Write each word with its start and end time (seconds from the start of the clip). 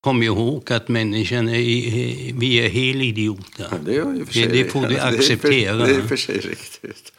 Kom 0.00 0.22
ihåg 0.22 0.72
att 0.72 0.88
människan 0.88 1.48
är, 1.48 2.32
vi 2.32 2.56
är 2.56 2.68
helidioter. 2.68 3.66
Ja, 3.70 3.76
det, 3.84 3.96
är 3.96 4.24
Det, 4.32 4.46
det 4.46 4.70
får 4.70 4.86
du 4.86 4.98
acceptera. 4.98 5.76
Det 5.76 5.82
är, 5.82 5.86
för, 5.86 5.94
det 5.94 6.02
är 6.02 6.08
för 6.08 6.16
sig 6.16 6.38
riktigt. 6.38 7.12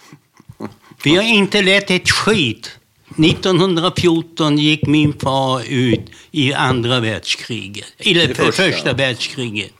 Vi 1.03 1.15
har 1.15 1.23
inte 1.23 1.61
lärt 1.61 1.91
ett 1.91 2.09
skit. 2.09 2.71
1914 3.17 4.57
gick 4.57 4.87
min 4.87 5.13
far 5.13 5.63
ut 5.69 6.11
i 6.31 6.53
andra 6.53 6.99
världskriget. 6.99 7.93
Eller 7.97 8.33
för 8.33 8.45
första. 8.45 8.63
första 8.63 8.93
världskriget. 8.93 9.73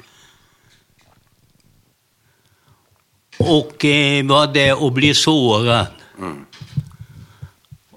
Och 3.38 3.86
eh, 3.86 4.25
var 4.25 4.47
där 4.47 4.83
och 4.83 4.91
blev 4.91 5.13
sårad. 5.13 5.88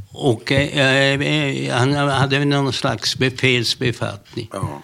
Och 0.08 0.52
eh, 0.52 1.20
eh, 1.20 1.76
han 1.76 1.94
hade 1.94 2.44
någon 2.44 2.72
slags 2.72 3.18
befälsbefattning. 3.18 4.48
Ja. 4.52 4.82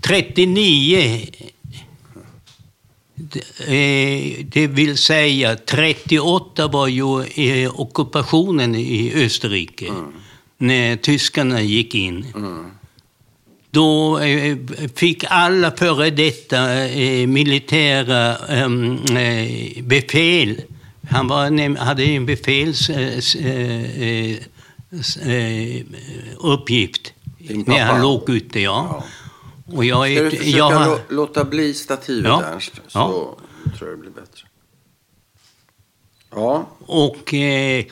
39, 0.00 1.26
det, 3.14 3.40
eh, 3.66 4.44
det 4.44 4.66
vill 4.66 4.96
säga 4.96 5.56
38 5.56 6.68
var 6.68 6.86
ju 6.88 7.22
eh, 7.24 7.80
ockupationen 7.80 8.74
i 8.74 9.12
Österrike. 9.14 9.92
När 10.58 10.96
tyskarna 10.96 11.60
gick 11.62 11.94
in. 11.94 12.26
Då 13.70 14.18
eh, 14.18 14.56
fick 14.94 15.24
alla 15.28 15.70
före 15.76 16.10
detta 16.10 16.66
militära 17.26 18.36
ehm, 18.36 18.98
eh, 19.16 19.82
befäl, 19.82 20.60
han 21.10 21.28
var, 21.28 21.76
hade 21.78 22.04
en 22.04 22.26
befäls 22.26 22.90
s- 22.90 23.36
s- 24.90 25.18
uppgift 26.38 27.12
Din 27.38 27.64
när 27.66 27.84
han 27.84 28.02
låg 28.02 28.30
ute. 28.30 28.60
Ja. 28.60 29.04
Och 29.72 29.84
jag, 29.84 29.98
Ska 29.98 30.20
är- 30.20 30.24
du 30.24 30.30
försöka 30.30 30.56
jag 30.58 30.70
har- 30.70 30.86
lå- 30.96 31.00
låta 31.08 31.44
bli 31.44 31.74
stativet, 31.74 32.28
Ja. 32.30 32.42
Ernst? 32.44 32.72
Så 32.74 32.80
Ja. 32.98 33.36
tror 33.78 33.90
jag 33.90 33.98
det 33.98 34.00
blir 34.00 34.10
bättre. 34.10 34.48
Ja, 36.30 36.68
Och 36.86 37.34
eh, 37.34 37.84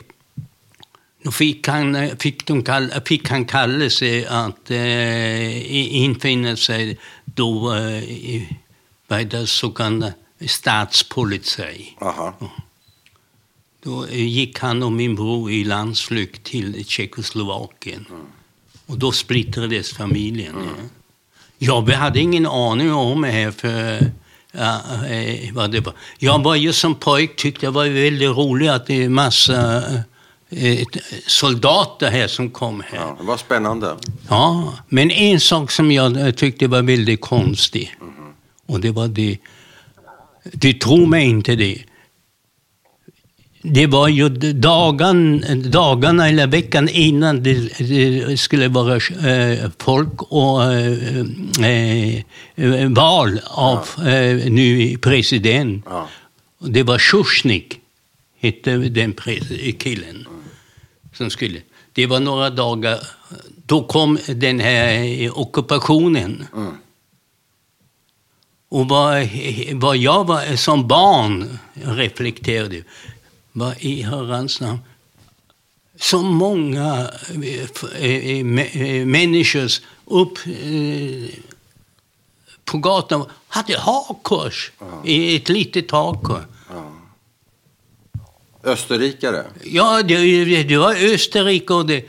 då 1.23 1.31
fick 1.31 1.67
han, 1.67 2.17
fick, 2.19 2.45
de 2.47 2.63
kall, 2.63 2.91
fick 3.05 3.29
han 3.29 3.45
kallelse 3.45 4.29
att 4.29 4.71
eh, 4.71 5.95
infinna 5.95 6.55
sig 6.55 6.97
då 7.25 7.73
eh, 7.75 8.43
vad 9.07 9.27
det 9.27 9.47
så 9.47 9.71
kallade 9.71 10.13
statspolizei. 10.47 11.97
aha. 12.01 12.33
Då 13.83 14.07
gick 14.09 14.59
han 14.59 14.83
och 14.83 14.91
min 14.91 15.15
bror 15.15 15.51
i 15.51 15.63
landsflykt 15.63 16.43
till 16.43 16.85
Tjeckoslovakien. 16.85 18.05
Och 18.85 18.97
då 18.99 19.11
splittrades 19.11 19.93
familjen. 19.93 20.55
Ja, 20.57 20.83
vi 21.87 21.93
hade 21.93 22.19
ingen 22.19 22.45
aning 22.45 22.93
om 22.93 23.21
det 23.21 23.27
här 23.27 23.51
för 23.51 24.11
ja, 24.51 24.81
eh, 25.09 25.53
vad 25.53 25.71
det 25.71 25.79
var. 25.79 25.93
Jag 26.17 26.43
var 26.43 26.55
ju 26.55 26.73
som 26.73 26.95
pojk 26.95 27.35
tyckte 27.35 27.65
det 27.65 27.71
var 27.71 27.85
väldigt 27.85 28.29
roligt 28.29 28.69
att 28.69 28.87
det 28.87 29.03
är 29.03 29.09
massa 29.09 29.83
eh, 30.49 30.85
soldater 31.27 32.11
här 32.11 32.27
som 32.27 32.49
kom 32.49 32.83
här. 32.85 32.97
Ja, 32.99 33.17
det 33.19 33.25
var 33.25 33.37
spännande. 33.37 33.95
Ja, 34.29 34.73
men 34.87 35.11
en 35.11 35.39
sak 35.39 35.71
som 35.71 35.91
jag 35.91 36.27
eh, 36.27 36.31
tyckte 36.31 36.67
var 36.67 36.81
väldigt 36.81 37.21
konstig. 37.21 37.95
Och 38.65 38.79
det 38.79 38.91
var 38.91 39.07
det. 39.07 39.37
Du 40.43 40.73
tror 40.73 41.05
mig 41.05 41.29
inte 41.29 41.55
det. 41.55 41.83
Det 43.63 43.87
var 43.87 44.07
ju 44.07 44.29
dagen, 44.53 45.43
dagarna 45.71 46.29
eller 46.29 46.47
veckan 46.47 46.89
innan 46.89 47.43
det, 47.43 47.77
det 47.77 48.39
skulle 48.39 48.67
vara 48.67 48.95
eh, 48.95 49.69
folk 49.79 50.21
och 50.21 50.63
eh, 50.63 52.15
eh, 52.55 52.89
val 52.89 53.39
av 53.45 53.87
eh, 54.07 54.51
ny 54.51 54.97
president. 54.97 55.85
Ja. 55.89 56.07
Det 56.59 56.83
var 56.83 56.99
Sjusjnik, 56.99 57.79
hette 58.39 58.77
den 58.77 59.13
killen 59.79 60.27
som 61.13 61.29
skulle. 61.29 61.61
Det 61.93 62.05
var 62.05 62.19
några 62.19 62.49
dagar, 62.49 62.99
då 63.65 63.83
kom 63.83 64.17
den 64.27 64.59
här 64.59 65.23
eh, 65.23 65.39
ockupationen. 65.39 66.45
Mm. 66.55 66.73
Och 68.69 68.89
vad, 68.89 69.29
vad 69.73 69.97
jag 69.97 70.27
var 70.27 70.55
som 70.55 70.87
barn 70.87 71.59
reflekterade, 71.73 72.83
vad 73.51 73.75
i 73.79 74.01
herrans 74.01 74.61
namn, 74.61 74.79
så 75.99 76.21
många 76.21 77.11
eh, 77.43 77.61
eh, 78.01 78.15
eh, 78.15 78.43
mä- 78.45 79.05
människor 79.05 79.69
upp 80.05 80.37
på 82.65 82.77
gatan 82.77 83.25
hade 83.47 83.77
hakkors, 83.79 84.71
i 85.05 85.35
ett 85.35 85.49
litet 85.49 85.91
hakkors. 85.91 86.43
Österrikare. 88.63 89.45
Ja, 89.63 90.03
det, 90.03 90.63
det 90.63 90.77
var 90.77 90.95
Österrike 91.13 91.73
och 91.73 91.85
det, 91.85 92.05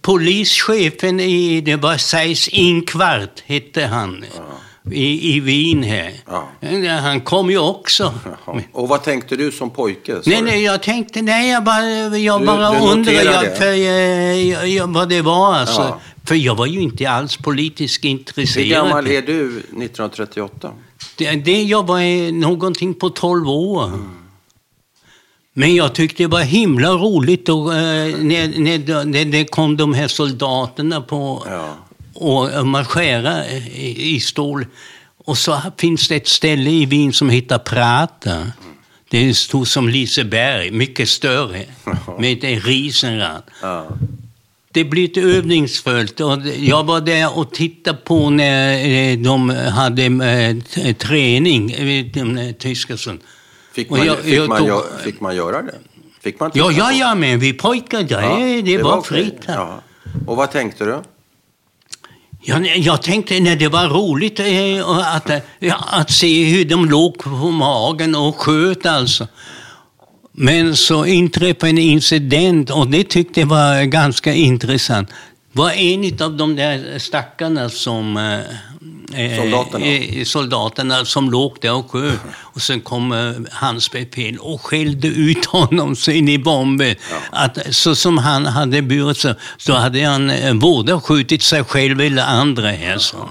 polischefen 0.00 1.20
i, 1.20 1.60
det 1.60 1.76
var 1.76 1.96
Seis 1.96 2.48
Inkvart 2.48 3.40
hette 3.46 3.84
han, 3.86 4.24
i, 4.92 5.36
i 5.36 5.40
Wien 5.40 5.82
här. 5.82 6.12
Ja. 6.26 6.48
Han 7.00 7.20
kom 7.20 7.50
ju 7.50 7.58
också. 7.58 8.14
Jaha. 8.46 8.60
Och 8.72 8.88
vad 8.88 9.02
tänkte 9.02 9.36
du 9.36 9.52
som 9.52 9.70
pojke? 9.70 10.14
sa 10.22 10.30
Nej, 10.30 10.42
nej, 10.42 10.62
jag 10.62 10.82
tänkte, 10.82 11.22
nej, 11.22 11.50
jag 11.50 11.64
bara, 11.64 11.82
jag 12.18 12.40
Du- 12.40 12.46
bara 12.46 12.70
du 12.70 12.78
undrar 12.78 12.96
noterar 13.12 13.44
jag, 13.44 13.56
för, 13.58 13.72
jag, 13.72 14.42
jag, 14.44 14.68
jag, 14.68 14.86
vad 14.86 15.08
det 15.08 15.22
var 15.22 15.54
alltså. 15.54 15.80
Ja. 15.82 16.00
För 16.24 16.34
jag 16.34 16.54
var 16.54 16.66
ju 16.66 16.80
inte 16.80 17.10
alls 17.10 17.36
politiskt 17.36 18.04
Hur 18.04 18.08
intresserad. 18.10 18.68
gammal 18.68 19.06
är 19.06 19.22
du 19.22 19.58
1938? 19.58 20.72
Det, 21.18 21.30
det, 21.30 21.62
jag 21.62 21.86
var 21.86 22.00
eh, 22.00 22.32
någonting 22.32 22.94
på 22.94 23.10
12 23.10 23.48
år. 23.48 23.90
Men 25.52 25.74
jag 25.74 25.94
tyckte 25.94 26.22
det 26.22 26.26
var 26.26 26.40
himla 26.42 26.88
roligt 26.92 27.46
då, 27.46 27.70
eh, 27.72 27.76
när, 27.76 28.60
när, 28.60 29.04
när 29.04 29.24
det 29.24 29.44
kom 29.44 29.76
de 29.76 29.94
här 29.94 30.08
soldaterna 30.08 31.00
på 31.00 31.46
Ja. 31.50 31.76
Och 32.20 32.66
marschera 32.66 33.46
i, 33.48 34.14
i 34.16 34.20
stål. 34.20 34.66
Och 35.24 35.38
så 35.38 35.60
finns 35.78 36.08
det 36.08 36.16
ett 36.16 36.28
ställe 36.28 36.70
i 36.70 36.86
Wien 36.86 37.12
som 37.12 37.30
heter 37.30 37.58
Prata. 37.58 38.52
Det 39.10 39.28
är 39.28 39.32
stort 39.32 39.68
som 39.68 39.88
Liseberg, 39.88 40.70
mycket 40.70 41.08
större, 41.08 41.64
med 42.18 42.44
ett 42.44 42.64
risenrad. 42.64 43.42
Ja. 43.62 43.86
Det 44.72 44.84
blir 44.84 45.04
ett 45.10 45.16
övningsfält 45.16 46.20
och 46.20 46.38
jag 46.58 46.84
var 46.84 47.00
där 47.00 47.38
och 47.38 47.52
tittade 47.52 47.98
på 48.04 48.30
när 48.30 48.86
eh, 48.88 49.18
de 49.18 49.50
hade 49.50 50.02
eh, 50.04 50.94
träning, 50.96 51.70
eh, 51.70 52.04
de 52.14 52.38
eh, 52.38 52.52
tyska 52.52 52.96
som... 52.96 53.18
Fick, 53.72 53.90
man, 53.90 54.06
jag- 54.06 54.18
fick, 54.18 54.34
jag 54.34 54.48
man 54.48 54.58
tog- 54.58 54.68
gö- 54.68 54.98
fick 55.04 55.20
man 55.20 55.36
göra 55.36 55.62
det? 55.62 55.74
Fick 56.22 56.40
man 56.40 56.50
Ja, 56.54 56.72
ja, 56.72 56.92
ja, 56.92 57.14
men 57.14 57.38
vi 57.38 57.52
pojkar, 57.52 58.02
det, 58.02 58.14
Ja, 58.14 58.62
det, 58.62 58.78
var, 58.82 58.96
okej. 58.98 59.02
fritt. 59.24 59.40
Ja. 59.46 59.80
Och 60.26 60.36
vad 60.36 60.50
tänkte 60.50 60.84
du? 60.84 60.98
Jag, 62.42 62.78
jag 62.78 63.02
tänkte 63.02 63.40
när 63.40 63.56
det 63.56 63.68
var 63.68 63.88
roligt 63.88 64.40
eh, 64.40 65.14
att, 65.16 65.30
ja, 65.58 65.84
att 65.90 66.10
se 66.10 66.44
hur 66.44 66.64
de 66.64 66.90
låg 66.90 67.18
på 67.18 67.30
magen 67.50 68.14
och 68.14 68.36
sköt 68.36 68.86
alltså. 68.86 69.28
Men 70.32 70.76
så 70.76 71.06
inträffade 71.06 71.70
en 71.70 71.78
incident 71.78 72.70
och 72.70 72.88
det 72.88 73.04
tyckte 73.04 73.40
jag 73.40 73.46
var 73.46 73.84
ganska 73.84 74.34
intressant. 74.34 75.08
Det 75.52 75.58
var 75.58 75.70
en 75.70 76.22
av 76.22 76.36
de 76.36 76.56
där 76.56 76.98
stackarna 76.98 77.68
som... 77.68 78.16
eh, 78.16 78.40
Soldaterna? 79.36 79.86
eh, 79.86 80.24
soldaterna 80.24 81.04
som 81.04 81.30
låg 81.30 81.56
där 81.60 81.72
och 81.72 81.90
sköt. 81.90 82.20
Och 82.36 82.62
sen 82.62 82.80
kom 82.80 83.12
eh, 83.12 83.32
hans 83.52 83.90
befäl 83.90 84.38
och 84.38 84.60
skällde 84.60 85.08
ut 85.08 85.44
honom 85.44 85.96
så 85.96 86.10
in 86.10 86.28
i 86.28 86.38
bomben. 86.38 86.96
Att, 87.30 87.58
så 87.70 87.94
som 87.94 88.18
han 88.18 88.46
hade 88.46 88.82
burit 88.82 89.16
sig, 89.16 89.34
så 89.56 89.72
hade 89.72 90.04
han 90.04 90.30
eh, 90.30 90.54
både 90.54 91.00
skjutit 91.00 91.42
sig 91.42 91.64
själv 91.64 92.00
eller 92.00 92.22
andra 92.22 92.70
här. 92.70 92.98
Så. 92.98 93.28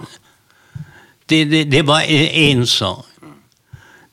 Det, 1.26 1.46
det, 1.46 1.64
det 1.64 1.82
var 1.82 2.02
eh, 2.02 2.38
en 2.52 2.68
sak. 2.68 3.06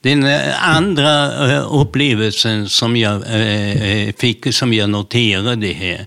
Den 0.03 0.27
eh, 0.27 0.77
andra 0.77 1.47
eh, 1.53 1.75
upplevelsen 1.81 2.69
som 2.69 2.97
jag 2.97 3.23
eh, 3.27 3.83
eh, 3.83 4.15
fick, 4.19 4.55
som 4.55 4.73
jag 4.73 4.91
noterade 4.91 5.67
här, 5.67 6.07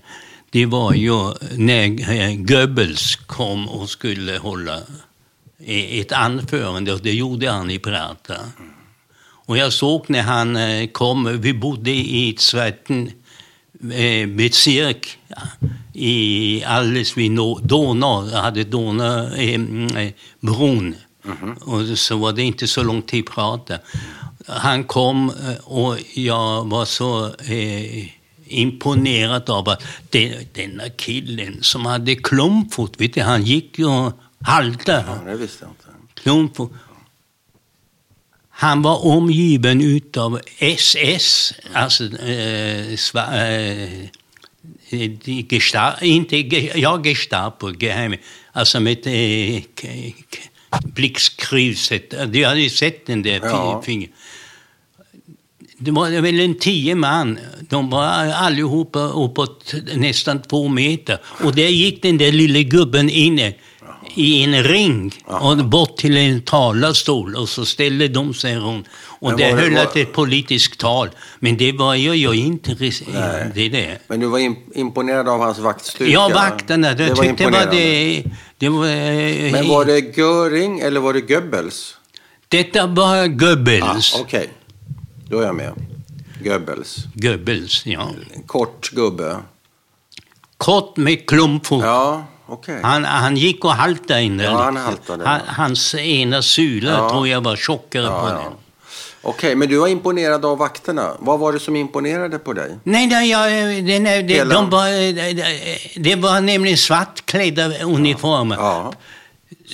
det 0.50 0.66
var 0.66 0.94
ju 0.94 1.32
när 1.56 2.10
eh, 2.10 2.34
Goebbels 2.34 3.16
kom 3.16 3.68
och 3.68 3.90
skulle 3.90 4.38
hålla 4.38 4.76
eh, 4.76 4.82
ett 5.66 6.12
anförande 6.12 6.92
och 6.92 7.00
det 7.00 7.12
gjorde 7.12 7.50
han 7.50 7.70
i 7.70 7.78
Prata. 7.78 8.36
Och 9.50 9.58
jag 9.58 9.72
såg 9.72 10.04
när 10.08 10.22
han 10.22 10.56
eh, 10.56 10.86
kom, 10.86 11.40
vi 11.40 11.54
bodde 11.54 11.90
i 11.90 12.30
ett 12.30 12.54
eh, 12.54 14.26
bezirk 14.28 15.18
ja, 15.28 15.36
i 15.92 16.64
alldeles 16.64 17.16
vid 17.16 17.32
Donau, 17.62 18.28
jag 18.32 18.42
hade 18.42 18.64
Donau, 18.64 19.34
eh, 19.34 19.54
mm, 19.54 19.96
eh, 19.96 20.12
bron. 20.40 20.94
Och 21.60 21.98
så 21.98 22.16
var 22.16 22.32
det 22.32 22.42
inte 22.42 22.66
så 22.66 22.82
lång 22.82 23.02
tid 23.02 23.24
att 23.28 23.34
prata. 23.34 23.78
Han 24.46 24.84
kom 24.84 25.30
eh, 25.30 25.64
och 25.64 25.96
jag 26.14 26.64
var 26.64 26.84
så 26.84 27.26
eh, 27.26 28.06
imponerad 28.46 29.50
av 29.50 29.68
att 29.68 29.82
det, 30.10 30.54
denna 30.54 30.88
killen 30.88 31.58
som 31.60 31.86
hade 31.86 32.14
klumpfot, 32.14 33.00
vet 33.00 33.14
du, 33.14 33.20
han 33.20 33.42
gick 33.42 33.78
ju 33.78 34.10
Halta. 34.44 35.04
Ja, 35.06 35.30
det 35.30 35.36
visste 35.36 35.64
jag 35.64 35.70
inte. 35.70 35.84
Klump. 36.22 36.72
Han 38.50 38.82
var 38.82 39.06
omgiven 39.06 39.80
utav 39.80 40.40
SS, 40.58 41.52
alltså 41.72 42.04
eh, 42.04 42.96
sva, 42.96 43.48
eh, 43.48 44.08
de 45.24 45.46
gesta, 45.50 45.94
inte 46.04 46.36
ja, 46.78 47.00
Gestapo, 47.04 47.70
geheim, 47.80 48.14
alltså 48.52 48.80
med 48.80 49.06
eh, 49.06 49.62
blixtkruset. 50.84 52.14
Du 52.32 52.44
hade 52.46 52.60
ju 52.60 52.70
sett 52.70 53.06
den 53.06 53.22
där 53.22 53.40
Ja. 53.44 53.82
fingret. 53.86 54.10
Det 55.78 55.90
var 55.90 56.10
väl 56.20 56.40
en 56.40 56.54
tio 56.58 56.94
man. 56.94 57.38
De 57.68 57.90
var 57.90 58.06
allihopa 58.32 58.98
uppåt 59.00 59.74
nästan 59.94 60.42
två 60.42 60.68
meter. 60.68 61.18
Och 61.24 61.54
där 61.54 61.68
gick 61.68 62.02
den 62.02 62.18
där 62.18 62.32
lille 62.32 62.62
gubben 62.62 63.10
inne 63.10 63.54
i 64.14 64.42
en 64.44 64.62
ring 64.64 65.12
och 65.24 65.56
bort 65.56 65.96
till 65.96 66.16
en 66.16 66.42
talarstol 66.42 67.36
och 67.36 67.48
så 67.48 67.64
ställde 67.64 68.08
de 68.08 68.34
sig 68.34 68.56
runt. 68.56 68.86
Och 68.96 69.30
där 69.36 69.38
det- 69.56 69.62
höll 69.62 69.74
var- 69.74 69.82
ett 70.00 70.12
politiskt 70.12 70.80
tal. 70.80 71.08
Men 71.38 71.56
det 71.56 71.72
var 71.72 71.94
jag, 71.94 72.16
jag 72.16 72.34
inte 72.34 72.70
intresserad 72.70 73.52
det 73.54 73.68
det. 73.68 73.98
Men 74.08 74.20
du 74.20 74.26
var 74.26 74.38
im- 74.38 74.56
imponerad 74.74 75.28
av 75.28 75.40
hans 75.40 75.58
vaktstyrka? 75.58 76.12
Ja, 76.12 76.30
vakterna. 76.34 76.94
Det 76.94 77.06
Jag 77.06 77.16
var 77.16 77.24
tyckte 77.24 77.44
var 77.44 77.66
det... 77.70 78.24
det 78.58 78.68
var, 78.68 78.86
eh, 78.86 79.52
Men 79.52 79.68
var 79.68 79.84
det 79.84 80.16
Göring 80.16 80.80
eller 80.80 81.00
var 81.00 81.12
det 81.12 81.20
Goebbels? 81.20 81.96
Detta 82.48 82.86
var 82.86 83.16
Ah, 83.22 83.26
Goebbels. 83.26 84.16
Okej, 84.20 84.50
då 85.28 85.38
är 85.40 85.46
jag 85.46 85.54
med. 85.54 85.72
Goebbels. 86.44 86.96
Goebbels, 87.14 87.86
ja. 87.86 88.10
Kort 88.46 88.90
gubbe. 88.90 89.36
Kort 90.56 90.96
med 90.96 91.26
klumpfot. 91.28 91.82
Ja, 91.84 92.26
okej. 92.52 92.80
Han, 92.82 93.04
han 93.04 93.36
gick 93.36 93.64
och 93.64 93.70
haltade 93.72 94.22
in 94.22 94.36
där 94.36 94.44
Ja, 94.44 94.62
han 94.62 94.76
haltade. 94.76 95.28
Han, 95.28 95.40
hans 95.46 95.94
ena 95.94 96.42
sula 96.42 96.90
Ja. 96.90 97.10
tror 97.10 97.28
jag 97.28 97.40
var 97.40 97.56
tjockare 97.56 98.06
på 98.06 98.26
den. 98.28 98.52
Okej, 99.22 99.54
men 99.54 99.68
du 99.68 99.76
var 99.78 99.88
imponerad 99.88 100.44
av 100.44 100.58
vakterna. 100.58 101.12
Vad 101.18 101.38
var 101.38 101.52
det 101.52 101.60
som 101.60 101.76
imponerade 101.76 102.38
på 102.38 102.52
dig? 102.52 102.78
Nej, 102.84 103.06
nej 103.06 103.30
jag, 103.30 103.52
är- 103.52 104.22
det, 104.22 104.34
Hela- 104.34 104.54
de 104.54 104.70
var, 104.70 104.86
det 106.02 106.16
var 106.16 106.40
nämligen 106.40 106.78
svartklädda 106.78 107.78
uniformer. 107.82 108.56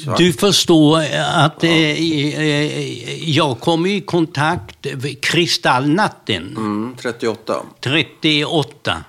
Svart. 0.04 0.18
Du 0.18 0.32
förstår 0.32 0.98
att 1.34 1.64
eh, 1.64 1.70
eh, 1.72 3.30
jag 3.30 3.60
kom 3.60 3.86
i 3.86 4.00
kontakt 4.00 4.86
kristallnatten 5.22 6.42
Mm, 6.56 6.96
38. 7.02 7.54
38. 7.80 9.04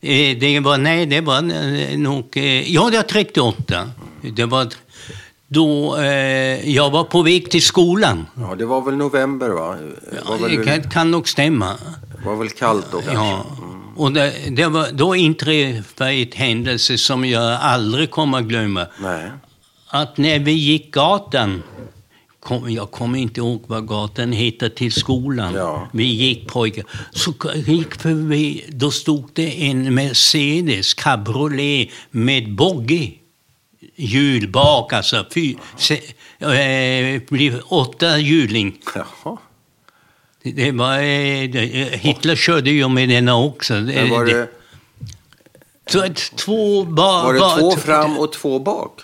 Det 0.00 0.60
var, 0.60 0.78
nej, 0.78 1.06
det 1.06 1.20
var 1.20 1.42
nog, 1.96 2.36
ja 2.66 2.90
det 2.90 2.96
var 2.96 3.02
38. 3.02 3.90
Det 4.20 4.44
var 4.44 4.68
då 5.48 5.96
eh, 5.96 6.70
jag 6.70 6.90
var 6.90 7.04
på 7.04 7.22
väg 7.22 7.50
till 7.50 7.62
skolan. 7.62 8.26
Ja, 8.34 8.54
det 8.58 8.66
var 8.66 8.82
väl 8.82 8.96
november 8.96 9.48
va? 9.48 9.76
Det 10.12 10.28
var 10.28 10.38
väl, 10.38 10.56
Det 10.56 10.64
kan, 10.64 10.90
kan 10.90 11.10
nog 11.10 11.28
stämma. 11.28 11.76
var 12.24 12.36
väl 12.36 12.48
kallt 12.50 12.86
då 12.92 12.98
kanske? 13.00 13.14
Ja. 13.14 13.46
Och 13.96 14.12
det, 14.12 14.32
det 14.50 14.66
var, 14.66 14.86
då 14.92 15.16
inträffade 15.16 16.10
ett 16.12 16.34
händelse 16.34 16.98
som 16.98 17.24
jag 17.24 17.52
aldrig 17.60 18.10
kommer 18.10 18.38
att 18.38 18.44
glömma. 18.44 18.86
Nej. 19.02 19.30
Att 19.86 20.18
när 20.18 20.38
vi 20.38 20.52
gick 20.52 20.90
gatan, 20.94 21.62
kom, 22.48 22.70
jag 22.70 22.90
kommer 22.90 23.18
inte 23.18 23.40
ihåg 23.40 23.64
vad 23.66 23.86
gatan 23.86 24.32
heter 24.32 24.68
till 24.68 24.92
skolan. 24.92 25.54
Ja. 25.54 25.88
Vi 25.92 26.04
gick 26.04 26.48
pojkar. 26.48 26.84
Så 27.10 27.32
gick 27.54 27.94
förbi, 27.94 28.64
då 28.68 28.90
stod 28.90 29.30
det 29.32 29.66
en 29.66 29.94
Mercedes 29.94 30.94
cabriolet 30.94 31.88
med 32.10 32.54
boggy. 32.54 33.12
Hjul 33.96 34.48
bak, 34.48 34.92
alltså 34.92 35.26
fy, 35.34 35.56
se, 35.76 36.00
blev 37.28 37.60
åtta 37.68 38.18
hjuling. 38.18 38.78
Jaha. 38.94 39.36
Det 40.42 40.72
var, 40.72 40.98
eh, 40.98 41.98
Hitler 42.00 42.36
körde 42.36 42.70
ju 42.70 42.88
med 42.88 43.08
denna 43.08 43.36
också. 43.36 43.74
Men 43.74 44.10
var 44.10 44.24
det, 44.24 44.48
två 46.36 46.84
ba, 46.84 47.22
var 47.22 47.34
det 47.34 47.60
två 47.60 47.76
fram 47.76 48.18
och 48.18 48.32
två 48.32 48.58
bak? 48.58 49.00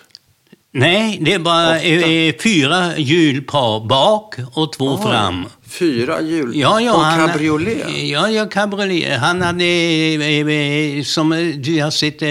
Nej, 0.77 1.19
det 1.23 1.39
var 1.39 1.77
Åtta. 1.77 1.85
eh, 1.85 2.35
fyra 2.43 2.99
hjulpar 2.99 3.87
bak 3.87 4.35
och 4.53 4.73
två 4.73 4.95
Oj. 4.95 5.03
fram. 5.03 5.45
Fyra 5.67 6.21
hjul 6.23 6.53
Ja, 6.57 6.81
ja, 6.81 6.93
på 6.93 6.99
han, 6.99 7.29
cabriolet? 7.29 8.03
Ja, 8.03 8.29
ja, 8.29 8.47
cabriolet. 8.47 9.21
Han 9.21 9.43
hade, 9.43 9.65
eh, 9.65 10.49
eh, 10.49 11.03
som 11.03 11.33
eh, 11.33 11.39
du 11.39 11.83
har 11.83 11.91
sett, 11.91 12.23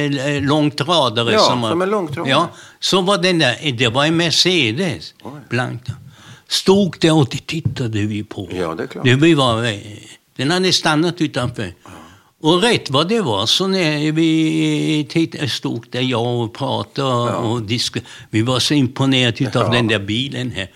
långtradare. 0.44 1.32
Ja, 1.34 1.40
som, 1.40 1.62
som 1.62 1.82
en 1.82 1.90
långtradare. 1.90 2.30
Ja, 2.32 2.50
så 2.80 3.02
var 3.02 3.18
den 3.18 3.40
där, 3.40 3.72
det 3.72 3.88
var 3.88 4.06
en 4.06 4.18
Mercedes, 4.18 5.14
Oj. 5.24 5.32
Stod 6.48 6.98
där 7.00 7.14
och 7.14 7.28
det 7.32 7.48
tittade 7.48 8.00
vi 8.00 8.24
på. 8.24 8.50
Ja, 8.60 8.76
det 8.76 8.84
är 8.84 8.88
klart. 8.88 9.06
Det 9.06 9.36
var, 9.36 9.78
den 10.38 10.52
hade 10.52 10.74
stannat 10.74 11.22
utanför. 11.22 11.74
Och 12.44 12.62
rätt 12.62 12.90
vad 12.90 13.10
det 13.10 13.22
var, 13.22 13.46
så 13.46 13.68
när 13.68 14.12
vi 14.12 15.06
tittade, 15.10 15.50
stod 15.50 15.86
där 15.90 16.02
jag 16.02 16.26
och 16.40 16.54
pratade 16.54 17.08
och, 17.08 17.52
och 17.52 17.62
disk, 17.62 17.98
vi 18.30 18.42
var 18.42 18.60
så 18.60 18.74
imponerade 18.74 19.44
utav 19.44 19.64
Ja. 19.66 19.72
den 19.72 19.88
där 19.88 20.00
bilen 20.00 20.52
här. 20.52 20.72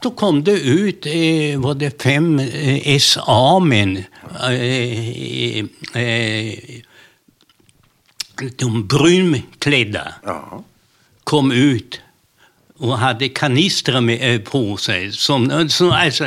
Då 0.00 0.10
kom 0.10 0.44
det 0.44 0.52
ut, 0.60 1.06
eh, 1.06 1.60
var 1.60 1.74
det 1.74 2.02
fem 2.02 2.38
eh, 2.38 2.98
SA-män. 2.98 4.04
Eh, 4.42 5.58
eh, 6.02 6.58
de 8.56 8.86
brunklädda 8.86 10.14
Ja. 10.24 10.64
kom 11.24 11.52
ut 11.52 12.00
och 12.78 12.98
hade 12.98 13.28
kanistrar 13.28 14.00
med, 14.00 14.34
eh, 14.34 14.40
på 14.40 14.76
sig. 14.76 15.12
Som, 15.12 15.68
som 15.68 15.90
alltså, 15.90 16.24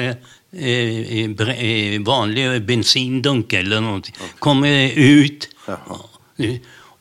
eh, 0.54 2.02
vanlig 2.02 2.66
bensindunk 2.66 3.54
eller 3.54 3.82
någonting. 3.82 4.16
Kom 4.40 4.64
eh, 4.64 4.98
ut. 5.00 5.50
Jaha. 5.68 6.00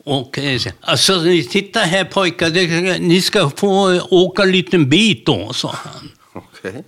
Och 0.03 0.37
eh, 0.39 0.57
så- 0.59 0.69
alltså, 0.81 1.13
titta 1.49 1.79
här 1.79 2.05
pojkar, 2.05 2.49
det, 2.49 2.99
ni 2.99 3.21
ska 3.21 3.49
få 3.49 4.01
åka 4.09 4.43
en 4.43 4.51
liten 4.51 4.89
bit 4.89 5.25
då, 5.25 5.53
sa 5.53 5.75
han. 5.83 6.11
Okej. 6.33 6.83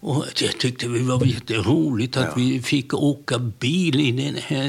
Och 0.00 0.24
jag 0.42 0.58
tyckte 0.58 0.88
det 0.88 0.98
var 1.02 1.24
jätteroligt 1.26 2.16
att 2.16 2.24
Ja. 2.24 2.32
vi 2.36 2.62
fick 2.62 2.94
åka 2.94 3.38
bil 3.38 4.00
i 4.00 4.10
den 4.12 4.36
här, 4.46 4.64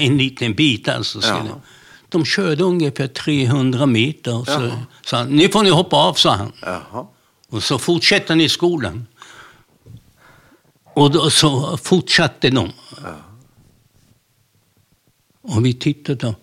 en 0.00 0.18
liten 0.18 0.54
bit. 0.54 0.88
Alltså. 0.88 1.20
Så 1.20 1.28
Ja. 1.28 1.60
De 2.08 2.24
körde 2.24 2.64
ungefär 2.64 3.06
300 3.06 3.86
meter. 3.86 4.36
Och 4.36 4.46
så 4.46 4.52
Jaha. 4.52 4.82
sa 5.06 5.16
han, 5.16 5.28
nu 5.36 5.48
får 5.48 5.62
ni 5.62 5.70
hoppa 5.70 5.96
av, 5.96 6.14
sa 6.14 6.30
han. 6.34 6.52
Jaha. 6.62 7.06
Och 7.48 7.62
så 7.62 7.78
fortsätter 7.78 8.34
ni 8.34 8.48
skolan. 8.48 9.06
Och 10.94 11.10
då, 11.10 11.30
så 11.30 11.76
fortsatte 11.76 12.50
de. 12.50 12.72
Ja. 13.02 13.16
Och 15.42 15.66
vi 15.66 15.74
tittade. 15.74 16.34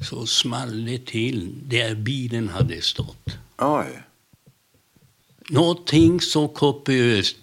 Så 0.00 0.26
small 0.26 0.84
det 0.84 1.06
till 1.06 1.54
där 1.68 1.94
bilen 1.94 2.48
hade 2.48 2.82
stått. 2.82 3.38
Oj. 3.58 4.02
Någonting 5.50 6.20
så 6.20 6.48
kopiöst. 6.48 7.36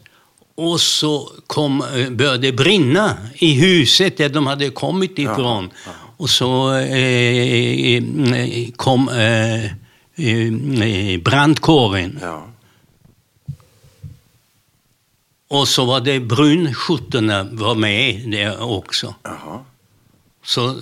Och 0.56 0.82
så 0.82 1.32
kom, 1.48 1.82
eh, 1.82 2.10
började 2.10 2.38
det 2.38 2.52
brinna 2.52 3.18
i 3.34 3.54
huset 3.54 4.18
där 4.18 4.30
de 4.30 4.48
hade 4.48 4.70
kommit 4.70 5.20
ifrån. 5.20 5.70
Och 6.18 6.30
så 6.30 6.74
eh, 6.74 7.96
eh, 7.96 8.72
kom 8.76 9.10
eh, 9.10 9.66
eh, 9.66 11.22
brandkåren. 11.22 12.20
Ja. 12.22 12.49
Och 15.50 15.68
så 15.68 15.86
var 15.86 16.02
det 16.02 16.20
brunskjortorna 16.20 17.44
var 17.52 17.76
med 17.76 18.32
där 18.32 18.64
också. 18.64 19.16
Jaha. 19.24 19.60
Så 20.44 20.68
eh, 20.68 20.76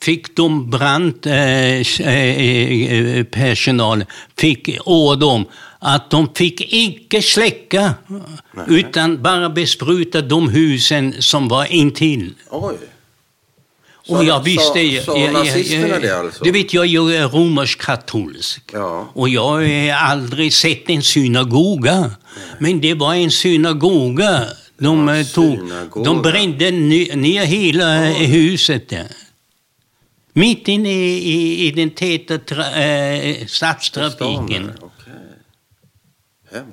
fick 0.00 0.36
de 0.36 0.70
brand, 0.70 1.26
eh, 1.26 2.00
eh, 2.00 3.24
personalen 3.24 4.06
fick 4.36 4.78
order 4.84 5.26
om 5.26 5.44
att 5.78 6.10
de 6.10 6.28
fick 6.34 6.72
icke 6.74 7.22
släcka 7.22 7.94
utan 8.68 9.22
bara 9.22 9.50
bespruta 9.50 10.20
de 10.22 10.48
husen 10.48 11.22
som 11.22 11.48
var 11.48 11.72
intill. 11.72 12.34
Oj. 12.50 12.76
Och 14.08 14.24
jag 14.24 14.42
visste... 14.42 14.80
Jag- 14.80 15.04
sa 15.04 15.18
jag- 15.18 15.32
nazisterna 15.32 15.88
jag- 15.88 16.02
det 16.02 16.18
alltså? 16.18 16.44
Du 16.44 16.50
vet, 16.50 16.74
jag 16.74 16.84
är 16.84 16.88
ju 16.88 17.00
romersk-katolsk. 17.28 18.62
Ja. 18.72 19.10
Och 19.14 19.28
jag 19.28 19.42
har 19.42 19.90
aldrig 19.92 20.52
sett 20.52 20.90
en 20.90 21.02
synagoga. 21.02 22.10
Men 22.58 22.80
det 22.80 22.94
var 22.94 23.14
en 23.14 23.30
synagoga. 23.30 24.42
De, 24.78 25.08
Ja, 25.08 25.16
eh, 25.16 25.26
tog, 25.26 25.58
synagoga. 25.58 26.04
de 26.10 26.22
brände 26.22 26.70
ne- 26.70 27.16
ner 27.16 27.44
hela 27.44 28.06
eh, 28.06 28.12
huset 28.14 28.88
där. 28.88 29.06
Mitt 30.32 30.68
inne 30.68 30.92
i, 30.92 31.18
i, 31.32 31.66
i 31.66 31.70
den 31.70 31.90
täta 31.90 32.38
tra, 32.38 32.82
eh, 32.82 33.46
stadstrafiken. 33.46 34.70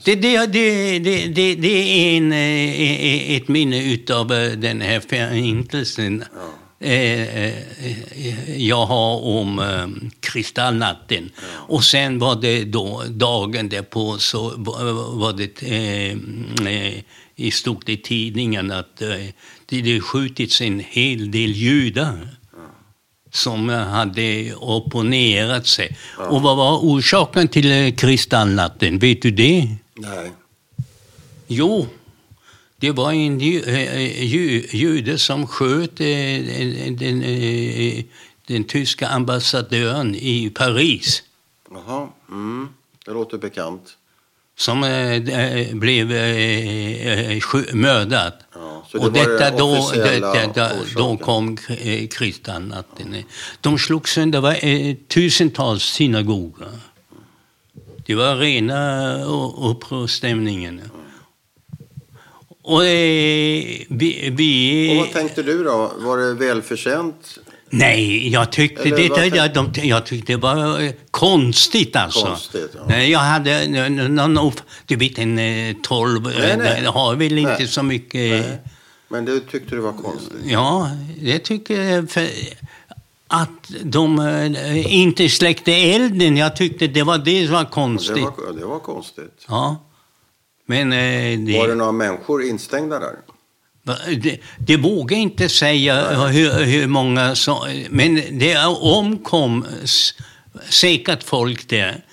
Det, 0.04 0.16
det, 0.16 0.46
det, 0.46 1.00
det, 1.00 1.56
det, 1.56 1.68
är 1.78 2.18
en, 2.18 2.32
eh, 2.32 2.82
eh, 2.82 3.36
ett 3.38 3.48
minne 3.48 3.84
utav 3.94 4.34
eh, 4.34 4.52
den 4.52 4.82
här 4.82 5.00
förintelsen. 5.10 6.22
eh, 6.22 6.28
eh, 6.84 7.54
jag 8.58 8.86
har 8.86 9.22
om 9.22 9.60
eh, 9.60 9.88
kristallnatten. 10.20 11.32
Och 11.46 11.84
sen 11.84 12.20
var 12.20 12.36
det 12.36 12.64
då 12.64 13.04
dagen 13.10 13.70
därpå 13.70 14.18
så 14.18 14.54
var 14.58 15.34
det 15.34 15.62
eh, 15.64 16.12
eh, 16.68 17.04
i 17.36 17.52
stort 17.52 17.90
i 17.90 17.98
tidningen 17.98 18.72
att 18.72 19.02
eh, 19.02 19.10
det 19.66 19.78
hade 19.78 20.00
skjutits 20.00 20.62
en 20.62 20.80
hel 20.90 21.32
del 21.32 21.52
judar 21.52 22.30
som 23.32 23.70
hade 23.70 24.56
opponerat 24.56 25.68
sig. 25.68 25.98
Och 26.18 26.42
vad 26.42 26.58
var 26.58 26.78
orsaken 26.78 27.48
till 27.48 27.72
eh, 27.72 27.94
kristallnatten? 27.94 29.00
Vet 29.00 29.22
du 29.22 29.32
det? 29.32 29.68
Nej. 29.96 30.32
Jo, 31.48 31.88
det 32.84 32.92
var 32.92 33.12
en 33.12 33.42
eh, 33.42 34.24
ju, 34.24 34.68
jude 34.72 35.18
som 35.18 35.48
sköt 35.48 36.00
eh, 36.00 36.06
den, 36.06 36.96
den, 36.96 37.24
eh, 37.24 38.04
den 38.48 38.64
tyska 38.64 39.08
ambassadören 39.08 40.16
i 40.16 40.50
Paris. 40.50 41.24
Jaha. 41.72 42.08
Mm. 42.30 42.70
Det 43.06 43.12
låter 43.12 43.38
bekant. 43.38 43.98
Som 44.58 44.84
eh, 44.84 45.14
eh, 45.14 45.76
blev 45.76 46.12
eh, 46.12 47.32
eh, 47.32 47.74
mördad. 47.74 48.34
Ja, 48.54 48.86
det 48.92 48.98
Och 48.98 49.12
detta 49.12 49.52
det 49.52 49.58
då, 49.58 49.92
detta, 50.34 50.72
då 50.96 51.18
kom 51.18 51.58
eh, 51.70 52.08
kristallnatten. 52.08 53.16
De 53.62 53.80
slog 53.80 54.10
sönder 54.10 54.42
var, 54.42 54.66
eh, 54.66 54.96
tusentals 55.08 55.84
synagogor. 55.84 56.68
Det 58.06 58.16
var 58.16 58.36
rena 58.36 59.24
upprorstämningen. 59.70 60.82
Och 62.64 62.86
eh, 62.86 63.64
vi... 63.90 64.30
vi 64.38 64.92
Och 64.94 64.98
vad 64.98 65.12
tänkte 65.14 65.44
du 65.44 65.64
då? 65.64 65.92
Var 66.00 66.18
det 66.18 66.34
välförtjänt? 66.34 67.40
Nej, 67.70 68.30
jag 68.34 68.52
tyckte, 68.52 68.84
Eller 68.84 68.98
det, 68.98 69.08
det, 69.08 69.16
tänk- 69.16 69.36
jag, 69.36 69.54
de, 69.54 69.72
jag 69.88 70.06
tyckte 70.06 70.34
det 70.34 70.38
var 70.38 70.82
eh, 70.82 70.92
konstigt 71.12 71.96
alltså. 71.96 72.26
Konstigt, 72.26 72.76
ja. 72.90 72.98
Jag 72.98 73.20
hade 73.20 73.52
n- 73.52 74.16
någon, 74.16 74.52
du 74.86 74.96
vet 74.96 75.18
en 75.20 75.40
eh, 75.40 75.76
12, 75.84 76.22
Nej, 76.24 76.52
eh, 76.52 76.58
nej. 76.58 76.82
det 76.82 76.90
har 76.90 77.16
väl 77.16 77.38
inte 77.38 77.56
Nej. 77.60 77.68
så 77.68 77.84
mycket. 77.84 78.14
Nej. 78.46 78.58
Men 79.08 79.26
du 79.26 79.40
tyckte 79.40 79.76
det 79.76 79.82
var 79.82 79.94
konstigt? 79.94 80.38
Ja, 80.46 80.90
det 81.22 81.40
tycker 81.40 81.82
jag. 81.82 82.10
För 82.10 82.28
att 83.28 83.72
de 83.84 84.20
eh, 84.20 84.94
inte 84.96 85.30
släckte 85.30 85.72
elden, 85.74 86.38
jag 86.38 86.56
tyckte 86.56 86.88
det 86.88 87.04
var 87.04 87.18
det 87.18 87.46
som 87.46 87.54
var 87.54 87.64
Det 87.64 87.70
konstigt. 87.70 88.24
var, 88.24 88.54
det 88.60 88.66
var 88.66 88.80
konstigt. 88.80 89.46
Ja. 89.48 89.84
Men 90.74 90.94
eh, 90.94 91.40
det, 91.40 91.58
Var 91.58 91.68
det 91.68 91.76
några 91.76 91.92
människor 91.92 92.44
instängda 92.44 93.00
där? 93.00 93.16
Det, 94.22 94.40
det 94.58 94.78
vågar 94.78 95.18
jag 95.18 95.22
inte 95.22 95.50
säga 95.50 96.26
hur, 96.28 96.64
hur 96.64 96.88
många 96.88 97.36
som... 97.36 97.58
Men 97.90 98.16
det 98.16 98.66
omkom 98.66 99.66
säkert 100.70 101.24
folk 101.24 101.70
där. 101.70 102.06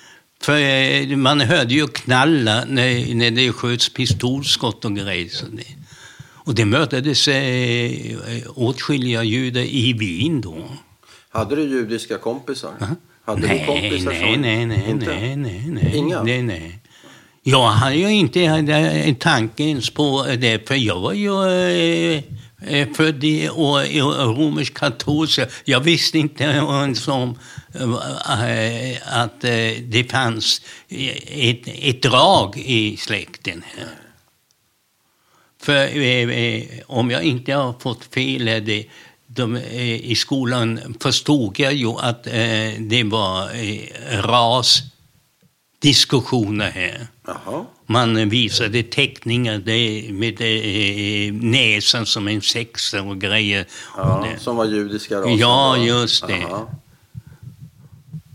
För 0.42 0.58
eh, 0.58 1.16
man 1.16 1.40
hörde 1.40 1.74
ju 1.74 1.86
knalla 1.86 2.64
när, 2.64 3.14
när 3.14 3.30
det 3.30 3.52
sköts 3.52 3.88
pistolskott 3.94 4.84
och 4.84 4.96
grejer. 4.96 5.30
Och 6.34 6.54
det 6.54 6.64
mördades 6.64 7.28
eh, 7.28 7.92
åtskilliga 8.54 9.22
judar 9.22 9.60
i 9.60 9.92
Wien 9.92 10.40
då. 10.40 10.56
Hade 11.30 11.56
du 11.56 11.62
judiska 11.62 12.18
kompisar? 12.18 12.72
Hade 13.24 13.46
nej, 13.46 13.58
du 13.58 13.66
kompisar 13.66 14.10
nej, 14.10 14.32
som... 14.32 14.42
nej, 14.42 14.66
nej, 14.66 14.90
Inte? 14.90 15.06
nej, 15.06 15.36
nej, 15.36 15.64
nej. 15.66 15.96
Inga? 15.96 16.22
Nej, 16.22 16.42
nej. 16.42 16.79
Jag 17.42 17.68
hade 17.68 17.94
ju 17.94 18.11
inte 18.11 18.40
en 18.40 19.14
tanke 19.14 19.62
ens 19.62 19.90
på 19.90 20.26
det, 20.38 20.68
för 20.68 20.75
jag 20.75 21.00
var 21.00 21.12
ju 21.12 21.44
eh, 21.44 22.23
eh 22.66 22.88
född 22.94 23.25
i, 23.25 23.49
och, 23.49 24.37
romersk 24.37 24.75
katolsk. 24.75 25.40
Jag 25.64 25.80
visste 25.80 26.18
inte 26.18 26.44
ens 26.44 27.09
om 27.09 27.38
eh, 27.75 27.94
att 29.06 29.44
eh, 29.44 29.82
det 29.82 30.11
fanns 30.11 30.62
ett, 30.88 31.62
ett 31.64 32.02
drag 32.02 32.56
i 32.56 32.97
släkten 32.97 33.64
här. 33.76 33.94
För 35.62 35.90
om 36.87 37.11
jag 37.11 37.23
inte 37.23 37.52
har 37.52 37.75
fått 37.80 38.04
fel 38.04 38.49
är 38.49 38.61
det, 38.61 38.87
de, 39.26 39.56
i 39.56 40.14
skolan 40.14 40.97
förstod 41.00 41.61
jag 41.61 41.75
ju 41.75 41.88
att 41.88 42.25
det 42.78 43.04
var 43.04 43.50
ras 44.23 44.82
rasdiskussioner 45.80 46.70
här. 46.70 47.06
Jaha. 47.26 47.64
Man 47.87 48.28
visade 48.28 48.82
teckningar 48.82 49.58
det, 49.58 50.12
med 50.12 50.40
eh, 50.40 51.32
näsan 51.32 52.06
som 52.06 52.28
en 52.28 52.42
sexa 52.42 53.02
och 53.02 53.20
grejer. 53.20 53.66
Ja, 53.96 54.26
Och 54.34 54.40
som 54.42 54.56
var 54.56 54.64
judiska 54.64 55.18
rasen? 55.18 55.38
Ja, 55.38 55.76
just 55.76 56.26
det. 56.26 56.38
Jaha. 56.38 56.66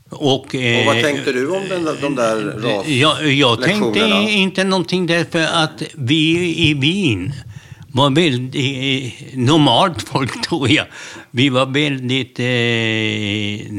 Och, 0.09 0.55
eh, 0.55 0.79
Och 0.79 0.85
vad 0.85 1.03
tänkte 1.03 1.31
du 1.31 1.47
om 1.49 1.63
den, 1.69 1.85
de 2.01 2.15
där 2.15 2.35
ras... 2.35 2.87
Jag, 2.87 3.31
jag 3.33 3.61
tänkte 3.61 3.99
inte 4.29 4.63
någonting 4.63 5.07
därför 5.07 5.43
att 5.43 5.83
vi 5.93 6.55
i 6.69 6.73
Wien 6.73 7.33
var 7.91 8.09
väldigt 8.09 8.55
eh, 8.55 9.37
normalt 9.37 10.01
folk 10.01 10.41
tror 10.47 10.69
jag. 10.69 10.85
Vi 11.31 11.49
var 11.49 11.65
väldigt 11.65 12.39
eh, 12.39 13.71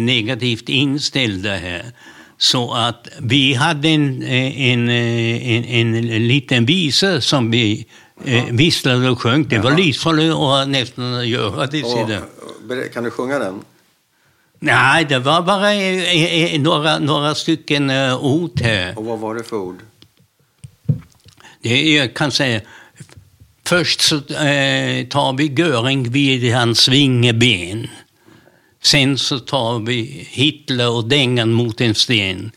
negativt 0.00 0.68
inställda 0.68 1.56
här. 1.56 1.92
Så 2.38 2.74
att 2.74 3.08
vi 3.20 3.54
hade 3.54 3.88
en, 3.88 4.22
eh, 4.22 4.60
en, 4.60 4.88
eh, 4.88 5.78
en, 5.78 5.94
en 5.94 6.28
liten 6.28 6.66
visa 6.66 7.20
som 7.20 7.50
vi 7.50 7.86
eh, 8.24 8.44
visslade 8.50 9.10
och 9.10 9.20
sjöng. 9.20 9.48
Det 9.48 9.58
var 9.58 9.76
livsfarligt 9.76 10.34
att 10.34 10.68
nästan 10.68 11.28
göra 11.28 11.66
det. 11.66 11.82
Och, 11.82 12.92
kan 12.92 13.04
du 13.04 13.10
sjunga 13.10 13.38
den? 13.38 13.60
Nej, 14.58 15.04
det 15.04 15.18
var 15.18 15.42
bara 15.42 15.74
eh, 15.74 16.60
några, 16.60 16.98
några 16.98 17.34
stycken 17.34 17.90
ord 18.20 18.60
här. 18.60 18.98
Och 18.98 19.04
vad 19.04 19.18
var 19.18 19.34
det 19.34 19.42
för 19.44 19.56
ord? 19.56 19.78
Det 21.62 21.82
jag 21.82 22.14
kan 22.14 22.32
säga, 22.32 22.60
först 23.66 24.00
så 24.00 24.16
eh, 24.16 25.06
tar 25.06 25.36
vi 25.36 25.46
Göring 25.46 26.10
vid 26.10 26.54
hans 26.54 26.88
vingeben. 26.88 27.88
Sen 28.82 29.18
så 29.18 29.38
tar 29.38 29.78
vi 29.78 30.26
Hitler 30.30 30.90
och 30.90 31.08
dängan 31.08 31.52
mot 31.52 31.80
en 31.80 31.94
sten. 31.94 32.50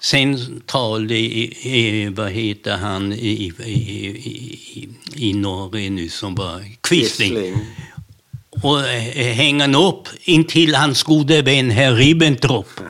Sen 0.00 0.60
tar 0.66 0.98
vi, 0.98 2.12
vad 2.16 2.30
heter 2.30 2.76
han 2.76 3.12
i, 3.12 3.52
i, 3.64 3.70
i, 4.74 4.88
i 5.14 5.32
Norge 5.32 5.90
nu 5.90 6.08
som 6.08 6.34
var 6.34 6.64
Quisling. 6.80 7.30
Quisling. 7.30 7.66
Och 8.62 8.80
eh, 8.80 9.34
hänger 9.34 9.60
han 9.60 9.74
upp 9.74 10.08
intill 10.24 10.74
hans 10.74 11.02
gode 11.02 11.42
vän 11.42 11.70
herr 11.70 11.92
Ribbentrop. 11.94 12.66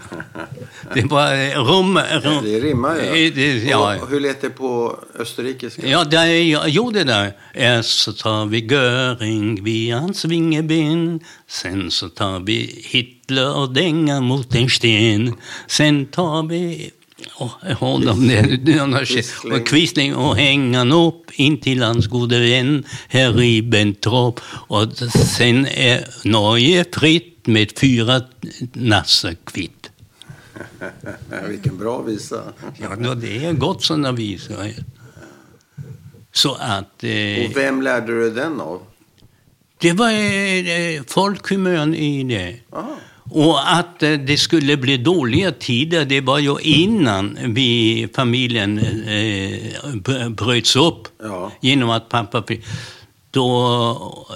Det 0.94 1.04
var 1.04 1.32
eh, 1.32 1.64
rum... 1.64 1.98
rum 2.22 2.44
Det 2.44 2.60
rimmar 2.60 2.96
ju. 2.96 3.26
Eh, 3.26 3.34
det- 3.34 3.64
ja. 3.70 3.96
Och 4.02 4.08
hur 4.10 4.20
lät 4.20 4.40
det 4.40 4.50
på 4.50 4.98
österrikiska? 5.18 5.86
Ja, 5.86 6.04
det, 6.04 6.42
jag 6.42 6.68
gjorde 6.68 7.04
det. 7.04 7.82
Så 7.84 8.12
tar 8.12 8.46
vi 8.46 8.58
Göring 8.66 9.64
vid 9.64 9.94
hans 9.94 10.24
vingeben. 10.24 11.20
Sen 11.48 11.90
så 11.90 12.08
tar 12.08 12.40
vi 12.40 12.84
Hitler 12.90 13.56
och 13.56 13.72
dänga 13.72 14.20
mot 14.20 14.54
en 14.54 14.68
sten. 14.70 15.34
Sen 15.66 16.06
tar 16.06 16.42
vi 16.42 16.90
oh, 17.38 17.72
honom 17.72 18.30
Quisling. 19.06 19.52
och 19.52 19.66
Quisling 19.66 20.14
och 20.14 20.36
hängan 20.36 20.92
upp 20.92 21.30
in 21.32 21.60
till 21.60 21.82
hans 21.82 22.06
gode 22.06 22.38
vän 22.38 22.84
herr 23.08 23.32
Ribbentrop. 23.32 24.40
Och 24.44 24.92
sen 25.36 25.66
är 25.66 26.08
Norge 26.24 26.84
fritt 26.92 27.46
med 27.46 27.72
fyra 27.78 28.20
nassar 28.72 29.36
kvitt. 29.44 29.90
Vilken 31.48 31.78
bra 31.78 32.02
visa. 32.02 32.42
Ja, 32.78 33.14
det 33.14 33.44
är 33.44 33.52
gott 33.52 33.84
sådana 33.84 34.12
visor. 34.12 34.66
Så 36.32 36.54
att... 36.54 37.04
Eh, 37.04 37.44
Och 37.44 37.56
vem 37.56 37.82
lärde 37.82 38.06
du 38.06 38.30
den 38.30 38.60
av? 38.60 38.82
Det 39.78 39.92
var 39.92 40.10
eh, 40.10 41.02
folkhumörn 41.06 41.94
i 41.94 42.24
det. 42.24 42.60
Aha. 42.76 42.96
Och 43.30 43.72
att 43.72 44.02
eh, 44.02 44.12
det 44.12 44.36
skulle 44.36 44.76
bli 44.76 44.96
dåliga 44.96 45.52
tider, 45.52 46.04
det 46.04 46.20
var 46.20 46.38
ju 46.38 46.56
innan 46.60 47.38
vi, 47.54 48.08
familjen 48.14 48.78
eh, 48.78 49.92
br- 49.94 50.34
bröts 50.34 50.76
upp. 50.76 51.08
Ja. 51.22 51.52
Genom 51.60 51.90
att 51.90 52.08
pappa... 52.08 52.42
Då, 53.32 54.26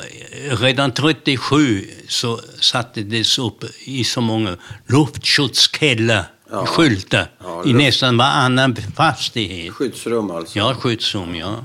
eh, 0.51 0.57
redan 0.61 0.93
37 0.93 1.85
så 2.09 2.41
sattes 2.61 3.39
upp 3.39 3.65
i 3.85 4.05
så 4.05 4.21
många 4.21 4.57
luftskyddskällar, 4.87 6.25
Ja. 6.51 6.67
skyltar, 6.67 7.31
Ja, 7.45 7.63
i 7.67 7.73
nästan 7.73 8.17
varannan 8.17 8.77
fastighet. 8.97 9.73
Skyddsrum 9.73 10.31
alltså? 10.31 10.59
Ja, 10.59 10.75
skyddsrum, 10.75 11.35
ja. 11.35 11.65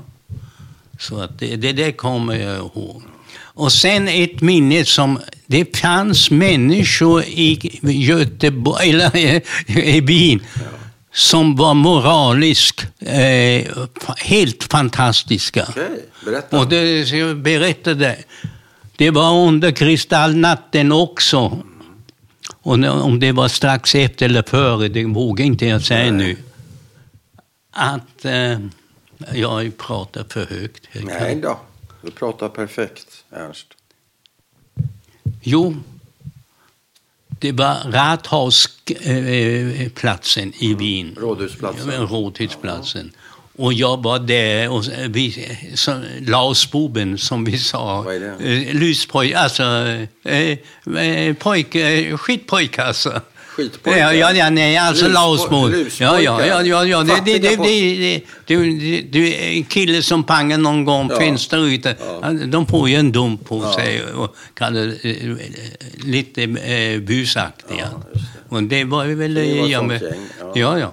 Så 0.98 1.20
att 1.20 1.38
det, 1.38 1.56
det 1.56 1.72
där 1.72 1.92
kommer 1.92 2.34
jag 2.34 2.56
ihåg. 2.56 3.02
Och 3.38 3.72
sen 3.72 4.08
ett 4.08 4.40
minne 4.40 4.84
som, 4.84 5.18
det 5.50 5.76
fanns 5.76 6.30
människor 6.30 7.22
i 7.22 7.78
Göteborg, 7.82 8.90
eller 8.90 9.16
i 9.66 10.00
Wien, 10.00 10.40
som 11.12 11.56
var 11.56 11.74
moraliskt 11.74 12.86
eh, 12.98 13.66
helt 14.16 14.64
fantastiska. 14.64 15.66
Okej, 15.68 16.04
berätta. 16.24 16.60
Och 16.60 16.68
det 16.68 17.10
jag 17.10 17.36
berättade. 17.36 18.16
Det 18.96 19.10
var 19.10 19.46
under 19.48 19.70
kristallnatten 19.70 20.92
också. 20.92 21.58
Och 22.62 22.72
om 22.84 23.20
det 23.20 23.32
var 23.32 23.48
strax 23.48 23.94
efter 23.94 24.26
eller 24.26 24.42
före, 24.42 24.88
det 24.88 25.04
vågar 25.04 25.44
inte 25.44 25.66
jag 25.66 25.82
säga 25.82 26.12
nu. 26.12 26.36
Att 27.72 28.24
eh, 28.24 28.58
jag 29.34 29.76
pratar 29.76 30.24
för 30.28 30.46
högt. 30.46 30.88
Nej 30.92 31.36
då, 31.36 31.60
du 32.02 32.10
pratar 32.10 32.48
perfekt, 32.48 33.24
Ernst. 33.30 33.66
Jo, 35.42 35.76
det 37.38 37.52
var 37.52 37.76
Rathausplatsen 37.92 40.52
i 40.58 40.74
Wien. 40.74 41.16
Rådhusplatsen. 41.20 42.08
Rådhusplatsen. 42.08 43.12
Och 43.56 43.72
jag 43.72 44.02
var 44.02 44.18
där 44.18 44.68
och 44.68 44.84
vi, 45.08 45.48
som, 45.74 46.04
Lausbuben 46.20 47.18
som 47.18 47.44
vi 47.44 47.58
sa. 47.58 48.02
Vad 48.02 48.14
är 48.14 48.20
det? 48.20 48.66
Eh, 48.68 48.74
Lyspojk, 48.74 49.34
alltså 49.34 49.62
eh, 50.22 50.58
eh, 50.96 51.34
pojk, 51.34 51.74
eh, 51.74 52.16
skitpojk 52.16 52.78
alltså. 52.78 53.20
Skitpojkar? 53.60 54.12
Ja, 54.12 54.32
ja, 54.32 54.50
nej, 54.50 54.76
alltså 54.76 55.08
Lausbon. 55.08 55.86
Ja, 55.98 56.20
ja, 56.20 56.46
ja, 56.46 56.62
ja, 56.62 56.84
ja. 56.84 57.02
Det, 57.02 57.20
det, 57.24 57.38
det, 57.38 57.56
det, 57.56 58.22
det, 58.46 59.00
det, 59.12 59.56
en 59.56 59.64
kille 59.64 60.02
som 60.02 60.24
pangar 60.24 60.58
någon 60.58 60.84
gång 60.84 61.10
Ja. 61.10 61.20
fönsterrutan. 61.20 61.94
Ja. 62.22 62.32
De 62.32 62.66
får 62.66 62.88
ju 62.88 62.96
en 62.96 63.12
dom 63.12 63.38
på 63.38 63.72
sig 63.72 64.04
och 64.04 64.36
kallar 64.54 65.06
eh, 65.06 65.36
lite 66.04 66.42
eh, 66.42 67.00
busaktiga. 67.00 67.78
Ja, 67.78 68.02
just 68.14 68.26
det. 68.48 68.56
och 68.56 68.62
det 68.62 68.84
var 68.84 69.06
väl... 69.06 69.34
Det 69.34 69.60
var 69.60 69.68
ja, 69.68 69.92
gäng, 69.92 70.00
ja. 70.54 70.78
ja. 70.78 70.92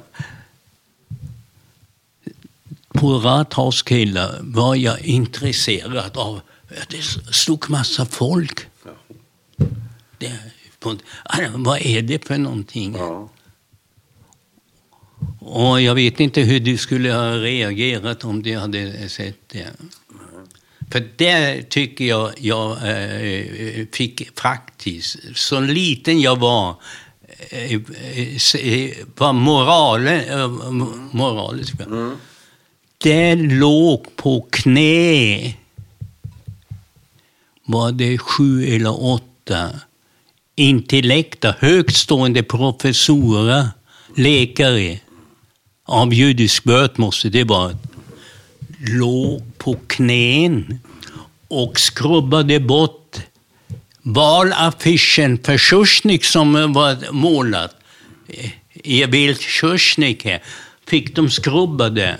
På 2.93 3.19
Rathauskillar 3.19 4.39
var 4.41 4.75
jag 4.75 4.99
intresserad 5.01 6.17
av 6.17 6.41
att 6.81 6.89
det 6.89 7.33
stod 7.33 7.69
massa 7.69 8.05
folk. 8.05 8.59
Det, 10.17 10.31
på, 10.79 10.95
alltså, 11.23 11.57
vad 11.57 11.81
är 11.81 12.01
det 12.01 12.27
för 12.27 12.37
någonting? 12.37 12.95
Ja. 12.97 13.29
Och 15.39 15.81
jag 15.81 15.95
vet 15.95 16.19
inte 16.19 16.41
hur 16.41 16.59
du 16.59 16.77
skulle 16.77 17.13
ha 17.13 17.31
reagerat 17.31 18.23
om 18.23 18.43
du 18.43 18.57
hade 18.57 19.09
sett 19.09 19.49
det. 19.49 19.67
För 20.91 21.09
där 21.15 21.61
tycker 21.61 22.05
jag 22.05 22.31
jag 22.37 22.71
eh, 22.71 23.85
fick 23.91 24.39
faktiskt, 24.39 25.17
så 25.35 25.59
liten 25.59 26.21
jag 26.21 26.39
var, 26.39 26.75
eh, 27.49 27.73
eh, 27.73 28.91
var 29.15 29.33
moralen, 29.33 30.51
moralisk. 31.11 31.79
Mm. 31.79 32.17
Det 32.97 33.35
låg 33.35 34.15
på 34.15 34.47
knä, 34.49 35.53
var 37.65 37.91
det 37.91 38.17
sju 38.17 38.75
eller 38.75 39.03
åtta 39.03 39.69
intellekta, 40.57 41.55
högstående 41.59 42.43
professorer, 42.43 43.67
läkare 44.15 44.99
av 45.85 46.13
judisk 46.13 46.63
börd 46.63 46.99
måste 46.99 47.29
det 47.29 47.43
vara, 47.43 47.77
låg 48.79 49.57
på 49.57 49.75
knän 49.87 50.79
och 51.47 51.79
skrubbade 51.79 52.59
bort 52.59 53.19
valaffischen 54.01 55.37
för 55.43 55.57
Sjursnik 55.57 56.25
som 56.25 56.73
var 56.73 57.11
målad. 57.11 57.69
Emil 58.83 59.29
eh, 59.29 59.35
Sjursnik 59.35 60.25
här, 60.25 60.43
fick 60.87 61.15
de 61.15 61.29
skrubbade. 61.29 62.17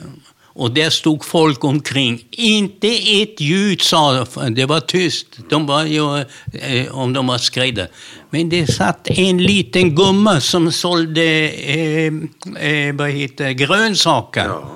Och 0.58 0.72
där 0.72 0.90
stod 0.90 1.26
folk 1.26 1.64
omkring. 1.64 2.26
Inte 2.32 2.88
ett 2.88 3.42
ljud 3.42 3.82
sa 3.82 4.26
de, 4.34 4.56
det 4.56 4.66
var 4.66 4.80
tyst. 4.80 5.28
De 5.50 5.66
var 5.66 5.84
ju, 5.84 6.20
eh, 6.54 6.98
om 6.98 7.14
de 7.14 7.28
var 7.28 7.38
skrädda. 7.38 7.88
Men 8.30 8.50
det 8.50 8.68
satt 8.68 9.08
en 9.10 9.38
liten 9.38 9.96
gumma 9.96 10.42
som 10.42 10.72
sålde 10.72 11.50
eh, 11.50 12.14
eh, 12.60 12.96
vad 12.96 13.10
heter, 13.10 13.52
grönsaker. 13.52 14.46
Ja. 14.46 14.72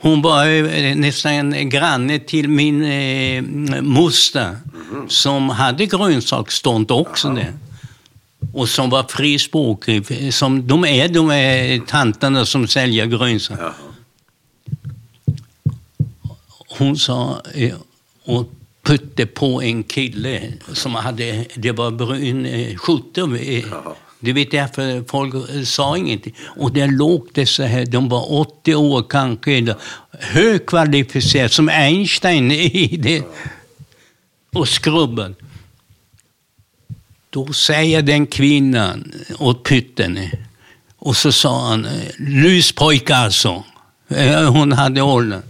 Hon 0.00 0.22
var 0.22 0.46
eh, 0.46 0.96
nästan 0.96 1.68
granne 1.68 2.18
till 2.18 2.48
min 2.48 2.84
eh, 2.84 3.42
moster 3.82 4.56
som 5.08 5.48
hade 5.50 5.86
grönsaksstånd 5.86 6.90
också 6.90 7.28
där. 7.28 7.52
Och 8.54 8.68
som 8.68 8.90
var 8.90 9.02
frispråkig. 9.08 10.34
Som 10.34 10.66
de 10.66 10.84
är 10.84 11.08
de 11.08 11.30
är 11.30 11.78
tanterna 11.86 12.46
som 12.46 12.68
säljer 12.68 13.06
grönsaker. 13.06 13.62
Ja. 13.62 13.87
Hon 16.78 16.98
sa 16.98 17.42
eh, 17.54 17.74
och 18.24 18.52
putte 18.82 19.26
på 19.26 19.62
en 19.62 19.82
kille 19.82 20.52
som 20.72 20.94
hade, 20.94 21.44
det 21.54 21.72
var 21.72 21.90
brun 21.90 22.46
eh, 22.46 22.76
skjorta. 22.76 23.20
eh, 23.20 23.58
Jaha. 23.58 23.94
Du 24.20 24.32
vet 24.32 24.50
därför 24.50 25.04
folk 25.08 25.34
sa 25.68 25.96
ingenting. 25.96 26.34
Och 26.56 26.72
där 26.72 26.88
låg 26.88 27.28
det 27.32 27.46
så 27.46 27.62
här, 27.62 27.86
de 27.86 28.08
var 28.08 28.32
80 28.32 28.74
år 28.74 29.04
kanske, 29.08 29.74
högkvalificerade, 30.10 31.48
som 31.48 31.68
Einstein 31.68 32.50
i 32.52 32.96
det. 32.96 33.22
Och 34.52 34.68
skrubbad. 34.68 35.34
Då 37.30 37.52
säger 37.52 38.02
den 38.02 38.26
kvinnan 38.26 39.12
åt 39.38 39.64
pytten, 39.64 40.18
och 40.98 41.16
så 41.16 41.32
sa 41.32 41.68
han, 41.68 41.86
luspojke 42.18 43.16
alltså. 43.16 43.64
Hon 44.48 44.72
hade 44.72 45.02
åldern. 45.02 45.42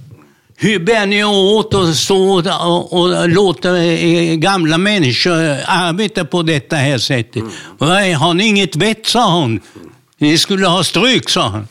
Hur 0.60 0.78
bär 0.78 1.06
ni 1.06 1.24
åt 1.24 1.74
och 1.74 1.88
stå 1.96 2.42
och, 2.60 2.92
och 2.92 3.28
låta 3.28 3.82
eh, 3.84 4.34
gamla 4.34 4.78
människor 4.78 5.32
arbeta 5.66 6.24
på 6.24 6.42
detta 6.42 6.76
här 6.76 6.98
sättet? 6.98 7.44
Nej, 7.78 8.12
Har 8.12 8.34
ni 8.34 8.46
inget 8.46 8.76
vett, 8.76 9.06
sa 9.06 9.40
hon. 9.40 9.60
Ni 10.18 10.38
skulle 10.38 10.66
ha 10.66 10.84
stryk, 10.84 11.28
sa 11.30 11.48
han. 11.48 11.68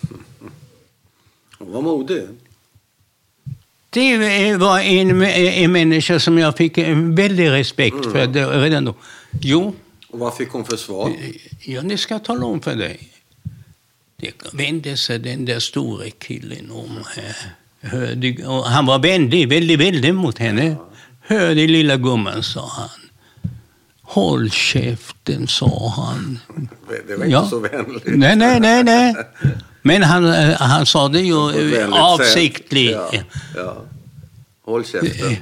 Hon 1.59 1.71
var 1.73 1.81
modig. 1.81 2.23
Det 3.89 4.55
var 4.57 4.79
en, 4.79 5.21
en 5.23 5.71
människa 5.71 6.19
som 6.19 6.37
jag 6.37 6.57
fick 6.57 6.77
en 6.77 7.15
väldig 7.15 7.49
respekt 7.49 8.05
för 8.11 8.27
det- 8.27 8.61
redan 8.61 8.85
då. 8.85 8.95
Jo, 9.41 9.75
Och 10.09 10.19
vad 10.19 10.35
fick 10.35 10.49
hon 10.49 10.65
för 10.65 10.77
svar? 10.77 11.11
Ja, 11.61 11.81
det 11.81 11.97
ska 11.97 12.13
jag 12.13 12.23
tala 12.23 12.45
om 12.45 12.61
för 12.61 12.75
dig. 12.75 13.07
Det 14.21 14.31
vände 14.53 14.97
sig 14.97 15.19
den 15.19 15.45
där 15.45 15.59
store 15.59 16.09
killen 16.09 16.71
om. 16.71 16.97
eh, 17.17 17.23
hörde- 17.81 18.35
Han 18.65 18.85
var 18.85 18.99
vänlig, 18.99 19.49
väldigt 19.49 19.79
vänlig 19.79 20.13
mot 20.13 20.37
henne. 20.37 20.75
Hör 21.21 21.55
dig 21.55 21.67
lilla 21.67 21.97
gumman, 21.97 22.43
sa 22.43 22.67
han. 22.69 22.89
Håll 24.01 24.51
käften, 24.51 25.47
sa 25.47 25.93
han. 25.97 26.39
Det 27.07 27.15
var 27.17 27.25
inte 27.25 27.27
Ja. 27.27 27.47
så 27.49 27.59
vänligt. 27.59 28.03
Nej, 28.05 28.35
nej, 28.35 28.59
nej, 28.59 28.83
nej. 28.83 29.15
Men 29.81 30.03
han, 30.03 30.25
eh, 30.25 30.49
han 30.61 30.85
sa 30.85 31.07
det 31.07 31.19
ju 31.21 31.35
avsiktligt. 31.91 32.97
Ja. 33.11 33.19
Ja. 33.55 33.77
Håll 34.65 34.85
käften. 34.85 35.31
Eh, 35.31 35.37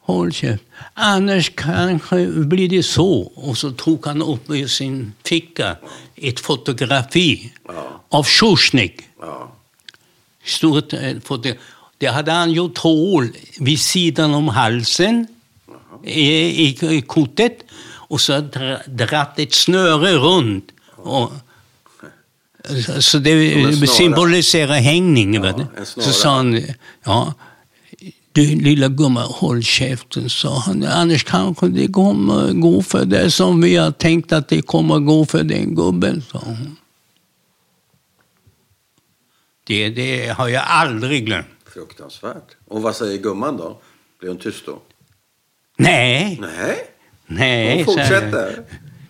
Håll 0.00 0.32
käft. 0.32 0.62
Annars 0.94 1.52
kanske 1.54 2.26
blir 2.26 2.68
det 2.68 2.82
så. 2.82 3.10
Och 3.34 3.58
så 3.58 3.70
tog 3.70 4.06
han 4.06 4.22
upp 4.22 4.50
i 4.50 4.68
sin 4.68 5.12
ficka 5.24 5.76
ett 6.16 6.40
fotografi 6.40 7.52
Ja. 7.68 8.00
av 8.08 8.24
Sjusjnik. 8.26 9.00
Ja. 9.20 9.52
Stort 10.44 10.92
eh, 10.92 11.20
foto. 11.24 11.52
Det 11.98 12.06
hade 12.06 12.32
han 12.32 12.52
gjort 12.52 12.78
hål 12.78 13.28
vid 13.58 13.80
sidan 13.80 14.34
om 14.34 14.48
halsen 14.48 15.26
i, 16.04 16.30
i, 16.68 16.96
i 16.96 17.02
kortet 17.02 17.58
och 17.86 18.20
så 18.20 18.40
dra, 18.40 18.78
dratt 18.86 19.38
ett 19.38 19.54
snöre 19.54 20.12
runt. 20.12 20.64
Och, 20.96 21.32
så 23.00 23.18
det 23.18 23.86
symboliserar 23.88 24.74
hängning. 24.74 25.34
snara. 25.34 25.84
så 25.84 26.12
sa 26.12 26.36
han, 26.36 26.62
ja, 27.04 27.34
du 28.32 28.42
lilla 28.42 28.88
gumma, 28.88 29.22
håll 29.22 29.62
käften, 29.62 30.30
sa 30.30 30.58
han. 30.58 30.84
Annars 30.84 31.24
kanske 31.24 31.68
det 31.68 31.88
kommer 31.88 32.52
gå 32.52 32.82
för 32.82 33.04
det 33.04 33.30
som 33.30 33.60
vi 33.60 33.76
har 33.76 33.90
tänkt 33.90 34.32
att 34.32 34.48
det 34.48 34.62
kommer 34.62 34.98
gå 34.98 35.24
för 35.24 35.42
den 35.42 35.74
gubben, 35.74 36.22
sa 36.32 36.38
hon. 36.44 36.76
Det, 39.64 39.88
det 39.88 40.26
har 40.28 40.48
jag 40.48 40.62
aldrig 40.66 41.26
glömt. 41.26 41.46
Fruktansvärt. 41.74 42.56
Och 42.68 42.82
vad 42.82 42.96
säger 42.96 43.18
gumman 43.18 43.56
då? 43.56 43.80
Blir 44.20 44.28
hon 44.30 44.38
tyst 44.38 44.66
då? 44.66 44.78
Nej, 45.78 46.38
Nej, 46.42 46.76
nej. 47.26 47.76
hon 47.76 47.84
fortsätter. 47.84 48.62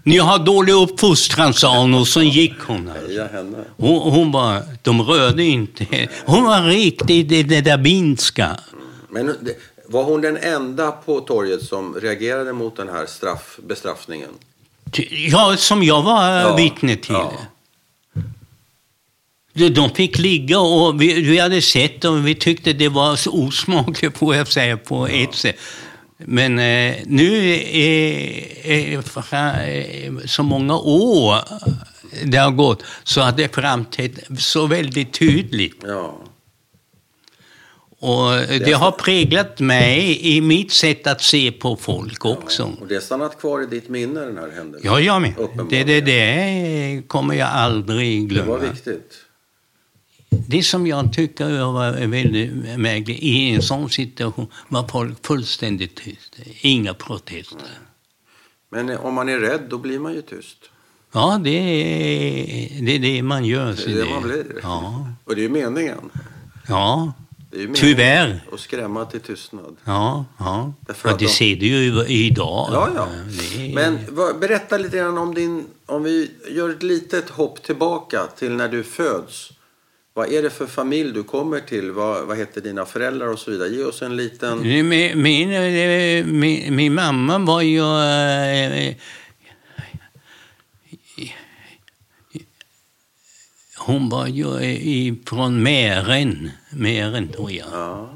Ni 0.02 0.18
har 0.18 0.38
dålig 0.38 0.72
uppfostran, 0.72 1.54
sa 1.54 1.78
hon 1.78 1.94
och 1.94 2.08
så 2.08 2.22
gick 2.22 2.60
hon. 2.66 2.90
Henne. 3.32 3.64
Hon, 3.76 4.12
hon 4.12 4.32
var, 4.32 4.62
de 4.82 5.02
rörde 5.02 5.44
inte. 5.44 6.08
Hon 6.26 6.44
var 6.44 6.62
riktigt 6.62 7.28
det, 7.28 7.42
det 7.42 7.60
där 7.60 7.78
binska. 7.78 8.56
Men 9.10 9.36
var 9.88 10.04
hon 10.04 10.20
den 10.20 10.36
enda 10.36 10.92
på 10.92 11.20
torget 11.20 11.62
som 11.62 11.94
reagerade 11.94 12.52
mot 12.52 12.76
den 12.76 12.88
här 12.88 13.06
straff, 13.06 13.58
bestraffningen? 13.66 14.30
Ja, 15.10 15.54
som 15.58 15.82
jag 15.82 16.02
var 16.02 16.28
Ja, 16.40 16.56
vittne 16.56 16.96
till. 16.96 17.12
ja. 17.14 17.32
De, 19.54 19.90
fick 19.90 20.18
ligga 20.18 20.58
och 20.58 21.02
vi, 21.02 21.20
vi 21.22 21.38
hade 21.38 21.62
sett 21.62 22.04
och 22.04 22.26
vi 22.26 22.34
tyckte 22.34 22.72
det 22.72 22.88
var 22.88 23.16
så 23.16 23.30
osmakligt, 23.30 24.18
får 24.18 24.36
jag 24.36 24.48
säga, 24.48 24.76
på 24.76 25.06
ett 25.06 25.34
sätt. 25.34 25.56
Men 26.18 26.58
eh, 26.58 26.94
nu 27.06 27.54
är, 27.54 28.66
är 28.66 30.26
så 30.26 30.42
många 30.42 30.78
år 30.78 31.36
det 32.24 32.36
har 32.38 32.50
gått 32.50 32.82
så 33.04 33.20
att 33.20 33.36
det 33.36 33.54
framträtt 33.54 34.12
så 34.38 34.66
väldigt 34.66 35.12
tydligt. 35.12 35.84
Ja. 35.86 36.20
Och 37.98 38.30
det 38.66 38.72
har 38.72 38.90
präglat 38.92 39.60
mig 39.60 40.18
i 40.36 40.40
mitt 40.40 40.72
sätt 40.72 41.06
att 41.06 41.22
se 41.22 41.52
på 41.52 41.76
folk 41.76 42.24
också. 42.24 42.72
Och 42.80 42.88
det 42.88 42.94
har 42.94 43.02
stannat 43.02 43.40
kvar 43.40 43.62
i 43.62 43.66
ditt 43.66 43.88
minne, 43.88 44.20
den 44.20 44.36
här 44.38 44.50
händelsen? 44.56 44.90
Ja, 44.92 45.00
jag 45.00 45.22
med. 45.22 45.34
Det, 45.70 45.84
det, 45.84 46.00
det 46.00 47.02
kommer 47.06 47.34
jag 47.34 47.48
aldrig 47.48 48.22
Det 48.22 48.26
glömma. 48.34 48.50
var 48.50 48.58
viktigt. 48.58 49.23
Det 50.48 50.62
som 50.62 50.86
jag 50.86 51.12
tycker 51.12 51.72
var 51.72 52.06
väldigt 52.06 52.78
märkligt, 52.78 53.18
i 53.22 53.50
en 53.50 53.62
sån 53.62 53.90
situation 53.90 54.46
var 54.68 54.88
folk 54.88 55.26
fullständigt 55.26 55.96
tysta. 55.96 56.42
Inga 56.60 56.94
protester. 56.94 57.58
Men 58.70 58.90
om 58.98 59.14
man 59.14 59.28
är 59.28 59.38
rädd, 59.38 59.60
då 59.70 59.78
blir 59.78 59.98
man 59.98 60.12
ju 60.14 60.22
tyst. 60.22 60.56
Ja, 61.12 61.40
det 61.44 61.50
är 61.50 62.82
det, 62.86 62.94
är 62.94 62.98
det 62.98 63.22
man 63.22 63.44
gör. 63.44 63.72
Det 63.86 63.92
är 63.92 64.04
det 64.04 64.10
man 64.10 64.22
blir. 64.22 64.44
Ja, 64.62 65.08
Och 65.24 65.34
det 65.34 65.40
är 65.40 65.42
ju 65.42 65.48
meningen. 65.48 66.10
ja. 66.68 67.12
Det 67.50 67.56
är 67.56 67.60
ju 67.66 67.74
tyvärr. 67.74 68.40
Att 68.52 68.60
skrämma 68.60 69.04
till 69.04 69.20
tystnad. 69.20 69.76
Ja, 69.84 70.24
ja. 70.38 70.72
Därför 70.80 71.08
ja 71.08 71.16
det 71.18 71.24
de- 71.24 71.30
ser 71.30 71.56
du 71.56 71.66
ju 71.66 72.04
idag. 72.06 72.68
Ja, 72.72 72.88
ja. 72.94 73.08
Det 73.56 73.70
är- 73.70 73.74
Men 73.74 73.98
berätta 74.40 74.78
lite 74.78 74.96
grann 74.96 75.18
om 75.18 75.34
din... 75.34 75.64
Om 75.86 76.02
vi 76.02 76.30
gör 76.50 76.70
ett 76.70 76.82
litet 76.82 77.30
hopp 77.30 77.62
tillbaka 77.62 78.20
till 78.38 78.50
när 78.52 78.68
du 78.68 78.82
föds. 78.84 79.50
Vad 80.16 80.32
är 80.32 80.42
det 80.42 80.50
för 80.50 80.66
familj 80.66 81.12
du 81.12 81.22
kommer 81.22 81.60
till? 81.60 81.90
Vad, 81.92 82.26
vad 82.26 82.36
heter 82.38 82.60
dina 82.60 82.86
föräldrar 82.86 83.26
och 83.26 83.38
så 83.38 83.50
vidare? 83.50 83.68
Ge 83.68 83.84
oss 83.84 84.02
en 84.02 84.16
liten... 84.16 84.62
Min, 84.62 85.22
min, 85.22 85.52
eh, 85.52 86.24
min, 86.26 86.76
min 86.76 86.94
mamma 86.94 87.38
var 87.38 87.62
ju... 87.62 87.78
eh, 87.80 88.94
Hon 93.76 94.08
var 94.08 94.26
ju 94.26 95.16
från 95.26 95.62
Mären, 95.62 96.50
Mären 96.70 97.28
tror 97.28 97.50
jag. 97.52 97.66
Ja. 97.72 98.14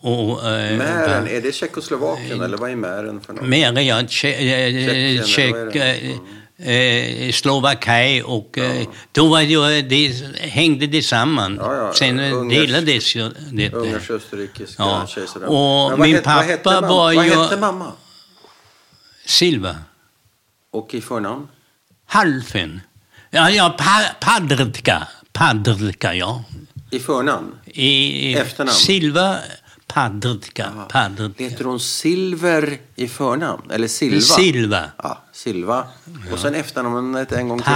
Och, 0.00 0.50
eh, 0.50 0.76
Mären, 0.78 1.28
är 1.28 1.40
det 1.40 1.52
Tjeckoslovakien 1.54 2.40
eller 2.40 2.56
vad 2.56 2.70
är 2.70 2.76
Mären 2.76 3.20
för 3.20 3.32
något? 3.32 3.48
Mären, 3.48 3.86
ja. 3.86 4.06
Tje, 4.06 4.32
Tjeckien, 4.38 5.18
eh, 5.18 5.24
Tjeck, 5.24 5.54
vad 6.58 6.66
det? 6.66 7.26
eh, 7.26 7.32
Slovakaj 7.32 8.22
och 8.22 8.58
eh, 8.58 8.86
då 9.12 9.28
var 9.28 9.40
ju, 9.40 9.82
det 9.82 10.12
hängde 10.40 10.86
det 10.86 11.02
samman. 11.02 11.56
Ja, 11.60 11.74
ja, 11.76 11.92
Sen 11.94 12.18
eh, 12.18 12.32
Ungers- 12.32 12.50
delades 12.50 13.14
ju 13.16 13.30
det. 13.52 13.72
Ungerska, 13.72 14.12
österrikiska 14.14 14.82
Ja. 14.82 15.06
kejsardömet. 15.06 15.48
Och 15.50 15.56
vad 15.90 15.98
min 15.98 16.14
hette- 16.14 16.28
vad 16.34 16.62
pappa 16.62 16.80
mam- 16.86 16.88
var 16.88 17.14
Vad 17.14 17.24
ju- 17.26 17.42
hette 17.42 17.56
mamma? 17.56 17.92
Silva. 19.26 19.76
Och 20.70 20.94
i 20.94 21.00
förnamn? 21.00 21.48
Halfen. 22.06 22.80
Ja, 23.30 23.50
ja 23.50 23.74
pa, 23.78 24.02
Padrtka. 24.20 25.08
Padrtka, 25.32 26.14
ja. 26.14 26.44
I 26.90 26.98
förnamn? 26.98 27.54
I, 27.66 28.34
Efternamn? 28.34 28.74
Silva 28.76 29.36
Padrtka. 30.02 30.72
Padrtka. 30.88 31.44
Heter 31.44 31.64
hon 31.64 31.80
Silver 31.80 32.78
i 32.96 33.08
förnamn? 33.08 33.70
Eller 33.70 33.88
Silva? 33.88 34.20
Silva. 34.20 34.84
Ja, 35.02 35.18
Silva. 35.32 35.84
Och 36.32 36.38
sen 36.38 36.54
efternamnet 36.54 37.32
en 37.32 37.48
gång 37.48 37.58
till. 37.58 37.66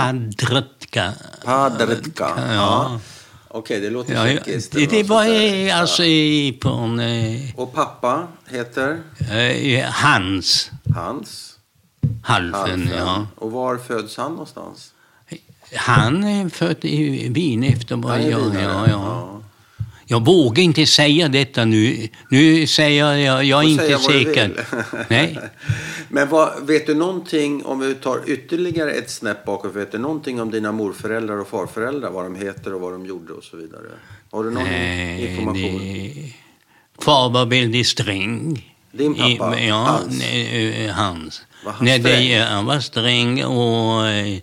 Padretka. 0.47 1.13
Ja. 1.45 1.71
Ja. 2.55 3.01
Okej, 3.49 3.81
det 3.81 3.91
låter 3.91 4.15
Ja, 4.15 4.29
ja, 4.29 4.35
tjeckiskt. 4.37 4.73
det, 4.73 4.87
det 4.87 4.99
något 4.99 5.09
var 5.09 5.25
där. 5.25 5.67
eh, 5.69 5.81
alltså 5.81 6.05
i- 6.05 6.59
från 6.63 7.01
eh, 7.01 7.41
Och 7.57 7.73
pappa 7.75 8.27
heter 8.49 9.01
eh, 9.31 9.85
Hans 9.91 10.71
Hans. 10.95 11.59
Halfen. 12.23 12.55
Alfen. 12.55 12.91
Ja. 12.97 13.27
Och 13.37 13.53
var 13.53 13.77
föds 13.79 14.17
han 14.17 14.31
någonstans? 14.33 14.93
Han 15.77 16.25
är 16.25 16.49
född 16.49 16.77
i 16.85 17.29
Wien 17.29 17.63
efter 17.63 17.97
vad 17.97 18.21
jag... 18.23 18.55
Ja, 18.55 18.87
ja. 18.89 19.42
Jag 20.13 20.25
vågar 20.25 20.63
inte 20.63 20.87
säga 20.87 21.29
detta 21.29 21.65
nu. 21.65 22.09
Nu 22.29 22.67
säger 22.67 23.07
jag, 23.25 23.45
jag 23.45 23.65
är 23.65 23.69
inte 23.69 23.99
säker. 23.99 24.67
Nej. 25.09 25.39
Men 26.09 26.29
vad, 26.29 26.67
vet 26.67 26.87
du 26.87 26.95
någonting, 26.95 27.65
om 27.65 27.81
vi 27.81 27.95
tar 27.95 28.21
ytterligare 28.27 28.91
ett 28.91 29.11
snäpp 29.11 29.45
bakåt, 29.45 29.77
vet 29.77 29.93
du 29.93 29.99
någonting 29.99 30.41
om 30.41 30.51
dina 30.51 30.73
morföräldrar 30.73 31.41
och 31.41 31.49
farföräldrar? 31.49 32.11
Vad 32.11 32.25
de 32.25 32.35
heter 32.35 32.75
och 32.75 32.81
vad 32.81 32.93
de 32.93 33.07
gjorde 33.07 33.33
och 33.33 33.45
så 33.45 33.57
vidare? 33.57 33.87
Har 34.31 34.45
du 34.45 34.51
någon 34.51 34.65
Nej, 34.65 35.31
information? 35.31 35.79
det... 35.79 36.33
Far 37.05 37.31
var 37.31 37.47
väldigt 37.47 37.87
sträng. 37.87 38.73
Din 38.93 39.15
pappa, 39.15 39.59
I, 39.59 39.69
ja, 39.69 39.75
Hans? 39.75 40.19
nej, 40.19 40.87
eh, 40.87 40.93
Hans. 40.93 41.43
Var 41.65 41.73
han 41.73 41.87
sträng? 41.87 42.29
Det, 42.29 42.39
han 42.51 42.65
var 42.67 42.81
sträng 42.81 43.45
och 43.45 44.07
eh, 44.09 44.39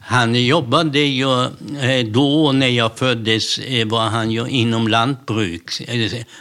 han 0.00 0.34
jobbade 0.44 0.98
ju 0.98 1.42
eh, 1.80 2.06
då 2.06 2.52
när 2.52 2.66
jag 2.68 2.98
föddes 2.98 3.58
eh, 3.58 3.86
var 3.86 4.06
han 4.08 4.30
ju 4.30 4.48
inom 4.48 4.88
lantbruk. 4.88 5.70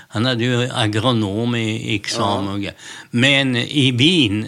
Han 0.08 0.26
hade 0.26 0.44
ju 0.44 0.70
agronom 0.74 1.56
i 1.56 1.96
examen. 1.96 2.54
och 2.54 2.60
grejer. 2.60 2.76
Men 3.10 3.56
i 3.56 3.92
Wien, 3.92 4.48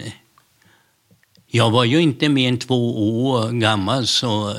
jag 1.46 1.70
var 1.70 1.84
ju 1.84 1.98
inte 2.00 2.28
mer 2.28 2.48
än 2.48 2.58
två 2.58 3.24
år 3.30 3.50
gammal 3.50 4.06
så 4.06 4.54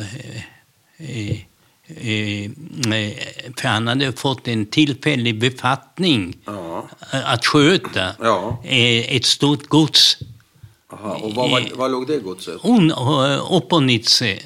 för 3.58 3.68
han 3.68 3.88
hade 3.88 4.12
fått 4.14 4.48
en 4.48 4.66
tillfällig 4.66 5.40
befattning 5.40 6.38
Ja. 6.46 6.90
att 7.12 7.46
sköta 7.46 8.16
Ja. 8.20 8.62
ett 8.64 9.26
stort 9.26 9.68
gods. 9.68 10.18
Aha. 11.04 11.20
Och 11.24 11.34
var, 11.36 11.50
var, 11.50 11.76
var 11.78 11.90
låg 11.90 12.08
det 12.08 12.18
godset? 12.20 12.56
Hon, 12.62 12.92
eh, 12.92 13.52
Oponice. 13.54 14.38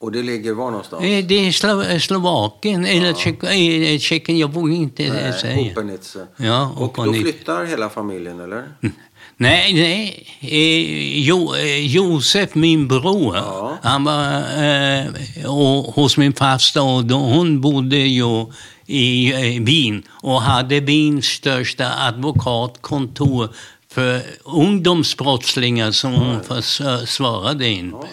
Och 0.00 0.12
det 0.12 0.22
ligger 0.22 0.52
var 0.52 0.70
någonstans? 0.70 1.04
Eh, 1.04 1.24
Det 1.26 1.34
är 1.46 1.50
Slo- 1.50 1.98
Slovakien, 1.98 2.86
eller 2.86 3.14
Tjeck, 3.14 3.42
eh, 3.42 3.98
Tjeckien, 3.98 4.38
jag 4.38 4.52
vågar 4.52 4.74
inte 4.74 5.04
eh, 5.04 5.12
Nej, 5.12 5.32
säga. 5.40 5.70
Opernitze. 5.72 6.26
Ja, 6.36 6.70
Och 6.76 6.78
då 6.80 6.84
Oponice. 6.84 7.20
flyttar 7.22 7.64
hela 7.64 7.88
familjen, 7.88 8.40
eller? 8.40 8.64
Nej, 9.36 9.72
nej. 9.72 10.26
Eh, 10.40 11.18
jo, 11.28 11.54
eh, 11.54 11.86
Josef, 11.86 12.54
min 12.54 12.88
bror, 12.88 13.36
Ja. 13.36 13.78
han 13.82 14.04
var 14.04 14.36
eh, 14.64 15.04
och, 15.46 15.94
hos 15.94 16.16
min 16.16 16.32
faster 16.32 16.82
och 16.82 17.04
då, 17.04 17.16
hon 17.16 17.60
bodde 17.60 17.96
ju 17.96 18.46
i 18.86 19.32
eh, 19.32 19.62
Wien 19.64 20.02
och 20.10 20.42
hade 20.42 20.80
Wiens 20.80 21.26
största 21.26 21.92
advokatkontor 22.08 23.48
för 23.90 24.22
ungdomsbrottslingar 24.44 25.90
som 25.90 26.12
hon 26.12 26.42
försvarade 26.44 27.68
inför. 27.68 28.08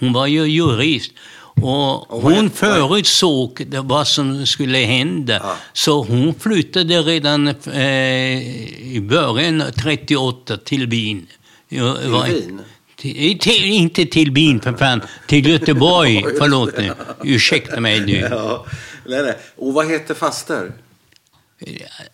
Hon 0.00 0.12
var 0.12 0.26
ju 0.26 0.44
jurist. 0.44 1.12
Och 1.60 2.22
hon 2.22 2.50
förutsåg 2.50 3.66
vad 3.84 4.08
som 4.08 4.46
skulle 4.46 4.78
hända. 4.78 5.56
Så 5.72 6.02
hon 6.02 6.34
flyttade 6.34 7.02
redan 7.02 7.48
eh, 7.48 8.94
i 8.94 9.00
början 9.00 9.62
av 9.62 9.70
38 9.70 10.56
till 10.56 10.86
Wien. 10.86 11.26
Till 11.68 11.80
Wien? 11.80 12.60
Till, 12.96 13.38
till, 13.38 13.64
inte 13.64 14.06
till 14.06 14.30
Wien 14.30 14.60
för 14.60 14.72
fan, 14.72 15.02
till 15.26 15.48
Göteborg. 15.48 16.24
Förlåt 16.38 16.78
nu. 16.78 16.92
Ursäkta 17.22 17.80
mig 17.80 18.00
nu. 18.00 18.28
Ja. 18.30 18.66
Nej, 19.06 19.22
nej. 19.22 19.36
Och 19.56 19.74
vad 19.74 19.86
hette 19.86 20.14
faster? 20.14 20.72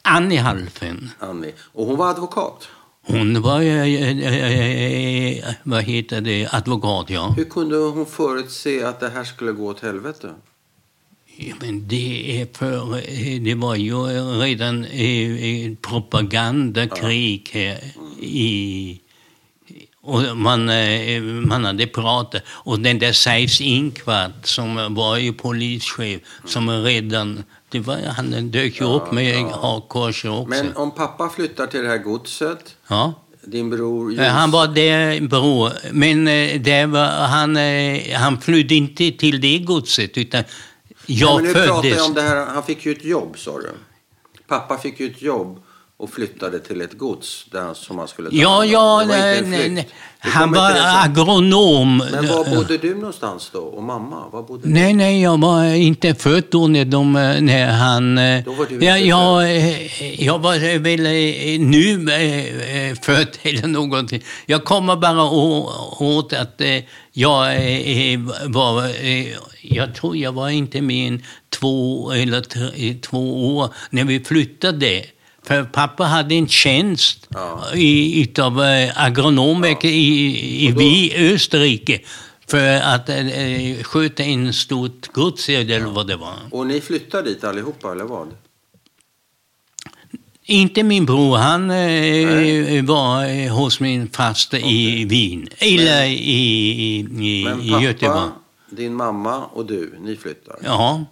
Annie 0.03 0.37
Halfen. 0.37 1.11
Annie. 1.19 1.53
Och 1.73 1.87
hon 1.87 1.97
var 1.97 2.11
advokat. 2.11 2.69
Hon 3.07 3.43
var, 3.43 3.61
eh, 3.61 3.83
eh, 3.83 5.39
eh, 5.39 5.55
vad 5.63 5.83
heter 5.83 6.21
det, 6.21 6.49
advokat 6.51 7.11
ja. 7.11 7.35
Hur 7.37 7.45
kunde 7.45 7.77
hon 7.77 8.07
förutse 8.07 8.85
att 8.85 9.01
det 9.01 9.09
här 9.09 9.25
skulle 9.25 9.53
gå 9.53 9.67
åt 9.67 9.81
helvete? 9.81 10.31
Ja, 11.37 11.55
Men 11.61 11.89
det, 11.89 12.41
är 12.41 12.59
för, 12.59 13.01
det 13.39 13.55
var 13.55 13.75
ju 13.75 13.95
redan 14.41 14.87
propagandakrig 15.83 17.51
här 17.53 17.79
i... 18.21 19.01
Och 20.01 20.37
man, 20.37 20.71
man 21.49 21.65
hade 21.65 21.87
pratat. 21.87 22.43
Och 22.49 22.81
den 22.81 22.99
där 22.99 23.13
Seifs 23.13 23.61
Inquart 23.61 24.47
som 24.47 24.95
var 24.95 25.17
ju 25.17 25.33
polischef 25.33 26.21
som 26.45 26.71
redan... 26.71 27.45
Det 27.75 27.81
var, 27.81 27.97
han 27.97 28.51
dök 28.51 28.81
ju 28.81 28.87
upp 28.87 29.13
med 29.13 29.45
hakkors 29.45 30.25
också. 30.25 30.49
Men 30.49 30.77
om 30.77 30.91
pappa 30.91 31.29
flyttar 31.29 31.67
till 31.67 31.83
det 31.83 31.89
här 31.89 31.99
godset, 31.99 32.77
ja. 32.89 33.15
din 33.45 33.71
bror 33.71 34.21
Eh, 34.21 34.27
Han 34.27 34.51
var 34.51 34.67
där 34.67 35.21
bror, 35.29 35.73
men 35.93 36.29
eh, 36.29 36.61
det 36.61 36.87
var, 36.87 37.07
han, 37.07 37.57
eh, 37.57 38.15
han 38.15 38.41
flydde 38.41 38.75
inte 38.75 39.11
till 39.11 39.41
det 39.41 39.59
godset 39.59 40.19
utan 40.19 40.45
Ja, 41.07 41.27
jag 41.27 41.37
men 41.37 41.45
nu 41.45 41.53
pratar 41.53 41.83
föddes... 41.83 41.97
jag 41.97 42.07
om 42.07 42.15
det 42.15 42.23
här, 42.23 42.47
han 42.47 42.63
fick 42.63 42.87
ju 42.87 42.93
ett 42.93 43.05
jobb 43.05 43.39
sa 43.39 43.59
du. 43.59 43.71
Pappa 44.49 44.79
fick 44.79 45.01
ju 45.01 45.07
ett 45.11 45.23
jobb 45.23 45.63
och 45.97 46.11
flyttade 46.11 46.59
till 46.59 46.81
ett 46.81 46.99
gods 46.99 47.47
där 47.53 47.75
som 47.75 47.99
han 47.99 48.09
skulle 48.09 48.31
ta 48.31 48.37
Ja, 48.37 48.65
ja, 48.65 49.05
nej, 49.09 49.43
nej, 49.43 49.71
nej. 49.71 49.89
Han 50.19 50.53
var 50.53 50.73
agronom. 51.05 51.97
Men 52.13 52.29
var 52.29 52.57
bodde 52.57 52.79
du 52.79 52.95
någonstans 52.95 53.51
då? 53.53 53.59
Och 53.59 53.83
mamma? 53.83 54.29
Var 54.33 54.43
bodde 54.43 54.69
du? 54.69 54.75
Nej, 54.75 54.95
nej, 54.95 55.23
jag 55.23 55.41
var 55.41 55.65
inte 55.65 56.15
född 56.15 56.45
då 56.51 56.69
när, 56.69 56.85
de, 56.85 57.13
när 57.41 57.67
han... 57.67 58.15
Då 58.45 58.53
var 58.53 58.67
du 58.67 58.85
jag, 58.85 59.01
jag, 59.01 59.57
eh, 59.57 60.25
jag 60.25 60.39
var 60.39 60.79
väl 60.79 61.07
eh, 61.07 61.61
nu 61.61 62.13
eh, 62.13 62.95
född 63.03 63.29
eller 63.43 63.69
någonting. 63.69 64.23
Jag 64.47 64.65
kommer 64.65 64.97
bara 64.97 65.25
åt 65.99 66.33
att 66.33 66.61
jag 67.13 68.19
var... 68.47 68.91
Jag 69.63 69.95
tror 69.95 70.17
jag 70.17 70.33
var 70.33 70.49
inte 70.49 70.81
mer 70.81 71.09
än 71.09 71.23
två 71.49 72.13
eller 72.13 72.41
tre, 72.41 72.95
två 72.95 73.57
år 73.57 73.75
när 73.91 74.05
vi 74.05 74.21
flyttade. 74.21 75.05
För 75.47 75.65
pappa 75.65 76.05
hade 76.05 76.35
en 76.35 76.49
tjänst 76.49 77.27
Ja. 77.29 77.61
i, 77.75 78.23
utav 78.23 78.63
eh, 78.65 79.05
agronom 79.05 79.65
i, 79.65 79.77
i, 80.67 80.73
då- 80.73 80.83
i 80.83 81.33
Österrike 81.35 82.01
för 82.49 82.77
att 82.81 83.09
eh, 83.09 83.83
sköta 83.83 84.23
en 84.23 84.53
stort 84.53 85.13
gods 85.13 85.49
eller 85.49 85.81
vad 85.81 86.07
det 86.07 86.17
var. 86.17 86.35
Och 86.51 86.67
ni 86.67 86.81
flyttade 86.81 87.29
dit 87.31 87.45
allihopa, 87.45 87.93
eller 87.93 88.05
vad? 88.05 88.29
Inte 90.47 90.83
min 90.83 91.07
bror, 91.07 91.37
han 91.37 91.71
eh, 91.71 92.85
var 92.85 93.25
eh, 93.25 93.53
hos 93.57 93.81
min 93.81 94.09
faster 94.11 94.59
i 94.59 95.05
Wien, 95.05 95.49
eller 95.59 96.05
i, 96.05 96.13
i, 96.13 96.99
i, 96.99 97.45
Men 97.45 97.61
i 97.63 97.71
pappa, 97.71 97.83
Göteborg. 97.83 98.31
din 98.71 98.95
mamma 98.95 99.45
och 99.45 99.67
du, 99.67 99.95
ni 100.01 100.17
flyttar? 100.17 100.57
Ja. 100.65 101.05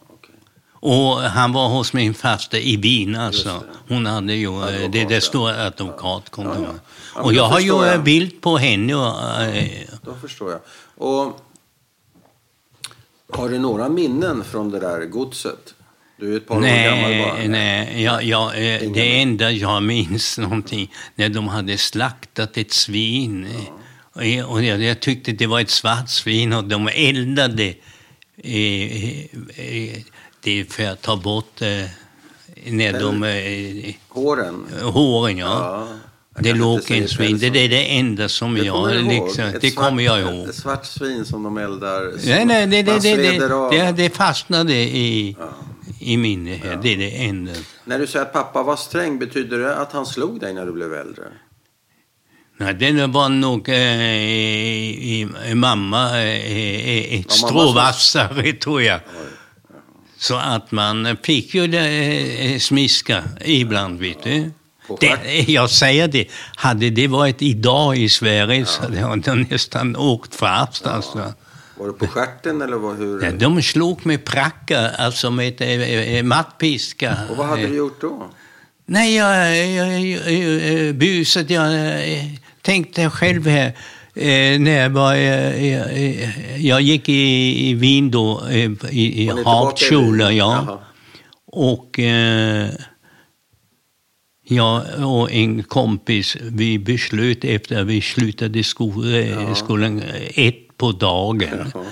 Och 0.85 1.21
han 1.21 1.53
var 1.53 1.69
hos 1.69 1.93
min 1.93 2.15
faster 2.15 2.59
i 2.59 2.77
Wien 2.77 3.17
alltså. 3.17 3.49
Det. 3.49 3.95
Hon 3.95 4.07
hade 4.07 4.35
ju, 4.35 4.47
eh, 4.47 4.63
Advokat, 4.63 4.93
det 4.93 4.99
ja. 4.99 5.09
där 5.09 5.21
står 5.21 5.51
advokatkontor. 5.51 6.55
Ja, 6.55 6.63
ja. 6.63 6.75
Ja, 7.15 7.21
men 7.21 7.25
och 7.25 7.35
jag 7.35 7.45
har 7.45 7.61
ju 7.61 7.67
jag. 7.67 7.95
en 7.95 8.05
bild 8.05 8.41
på 8.41 8.57
henne. 8.57 8.95
Och, 8.95 9.43
eh, 9.43 9.89
Då 10.03 10.15
förstår 10.15 10.51
jag. 10.51 10.61
Och 10.95 11.41
har 13.33 13.49
du 13.49 13.59
några 13.59 13.89
minnen 13.89 14.45
från 14.45 14.71
det 14.71 14.81
där 14.81 15.07
godset? 15.07 15.75
Du 16.17 16.33
är 16.33 16.37
ett 16.37 16.47
par 16.47 16.57
år 16.57 16.61
gammal 16.61 17.29
bara. 17.29 17.35
Nej, 17.35 17.49
nej. 17.49 18.03
Jag, 18.03 18.25
jag, 18.25 18.47
eh, 18.47 18.93
det 18.93 19.23
enda 19.23 19.51
jag 19.51 19.83
minns 19.83 20.39
någonting, 20.39 20.93
när 21.15 21.29
de 21.29 21.49
hade 21.49 21.79
slaktat 21.79 22.57
ett 22.57 22.73
svin. 22.73 23.49
Och 24.13 24.27
jag, 24.27 24.51
och 24.51 24.63
jag, 24.63 24.83
jag 24.83 25.01
tyckte 25.01 25.33
det 25.33 25.47
var 25.47 25.61
ett 25.61 25.71
svart 25.71 26.09
svin 26.09 26.53
och 26.53 26.65
de 26.65 26.89
eldade 26.89 27.75
eh, 28.37 29.19
eh, 29.57 30.03
det 30.43 30.73
för 30.73 30.85
att 30.85 31.03
ta 31.03 31.17
bort 31.17 31.63
eh, 31.63 31.69
de, 33.01 33.23
eh, 33.25 33.95
Håren? 34.09 34.67
håren. 34.83 35.39
Ja. 35.39 35.87
Ja. 36.35 36.43
Det 36.43 36.53
låg 36.55 36.91
en 36.91 37.09
svin. 37.09 37.39
Det, 37.39 37.51
det 37.51 37.59
är 37.65 37.69
det 37.69 37.99
enda 37.99 38.29
som 38.29 38.55
Det 38.55 38.65
jag... 38.65 38.95
Liksom, 39.05 39.53
det 39.61 39.71
svart- 39.71 39.75
kommer 39.75 40.03
jag 40.03 40.21
ihåg. 40.21 40.49
Ett 40.49 40.55
svart 40.55 40.87
svin 40.87 41.25
som 41.25 41.43
de 41.43 41.59
eldar. 41.59 42.13
Nej, 42.27 42.45
nej, 42.45 42.67
det, 42.67 42.83
det, 42.83 42.99
det, 43.71 43.93
det, 43.93 44.11
fastnade 44.17 44.73
i, 44.75 45.37
Ja. 45.39 45.49
i 46.01 46.17
minne. 46.17 46.55
här. 46.55 46.79
Det 46.83 46.93
är 46.93 46.97
det 46.97 47.25
enda. 47.25 47.53
När 47.85 47.99
du 47.99 48.07
säger 48.07 48.25
att 48.25 48.33
pappa 48.33 48.63
var 48.63 48.77
sträng, 48.77 49.19
betyder 49.19 49.59
det 49.59 49.77
att 49.77 49.93
han 49.93 50.07
slog 50.07 50.41
dig 50.41 50.55
när 50.55 50.67
du 50.67 50.73
blev 50.73 50.95
äldre? 50.95 51.25
Nej, 52.57 52.75
det 52.75 53.07
var 53.07 53.29
nog 53.29 53.69
eh, 53.69 53.75
i, 53.77 55.29
i, 55.47 55.55
mamma 55.55 56.23
eh, 56.23 57.15
ett 57.21 57.27
Ja, 57.29 57.35
stråvassare, 57.49 58.53
tror 58.53 58.83
jag. 58.83 59.01
Så 60.23 60.37
att 60.37 60.73
man 60.73 61.17
fick 61.23 61.55
ju 61.55 61.75
eh, 61.75 62.59
smiska 62.59 63.23
ibland, 63.45 64.01
vet 64.01 64.23
du. 64.23 64.51
Det, 65.01 65.07
stjärt- 65.07 65.49
jag 65.49 65.71
säger 65.71 66.09
det, 66.09 66.27
hade 66.57 66.91
det 66.91 67.09
varit 67.09 67.43
idag 67.43 67.97
i 67.97 68.09
Sverige 68.09 68.67
så 68.67 68.83
hade 68.83 68.99
jag 68.99 69.51
nästan 69.51 69.97
åkt 69.97 70.35
fast. 70.35 70.87
Alltså. 70.87 71.33
Var 71.79 71.87
det 71.87 71.93
på 71.93 72.07
stjärten 72.07 72.63
eller 72.63 72.77
vad, 72.77 72.97
hur? 72.97 73.23
Ja, 73.25 73.31
de 73.33 73.63
slog 73.63 74.07
med 74.07 74.25
pracka, 74.25 74.91
alltså 74.91 75.31
med 75.31 75.61
eh, 75.63 75.69
eh, 76.17 76.23
mattpiska. 76.23 77.17
Och 77.31 77.37
vad 77.37 77.47
hade 77.47 77.67
du 77.67 77.77
gjort 77.77 78.01
då? 78.01 78.31
Nej, 78.87 79.15
jag, 79.17 79.57
jag, 79.57 80.01
jag, 80.01 80.33
jag 80.33 80.95
busade. 80.95 81.55
Jag 81.55 81.75
eh, 82.13 82.25
tänkte 82.63 83.11
själv 83.11 83.47
här. 83.47 83.73
Eh, 84.15 84.61
när 84.61 84.83
jag, 84.83 84.91
var, 84.91 85.15
eh, 85.15 86.67
jag, 86.67 86.81
gick 86.83 87.09
i, 87.09 87.69
i 87.71 87.75
Wien 87.75 88.11
då, 88.11 88.43
eh, 88.51 88.71
i, 88.91 89.25
i 89.25 89.33
Hauptschule, 89.45 90.31
ja. 90.31 90.65
Jaha. 90.67 90.79
Och 91.47 91.99
eh, 91.99 92.71
jag 94.45 94.85
och 94.99 95.33
en 95.33 95.63
kompis, 95.63 96.37
vi 96.41 96.79
beslöt 96.79 97.45
efter 97.45 97.81
att 97.81 97.87
vi 97.87 98.01
slutade 98.01 98.59
eh, 98.59 99.55
skolan 99.55 100.03
eh, 100.03 100.47
ett 100.47 100.77
på 100.77 100.93
dagen. 100.93 101.71
Jaha. 101.75 101.85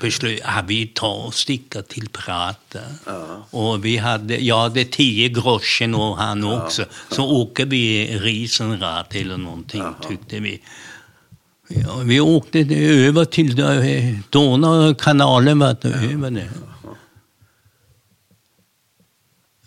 Beslöt 0.00 0.40
att 0.44 0.64
vi 0.68 0.86
tar 0.86 1.26
och 1.26 1.34
sticker 1.34 1.82
till 1.82 2.08
Prata. 2.08 2.78
Ja. 3.06 3.46
Och 3.50 3.84
vi 3.84 3.96
hade, 3.96 4.36
jag 4.36 4.58
hade 4.58 4.84
tio 4.84 5.28
groschen 5.28 5.94
och 5.94 6.16
han 6.16 6.44
också. 6.44 6.84
Så 7.10 7.30
åker 7.42 7.66
vi 7.66 8.06
Riesenrad 8.18 9.06
eller 9.10 9.36
någonting, 9.36 9.80
Jaha. 9.80 10.08
tyckte 10.08 10.40
vi. 10.40 10.60
Ja, 11.74 11.96
vi 12.04 12.20
åkte 12.20 12.58
över 12.76 13.24
till 13.24 13.56
Donaukanalen, 14.30 15.58
var 15.58 15.76
det 15.82 15.88
över 15.88 16.30
det. 16.30 16.50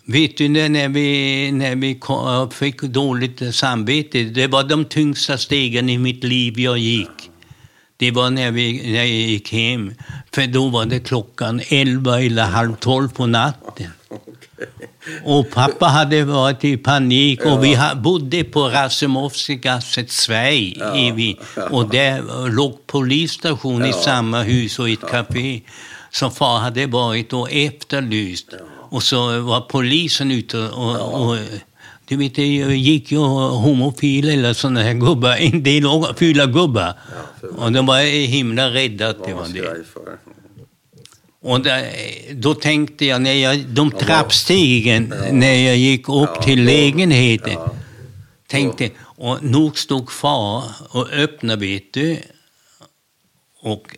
Vet 0.06 0.36
du, 0.36 0.48
när 0.48 0.68
när 0.68 0.88
vi, 0.88 1.52
när 1.52 1.76
vi 1.76 1.94
kom, 1.94 2.50
fick 2.50 2.82
dåligt 2.82 3.54
samvete, 3.54 4.24
det 4.24 4.46
var 4.46 4.64
de 4.64 4.84
tyngsta 4.84 5.38
stegen 5.38 5.88
i 5.88 5.98
mitt 5.98 6.24
liv 6.24 6.60
jag 6.60 6.78
gick. 6.78 7.30
Det 7.96 8.10
var 8.10 8.30
när, 8.30 8.50
vi, 8.50 8.92
när 8.92 8.98
jag 8.98 9.06
gick 9.06 9.52
hem, 9.52 9.94
för 10.32 10.46
då 10.46 10.68
var 10.68 10.86
det 10.86 11.00
klockan 11.00 11.60
elva 11.68 12.20
eller 12.20 12.42
halv 12.42 12.76
tolv 12.76 13.08
på 13.08 13.26
natten. 13.26 13.90
Och 15.24 15.50
pappa 15.50 15.86
hade 15.86 16.24
varit 16.24 16.64
i 16.64 16.76
panik 16.76 17.44
och 17.44 17.64
vi 17.64 17.78
bodde 17.96 18.44
på 18.44 18.60
Rasimovsky-gasset 18.68 20.10
Sverige 20.10 20.96
i 20.96 21.10
Wien. 21.10 21.36
Och 21.70 21.90
där 21.90 22.48
låg 22.50 22.86
polisstation 22.86 23.84
i 23.84 23.92
samma 23.92 24.42
hus 24.42 24.78
och 24.78 24.90
ett 24.90 25.06
café. 25.10 25.60
Så 26.10 26.30
far 26.30 26.58
hade 26.58 26.86
varit 26.86 27.32
och 27.32 27.52
efterlyst. 27.52 28.48
Och 28.90 29.02
så 29.02 29.40
var 29.40 29.60
polisen 29.60 30.30
ute 30.30 30.58
och, 30.58 31.22
och 31.22 31.36
du 32.08 32.16
vet, 32.16 32.34
det 32.34 32.46
gick 32.76 33.12
ju 33.12 33.18
homofila 33.18 34.32
eller 34.32 34.52
sådana 34.52 34.82
här 34.82 34.94
gubbar, 34.94 35.36
en 35.36 35.62
del 35.62 35.84
fylla 36.16 36.46
gubbar. 36.46 36.94
Och 37.56 37.72
de 37.72 37.86
var 37.86 38.00
himla 38.26 38.70
rädda 38.70 39.08
att 39.08 39.24
det 39.24 39.34
var 39.34 39.48
det. 39.48 39.84
Och 41.46 41.60
då 42.34 42.54
tänkte 42.54 43.04
jag, 43.06 43.22
när 43.22 43.32
jag, 43.32 43.58
de 43.66 43.90
trappstegen, 43.90 45.14
när 45.32 45.54
jag 45.66 45.76
gick 45.76 46.08
upp 46.08 46.30
Ja, 46.34 46.42
till 46.42 46.64
lägenheten, 46.64 47.52
Ja. 47.52 47.74
tänkte, 48.46 48.90
och 49.00 49.42
nog 49.44 49.78
stod 49.78 50.12
far 50.12 50.64
och 50.90 51.08
öppnade, 51.12 51.60
vet 51.66 51.92
du. 51.92 52.18
Och 53.60 53.96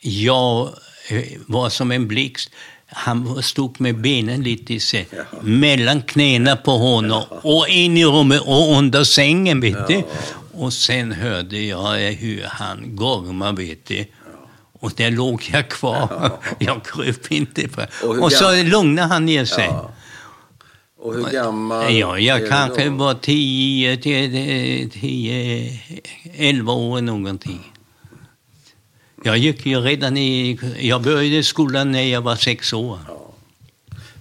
jag 0.00 0.68
eh, 1.08 1.22
var 1.46 1.68
som 1.70 1.92
en 1.92 2.08
blixt. 2.08 2.50
Han 2.86 3.42
stod 3.42 3.80
med 3.80 4.00
benen 4.00 4.42
lite 4.42 4.74
Jaha. 4.74 5.24
mellan 5.42 6.02
knäna 6.02 6.56
på 6.56 6.70
honom 6.70 7.22
och 7.30 7.68
in 7.68 7.96
i 7.96 8.04
rummet 8.04 8.40
och 8.40 8.76
under 8.78 9.04
sängen, 9.04 9.60
vet 9.60 9.86
du. 9.88 10.02
Och 10.52 10.72
sen 10.72 11.12
hörde 11.12 11.58
jag 11.58 12.12
hur 12.12 12.42
han 12.48 12.96
gormade, 12.96 13.62
vet 13.62 13.86
du. 13.86 14.04
Och 14.84 14.92
där 14.96 15.10
låg 15.10 15.42
jag 15.52 15.68
kvar. 15.68 16.32
Jag 16.58 16.84
kröp 16.84 17.32
inte. 17.32 17.68
På. 17.68 17.82
Och 18.02 18.18
Och 18.18 18.32
så 18.32 18.62
lugnade 18.62 19.08
han 19.08 19.24
ner 19.24 19.44
sig. 19.44 19.66
Ja. 19.66 19.90
Och 20.98 21.14
hur 21.14 21.24
gammal 21.24 21.94
Ja, 21.94 22.18
jag 22.18 22.48
kanske 22.48 22.90
var 22.90 23.14
10, 23.14 23.96
10, 23.96 24.88
10, 24.88 25.80
11 26.34 26.72
år 26.72 27.00
någonting. 27.00 27.72
Jag 29.24 29.38
gick 29.38 29.66
ju 29.66 29.80
redan 29.80 30.16
i... 30.16 30.58
Jag 30.78 31.02
började 31.02 31.42
skolan 31.42 31.92
när 31.92 32.02
jag 32.02 32.20
var 32.20 32.36
sex 32.36 32.72
år. 32.72 32.98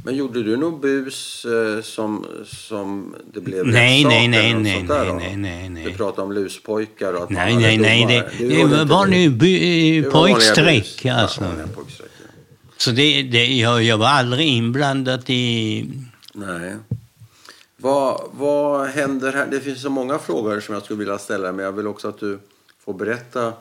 Men 0.05 0.15
gjorde 0.15 0.43
du 0.43 0.57
någon 0.57 0.81
bus 0.81 1.45
eh, 1.45 1.81
som, 1.81 2.25
som 2.45 3.15
det 3.33 3.41
blev 3.41 3.67
Nej, 3.67 4.05
nej, 4.05 4.27
nej, 4.27 4.53
något 4.53 4.63
nej, 4.63 4.83
nej, 4.83 5.13
nej, 5.13 5.37
nej, 5.37 5.69
nej. 5.69 5.85
Du 5.85 5.93
pratade 5.93 6.21
om 6.21 6.31
luspojkar 6.31 7.13
och 7.13 7.23
att 7.23 7.29
Nej, 7.29 7.55
nej, 7.55 7.77
nej. 7.77 8.01
domare. 8.01 8.31
Det, 8.37 8.47
det 8.47 8.59
inte 8.59 8.83
var 8.83 9.05
nu 9.05 9.29
Det 9.29 10.01
var 10.01 10.11
vanliga 10.11 10.11
pojkstreck 10.11 11.05
alltså. 11.05 11.41
Ja, 11.41 11.47
vanliga 11.47 11.67
pojkstreck, 11.67 12.09
ja. 12.19 12.31
Så 12.77 12.91
det, 12.91 13.23
det, 13.23 13.45
jag, 13.45 13.83
jag 13.83 13.97
var 13.97 14.07
aldrig 14.07 14.47
inblandad 14.47 15.23
i... 15.27 15.85
Nej. 16.33 16.75
Vad, 17.77 18.21
vad 18.31 18.87
händer 18.87 19.33
här? 19.33 19.47
Det 19.51 19.59
finns 19.59 19.81
så 19.81 19.89
många 19.89 20.19
frågor 20.19 20.59
som 20.59 20.73
jag 20.73 20.83
skulle 20.83 20.99
vilja 20.99 21.17
ställa 21.17 21.51
men 21.51 21.65
jag 21.65 21.71
vill 21.71 21.87
också 21.87 22.07
att 22.07 22.19
du 22.19 22.39
får 22.85 22.93
berätta 22.93 23.47
eh, 23.47 23.53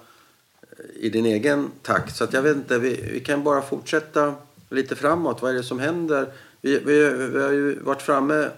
i 1.01 1.09
din 1.09 1.27
egen 1.27 1.71
takt. 1.83 2.17
Så 2.17 2.25
att 2.25 2.33
jag 2.33 2.43
vet 2.43 2.57
inte, 2.57 2.79
vi, 2.79 3.11
vi 3.13 3.21
kan 3.21 3.45
bara 3.45 3.63
fortsätta 3.63 4.35
lite 4.73 4.97
framåt. 4.97 5.43
Vad 5.43 5.51
är 5.51 5.55
det 5.55 5.63
som 5.63 5.79
händer? 5.79 6.33
Vi, 6.61 6.79
vi, 6.79 7.11
vi 7.33 7.43
har 7.43 7.53
ju 7.53 7.83
varit 7.83 8.03
framme 8.03 8.49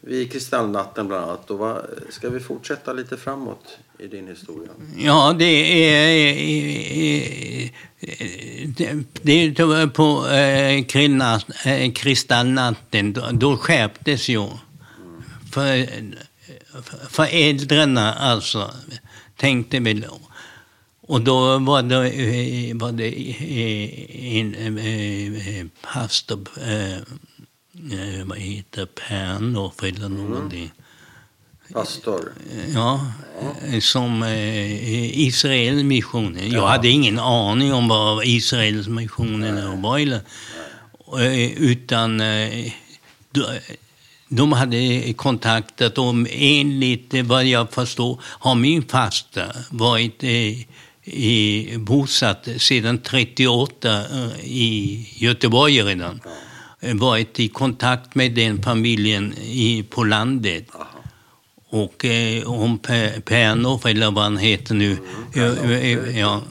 vid 0.00 0.32
kristallnatten 0.32 1.08
bland 1.08 1.24
annat. 1.24 1.50
Och 1.50 1.58
vad, 1.58 1.86
ska 2.10 2.30
vi 2.30 2.40
fortsätta 2.40 2.92
lite 2.92 3.16
framåt 3.16 3.78
i 3.98 4.06
din 4.06 4.28
historia? 4.28 4.70
Ja, 4.96 5.34
det 5.38 5.44
är... 5.44 7.70
Det, 9.22 9.48
det 9.48 9.94
på 9.94 10.28
eh, 10.28 10.84
eh, 11.66 11.92
kristallnatten, 11.92 13.12
då, 13.12 13.28
då 13.32 13.56
skärptes 13.56 14.28
ju. 14.28 14.48
För, 15.52 15.88
för 17.10 17.28
äldrena 17.30 18.14
alltså, 18.14 18.70
tänkte 19.36 19.78
vi 19.78 19.94
då. 19.94 20.20
Och 21.08 21.20
då 21.20 21.58
var 21.58 21.82
det, 21.82 22.74
var 22.74 22.92
det 22.92 23.08
en 25.60 25.70
pastor 25.92 26.48
eh, 26.56 28.24
vad 28.24 28.38
heter 28.38 28.86
Pernhoff 28.86 29.82
eller 29.82 30.08
någonting. 30.08 30.60
Mm. 30.60 30.70
Pastor? 31.72 32.32
Ja, 32.74 33.12
ja. 33.72 33.80
som 33.80 34.22
eh, 34.22 35.20
Israels 35.20 35.82
missionen. 35.82 36.50
Jag 36.50 36.66
hade 36.66 36.88
ingen 36.88 37.18
aning 37.18 37.72
om 37.72 37.88
vad 37.88 38.24
Israels 38.24 38.88
missionen 38.88 39.82
var. 39.82 39.98
Eller, 39.98 40.20
eh, 41.20 41.62
utan 41.62 42.20
eh, 42.20 42.72
de 44.28 44.52
hade 44.52 45.12
kontaktat 45.12 45.98
och 45.98 46.14
enligt 46.30 47.14
vad 47.24 47.44
jag 47.44 47.72
förstår 47.72 48.20
har 48.22 48.54
min 48.54 48.82
fasta 48.82 49.46
varit 49.70 50.24
eh, 50.24 50.58
i, 51.12 51.76
bosatt 51.78 52.48
sedan 52.56 52.98
38 52.98 53.90
eh, 53.90 54.44
i 54.44 55.06
Göteborg 55.16 55.82
redan. 55.82 56.20
Varit 56.94 57.40
i 57.40 57.48
kontakt 57.48 58.14
med 58.14 58.32
den 58.32 58.62
familjen 58.62 59.34
i, 59.38 59.84
på 59.90 60.04
landet. 60.04 60.64
Och 61.70 62.04
eh, 62.04 62.42
om 62.50 62.78
Pernov, 63.24 63.86
eller 63.86 64.10
vad 64.10 64.24
han 64.24 64.36
heter 64.36 64.74
nu, 64.74 64.96
mm, 65.34 66.16
ja, 66.18 66.42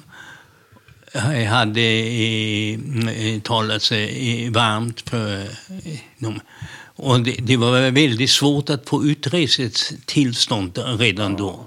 hade 1.49 1.81
eh, 1.81 3.41
talat 3.41 3.81
sig 3.81 4.49
varmt 4.49 5.09
för 5.09 5.41
eh, 5.41 5.99
dem. 6.17 6.39
Och 6.95 7.19
det, 7.19 7.35
det, 7.39 7.57
var 7.57 7.91
väldigt 7.91 8.29
svårt 8.29 8.69
att 8.69 8.89
få 8.89 9.05
utresetillstånd 9.05 10.79
redan 10.99 11.35
då. 11.35 11.65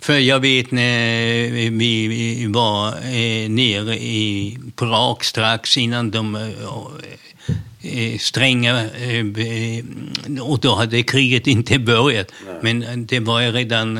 För 0.00 0.18
jag 0.18 0.40
vet 0.40 0.70
när 0.70 1.70
vi 1.70 2.46
var 2.46 2.88
eh, 2.88 3.50
nere 3.50 3.96
i 3.98 4.58
Prag 4.76 5.24
strax 5.24 5.76
innan 5.76 6.10
de 6.10 6.34
eh, 6.34 6.48
eh, 7.82 8.18
stränga... 8.18 8.86
Och 10.40 10.58
då 10.60 10.74
hade 10.74 11.02
kriget 11.02 11.46
inte 11.46 11.78
börjat. 11.78 12.32
Nej. 12.46 12.58
Men 12.62 13.06
det 13.06 13.20
var 13.20 13.52
redan 13.52 13.98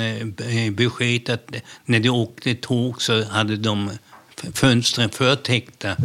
besked 0.73 1.31
att 1.31 1.55
när 1.85 2.01
de 2.01 2.09
åkte 2.09 2.55
tåg 2.55 3.03
så 3.03 3.25
hade 3.25 3.57
de 3.57 3.91
fönstren 4.55 5.11
förtäckta 5.11 5.97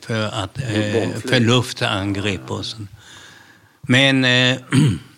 för, 0.00 0.26
att, 0.26 0.58
för 1.28 1.40
luftangrepp 1.40 2.50
och 2.50 2.66
sånt. 2.66 2.90
Men 3.82 4.26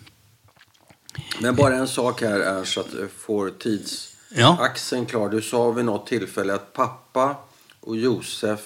Men 1.39 1.57
bara 1.57 1.75
en 1.75 1.89
sak 1.89 2.23
här 2.23 2.41
är 2.41 2.65
så 2.65 2.81
att 2.81 2.87
får 3.19 3.51
tidsaxeln 3.51 5.03
ja. 5.03 5.11
klar. 5.11 5.29
Du 5.29 5.43
sa 5.43 5.71
vid 5.71 5.85
något 5.85 6.07
tillfälle 6.07 6.55
att 6.55 6.73
pappa 6.73 7.37
och 7.81 7.97
Josef 7.97 8.61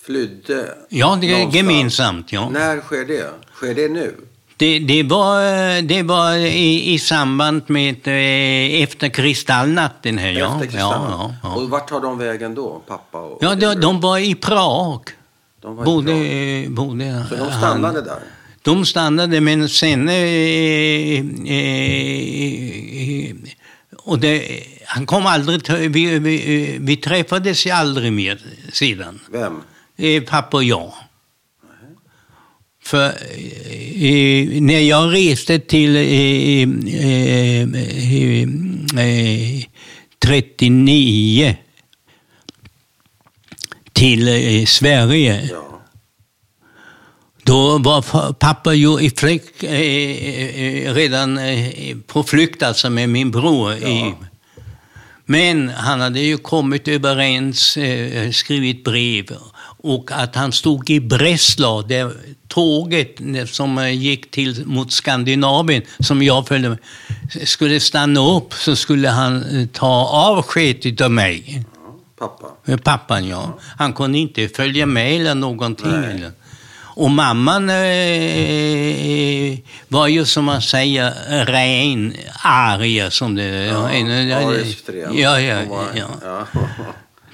flydde 0.00 0.74
Ja, 0.88 1.18
det 1.20 1.42
är 1.42 1.56
gemensamt. 1.56 2.32
Ja. 2.32 2.48
När 2.48 2.80
sker 2.80 3.04
det? 3.04 3.30
Sker 3.54 3.74
det 3.74 3.88
nu? 3.88 4.14
Det, 4.58 4.78
det, 4.78 5.02
var, 5.02 5.82
det 5.82 6.02
var 6.02 6.34
i, 6.34 6.94
i 6.94 6.98
samband 6.98 7.62
med 7.66 8.08
eh, 8.08 8.82
efter 8.82 9.08
kristallnatten. 9.08 10.18
Här, 10.18 10.32
ja. 10.32 10.54
Efter 10.54 10.66
kristallnatten? 10.66 11.18
Ja, 11.18 11.34
ja, 11.42 11.54
Och 11.54 11.70
vart 11.70 11.88
tar 11.88 12.00
de 12.00 12.18
vägen 12.18 12.54
då, 12.54 12.82
pappa 12.86 13.18
och 13.18 13.38
Ja, 13.40 13.54
de, 13.54 13.74
de 13.74 14.00
var 14.00 14.18
i 14.18 14.34
Prag. 14.34 15.00
De 15.60 15.76
var 15.76 15.82
i 15.82 15.86
både, 15.86 16.12
Prag. 16.12 16.74
Både, 16.74 17.26
Så 17.28 17.36
de 17.36 17.52
stannade 17.52 17.86
han, 17.86 18.04
där? 18.04 18.20
De 18.66 18.86
stannade, 18.86 19.40
men 19.40 19.68
sen... 19.68 20.08
Eh, 20.08 21.18
eh, 21.52 23.34
och 23.96 24.18
det, 24.18 24.62
han 24.84 25.06
kom 25.06 25.26
aldrig... 25.26 25.90
Vi, 25.90 26.18
vi, 26.18 26.76
vi 26.80 26.96
träffades 26.96 27.66
aldrig 27.66 28.12
mer 28.12 28.40
sedan. 28.72 29.20
Vem? 29.32 29.62
Eh, 29.96 30.22
pappa 30.22 30.56
och 30.56 30.64
jag. 30.64 30.92
För 32.82 33.06
eh, 33.06 34.60
när 34.62 34.80
jag 34.80 35.14
reste 35.14 35.58
till 35.58 35.96
eh, 35.96 36.68
39 40.18 41.46
eh, 41.46 41.54
till 43.92 44.66
Sverige 44.66 45.48
ja. 45.52 45.75
Då 47.46 47.78
var 47.78 48.32
pappa 48.32 48.74
ju 48.74 49.00
i 49.00 49.10
flykt, 49.10 49.62
eh, 49.62 49.72
eh, 49.72 50.94
redan 50.94 51.38
eh, 51.38 51.96
på 52.06 52.22
flykt 52.22 52.62
alltså 52.62 52.90
med 52.90 53.08
min 53.08 53.30
bror. 53.30 53.72
Ja. 53.72 54.14
men 55.24 55.68
han 55.68 56.00
hade 56.00 56.20
ju 56.20 56.36
kommit 56.36 56.88
överens, 56.88 57.78
skrivit 58.32 58.84
brev 58.84 59.36
och 59.82 60.10
att 60.12 60.34
han 60.34 60.52
stod 60.52 60.90
i 60.90 61.00
Breslau, 61.00 61.82
där 61.82 62.12
tåget 62.48 63.16
som 63.46 63.92
gick 63.92 64.30
till 64.30 64.66
mot 64.66 64.92
Skandinavien, 64.92 65.82
som 65.98 66.22
jag 66.22 66.48
följde 66.48 66.68
med, 66.68 66.78
skulle 67.48 67.80
stanna 67.80 68.20
upp 68.20 68.54
så 68.54 68.76
skulle 68.76 69.08
han 69.08 69.68
ta 69.72 70.06
avsked 70.06 71.02
av 71.02 71.10
mig. 71.10 71.64
Pappa? 72.18 72.76
Pappan, 72.76 73.28
ja. 73.28 73.58
Han 73.78 73.92
kunde 73.92 74.18
inte 74.18 74.48
följa 74.48 74.86
med 74.86 75.20
eller 75.20 75.34
någonting. 75.34 75.92
Eller. 75.92 76.32
Och 76.96 77.10
mamman 77.10 77.70
eh, 77.70 79.58
var 79.88 80.06
ju 80.06 80.24
som 80.24 80.44
man 80.44 80.62
säger 80.62 81.12
ren 81.44 82.14
arg 82.42 83.10
som 83.10 83.34
det... 83.34 83.66
Ja, 83.66 83.90
ja, 83.92 85.40
ja, 85.40 85.88
ja, 85.94 86.06
ja. 86.22 86.46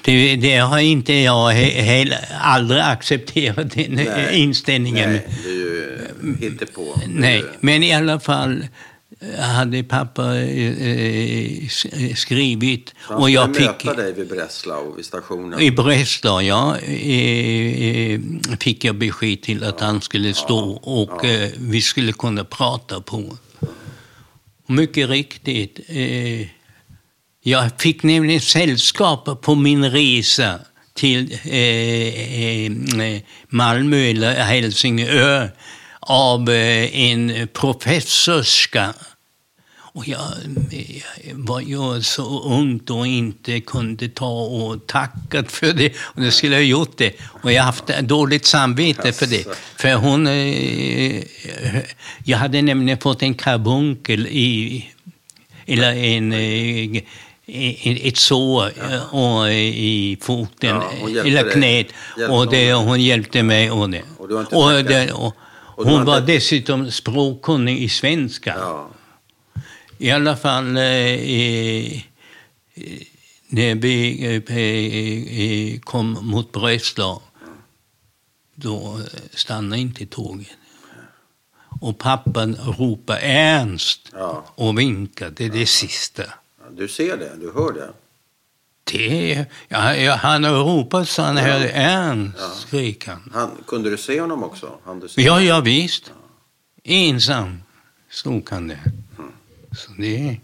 Det, 0.04 0.36
det, 0.36 0.56
har 0.56 0.78
inte 0.78 1.12
jag 1.12 1.50
he, 1.50 2.18
aldrig 2.40 2.80
accepterat, 2.80 3.70
den 3.70 3.94
nej, 3.94 4.28
inställningen. 4.32 5.10
Nej, 5.10 5.28
det 5.44 5.50
är 5.50 5.54
ju 5.54 6.36
hittepå. 6.40 7.00
Nej, 7.06 7.44
men 7.60 7.82
i 7.82 7.94
alla 7.94 8.20
fall 8.20 8.66
hade 9.38 9.82
pappa 9.82 10.36
eh, 10.36 10.82
eh 10.82 12.14
skrivit. 12.14 12.88
Så 12.88 13.12
han 13.12 13.22
och 13.22 13.30
jag 13.30 13.56
fick 13.56 13.84
möta 13.84 13.94
dig 13.94 14.12
vid 14.12 14.28
Breslau, 14.28 14.96
vid 14.96 15.04
stationen? 15.04 15.60
I 15.60 15.70
Breslau, 15.70 16.40
ja. 16.40 16.78
Eh, 16.78 18.20
fick 18.60 18.84
jag 18.84 18.96
besked 18.96 19.42
till 19.42 19.64
att 19.64 19.76
ja. 19.80 19.86
han 19.86 20.00
skulle 20.00 20.34
stå 20.34 20.70
och 20.70 21.20
ja. 21.22 21.48
vi 21.58 21.82
skulle 21.82 22.12
kunna 22.12 22.44
prata 22.44 23.00
på. 23.00 23.36
Mycket 24.66 25.08
riktigt. 25.08 25.80
jag 27.42 27.70
fick 27.78 28.02
nämligen 28.02 28.40
sällskap 28.40 29.42
på 29.42 29.54
min 29.54 29.90
resa 29.90 30.58
till 30.94 31.38
Malmö 33.48 33.96
eller 33.96 34.34
Helsingör 34.34 35.50
av 36.00 36.48
en 36.50 37.48
professorska 37.52 38.94
och 39.94 40.08
jag 40.08 40.20
var 41.32 41.60
ju 41.60 42.02
så 42.02 42.42
ung 42.42 42.80
och 42.90 43.06
inte 43.06 43.60
kunde 43.60 44.08
ta 44.08 44.42
och 44.42 44.86
tacka 44.86 45.44
för 45.44 45.72
det. 45.72 45.92
Och 45.98 46.20
det 46.20 46.30
skulle 46.30 46.52
jag 46.52 46.60
ha 46.60 46.66
gjort 46.66 46.98
det. 46.98 47.12
Och 47.20 47.52
jag 47.52 47.62
har 47.62 47.66
haft 47.66 47.86
dåligt 48.00 48.46
samvete 48.46 49.12
för 49.12 49.26
det. 49.26 49.46
För 49.76 49.94
hon... 49.94 50.26
Eh, 50.26 51.22
jag 52.24 52.38
hade 52.38 52.62
nämligen 52.62 52.98
fått 52.98 53.22
en 53.22 53.34
karbunkel 53.34 54.26
i... 54.26 54.86
Eller 55.66 55.92
en... 55.92 56.32
Eh, 56.32 57.02
ett 58.06 58.16
sår 58.16 58.70
ja. 59.12 59.50
i 59.50 60.18
foten, 60.20 60.76
ja, 60.76 61.20
eller 61.24 61.50
knät. 61.50 61.86
Och 62.30 62.50
det, 62.50 62.72
hon 62.72 63.00
hjälpte 63.00 63.42
mig. 63.42 63.70
Och 63.70 63.90
det. 63.90 64.02
Och, 64.18 64.52
och, 64.52 64.84
det, 64.84 65.12
och 65.12 65.34
hon 65.76 66.04
var 66.04 66.20
dessutom 66.20 66.90
språkkunnig 66.90 67.78
i 67.78 67.88
svenska. 67.88 68.54
Ja. 68.58 68.90
I 70.02 70.10
alla 70.10 70.36
fall 70.36 70.76
eh, 70.76 72.02
när 73.48 73.74
vi 73.74 74.24
eh, 75.74 75.80
kom 75.80 76.18
mot 76.22 76.52
Breslau, 76.52 77.20
då 78.54 79.00
stannade 79.34 79.82
inte 79.82 80.06
tåget. 80.06 80.48
Och 81.80 81.98
pappan 81.98 82.54
ropade 82.54 83.18
Ernst 83.18 84.08
ja. 84.12 84.44
och 84.54 84.78
vinkade. 84.78 85.30
Det 85.30 85.44
är 85.44 85.50
det 85.50 85.66
sista. 85.66 86.22
Du 86.70 86.88
ser 86.88 87.16
det, 87.16 87.32
du 87.40 87.52
hör 87.52 87.72
det. 87.72 87.92
Det, 88.84 89.46
ja, 89.68 89.94
ja, 89.94 90.14
han 90.14 90.46
ropade 90.46 91.06
så 91.06 91.22
han 91.22 91.36
ja. 91.36 91.42
hörde 91.42 91.70
Ernst, 91.70 92.38
ja. 92.38 92.48
skrek 92.48 93.06
han. 93.06 93.30
han. 93.34 93.50
Kunde 93.66 93.90
du 93.90 93.96
se 93.96 94.20
honom 94.20 94.44
också? 94.44 94.78
Han 94.84 95.08
se 95.08 95.22
ja, 95.22 95.40
ja, 95.40 95.60
visst. 95.60 96.12
Ensam 96.84 97.62
stod 98.10 98.50
han 98.50 98.68
där. 98.68 99.01
Så 99.74 99.90
det, 99.98 100.36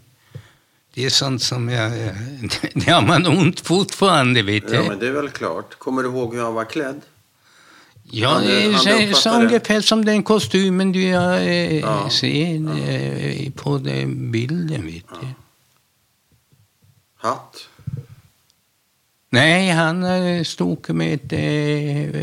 det 0.93 1.05
är 1.05 1.09
sånt 1.09 1.41
som 1.41 1.69
jag... 1.69 1.91
Det 2.73 2.91
har 2.91 3.01
man 3.01 3.27
ont 3.27 3.59
fortfarande, 3.59 4.41
vet 4.41 4.71
Ja, 4.71 4.83
men 4.87 4.99
det 4.99 5.07
är 5.07 5.11
väl 5.11 5.29
klart. 5.29 5.79
Kommer 5.79 6.03
du 6.03 6.09
ihåg 6.09 6.35
hur 6.35 6.43
han 6.43 6.53
var 6.53 6.65
klädd? 6.65 7.01
Ja, 8.11 8.29
Han- 8.29 8.43
det 8.43 8.63
är 8.65 8.71
han 8.73 9.15
så- 9.15 9.29
ungefär 9.41 9.81
som 9.81 10.05
den 10.05 10.23
kostymen 10.23 10.91
du 10.91 11.01
jag, 11.03 11.35
eh, 11.47 11.79
Ja, 11.79 12.09
ser 12.09 12.55
eh, 12.89 13.51
på 13.51 13.77
den 13.77 14.31
bilden, 14.31 14.85
vet 14.85 15.03
du. 15.21 15.27
Hatt? 17.17 17.55
Nej, 19.29 19.69
han 19.71 20.03
eh, 20.03 20.43
stod 20.43 20.89
med 20.89 21.13
ett 21.13 21.33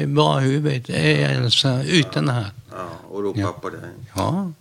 eh, 0.01 0.07
bara 0.09 0.41
huvud, 0.41 0.91
eh, 0.91 1.45
alltså 1.45 1.69
utan 1.83 2.29
hatt. 2.29 2.55
Ja, 2.71 2.89
och 3.11 3.23
ropa 3.23 3.41
Ja. 3.41 3.53
på 3.53 3.71
dig. 3.71 3.81
Ja. 4.15 4.53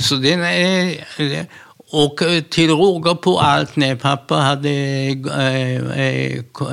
Så 0.00 0.14
den 0.14 0.42
är... 0.42 1.46
Och 1.90 2.22
eh, 2.22 2.42
till 2.42 2.70
råga 2.70 3.14
på 3.14 3.40
allt, 3.40 3.76
när 3.76 3.96
pappa 3.96 4.34
hade 4.34 4.68
eh, 4.70 6.00
eh, 6.00 6.42
ko- 6.52 6.70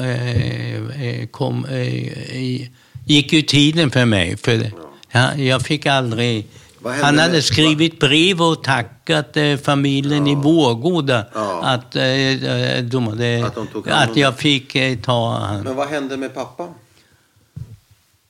kom, 1.32 1.68
gick 3.06 3.34
ju 3.34 3.42
tiden 3.42 3.92
för 3.92 4.06
mig. 4.06 4.38
För 4.38 4.72
jag 5.38 5.62
fick 5.62 5.86
aldrig... 5.86 6.46
Han 7.02 7.20
hade 7.20 7.42
skrivit 7.42 8.00
brev 8.00 8.42
och 8.42 8.64
tackat 8.64 9.38
eh, 9.38 9.58
familjen 9.58 10.28
i 10.28 10.36
Vårgårda 10.36 11.26
Ja. 11.34 11.62
att, 11.64 11.96
eh, 11.96 12.04
de 12.84 13.08
hade, 13.08 13.46
Att 13.46 13.56
de 13.56 13.84
att 13.92 14.18
jag 14.18 14.38
fick 14.40 14.76
eh, 14.76 14.98
ta 14.98 15.38
han. 15.38 15.62
Men 15.64 15.76
vad 15.76 15.88
hände 15.88 16.18
med 16.18 16.34
pappa? 16.34 16.68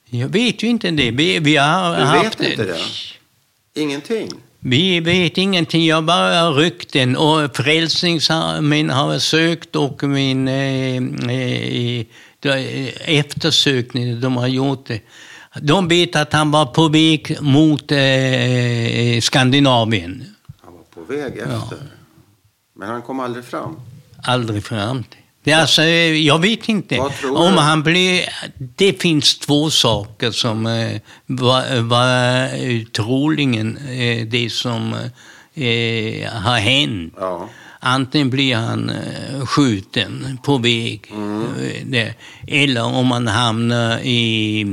Jag 0.10 0.28
vet 0.28 0.64
ju 0.64 0.68
inte 0.68 0.92
det. 0.92 1.12
Vi, 1.12 1.40
vi 1.40 1.56
har 1.56 1.96
Du 1.98 2.02
haft 2.04 2.40
vet 2.40 2.50
inte 2.50 2.64
det? 2.64 3.82
Ingenting? 3.82 4.30
Vi 4.68 5.00
vet 5.00 5.38
ingenting, 5.38 5.86
jag 5.86 6.04
bara 6.06 6.50
rykten. 6.50 7.16
Och 7.18 7.56
Frälsningsarmén 7.58 8.90
har 8.90 9.20
sökt 9.20 9.76
och 9.76 10.04
min 10.04 10.48
eh, 10.48 10.96
eh, 10.96 12.06
de- 12.40 12.92
eftersökning, 13.06 14.22
de 14.22 14.38
har 14.38 14.48
gjort 14.48 14.86
det. 14.88 15.00
De 15.62 15.88
vet 15.88 16.16
att 16.16 16.34
han 16.34 16.52
var 16.52 16.66
på 16.66 16.88
väg 16.88 17.38
mot 17.42 17.92
eh, 17.92 19.22
Skandinavien. 19.22 20.26
Han 20.62 20.74
var 20.74 20.84
på 21.06 21.14
väg 21.14 21.38
efter. 21.38 21.78
Men 22.76 22.90
han 22.90 23.02
kom 23.02 23.20
aldrig 23.20 23.46
fram. 23.46 23.80
Aldrig 24.24 24.64
fram 24.64 25.04
till. 25.04 25.20
Det 25.46 25.52
är 25.52 25.62
alltså, 25.62 25.82
eh, 25.82 26.14
jag 26.26 26.40
vet 26.42 26.70
inte. 26.70 27.00
Om 27.36 27.58
han 27.58 27.84
blir, 27.84 28.22
det 28.76 29.02
finns 29.02 29.40
två 29.40 29.70
saker 29.70 30.32
som 30.32 30.66
eh, 30.66 31.02
var, 31.26 31.82
var 31.82 32.44
eh, 32.46 32.82
troligen 32.84 33.78
eh, 33.78 34.26
det 34.28 34.50
som 34.52 34.94
eh, 35.54 36.32
har 36.32 36.58
hänt. 36.58 37.14
Ja. 37.18 37.50
Antingen 37.80 38.30
blir 38.30 38.56
han 38.56 38.90
eh, 38.90 39.46
skjuten 39.46 40.40
på 40.44 40.58
väg, 40.58 41.02
Mm. 41.12 41.42
eh, 41.44 41.86
där. 41.86 42.14
eller 42.48 42.84
om 42.84 43.12
han 43.12 43.28
hamnar 43.28 44.00
i 44.00 44.64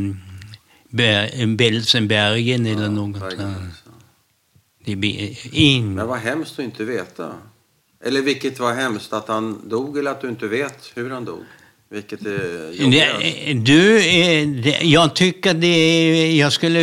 Ber- 0.91 1.57
Belsenbergen 1.57 2.66
eller 2.66 2.89
någonstans. 2.89 3.33
verkligen. 3.33 3.73
Det 4.85 4.97
blir 4.97 5.37
in. 5.57 5.95
Men 5.95 6.07
vad 6.07 6.18
hemskt 6.18 6.53
att 6.59 6.64
inte 6.64 6.85
veta. 6.85 7.33
Eller 8.05 8.22
vilket 8.22 8.59
var 8.61 8.74
hemskt, 8.74 9.12
att 9.12 9.28
han 9.28 9.68
dog 9.68 9.98
eller 9.98 10.11
att 10.11 10.20
du 10.20 10.28
inte 10.28 10.46
vet 10.46 10.90
hur 10.94 11.11
han 11.11 11.24
dog? 11.24 11.44
Vilket 11.88 12.26
är 12.26 12.72
jobbigast? 12.72 13.12
Det, 13.20 13.55
du, 13.55 13.98
eh, 13.98 14.86
jag 14.86 15.14
tycker 15.14 15.55
det, 15.55 16.36
jag 16.36 16.53
skulle 16.53 16.80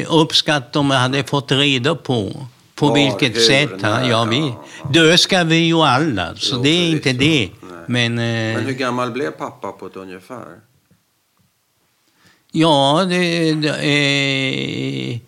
eh, 0.00 0.14
uppskatta 0.14 0.78
om 0.78 0.90
jag 0.90 0.98
hade 0.98 1.24
fått 1.24 1.52
reda 1.52 1.94
på 1.94 2.46
på 2.74 2.88
Var, 2.88 2.94
vilket 2.94 3.36
hur, 3.36 3.40
sätt 3.40 3.80
när, 3.80 4.08
ja, 4.10 4.24
vi, 4.24 4.38
ja. 4.38 4.90
Dö 4.92 5.18
ska 5.18 5.44
vi 5.44 5.56
ju 5.56 5.76
alla, 5.76 6.36
så 6.36 6.56
Jo, 6.56 6.62
det 6.62 6.68
är 6.68 6.90
inte 6.90 7.12
det. 7.12 7.50
Men, 7.86 8.18
eh, 8.18 8.54
Men 8.54 8.64
hur 8.64 8.72
gammal 8.72 9.10
blev 9.10 9.30
pappa 9.30 9.72
på 9.72 9.86
ett 9.86 9.96
ungefär? 9.96 10.60
ja, 12.52 13.06
det, 13.08 13.52
det 13.54 13.68
eh, 13.68 15.18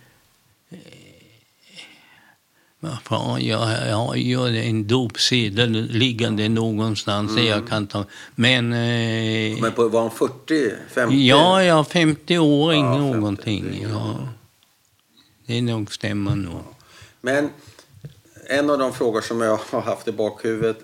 fan, 3.04 3.44
jag, 3.46 3.88
jag 3.88 3.96
har 3.96 4.14
ju 4.16 4.58
en 4.58 4.86
dopsedel 4.86 5.70
liggande 5.90 6.48
någonstans 6.48 7.34
där 7.36 7.42
jag 7.42 7.68
kan 7.68 7.86
ta. 7.86 8.04
Men, 8.34 8.72
eh, 8.72 8.78
Mm. 9.48 9.60
Men 9.60 9.72
på, 9.72 9.88
var 9.88 10.00
han 10.00 10.10
40? 10.10 10.70
50? 10.94 11.16
Ja, 11.26 11.62
ja, 11.64 11.82
50-åring 11.90 12.84
Ja, 12.84 12.92
50, 12.98 13.16
någonting. 13.16 13.64
det 13.72 13.84
är- 13.84 13.90
Ja. 13.90 14.28
Det 15.46 15.58
är 15.58 15.62
nog 15.62 15.92
stämmer 15.92 16.36
nog. 16.36 16.60
Men 17.20 17.50
en 18.50 18.70
av 18.70 18.78
de 18.78 18.92
frågor 18.92 19.20
som 19.20 19.40
jag 19.40 19.56
har 19.70 19.80
haft 19.80 20.08
i 20.08 20.12
bakhuvudet 20.12 20.78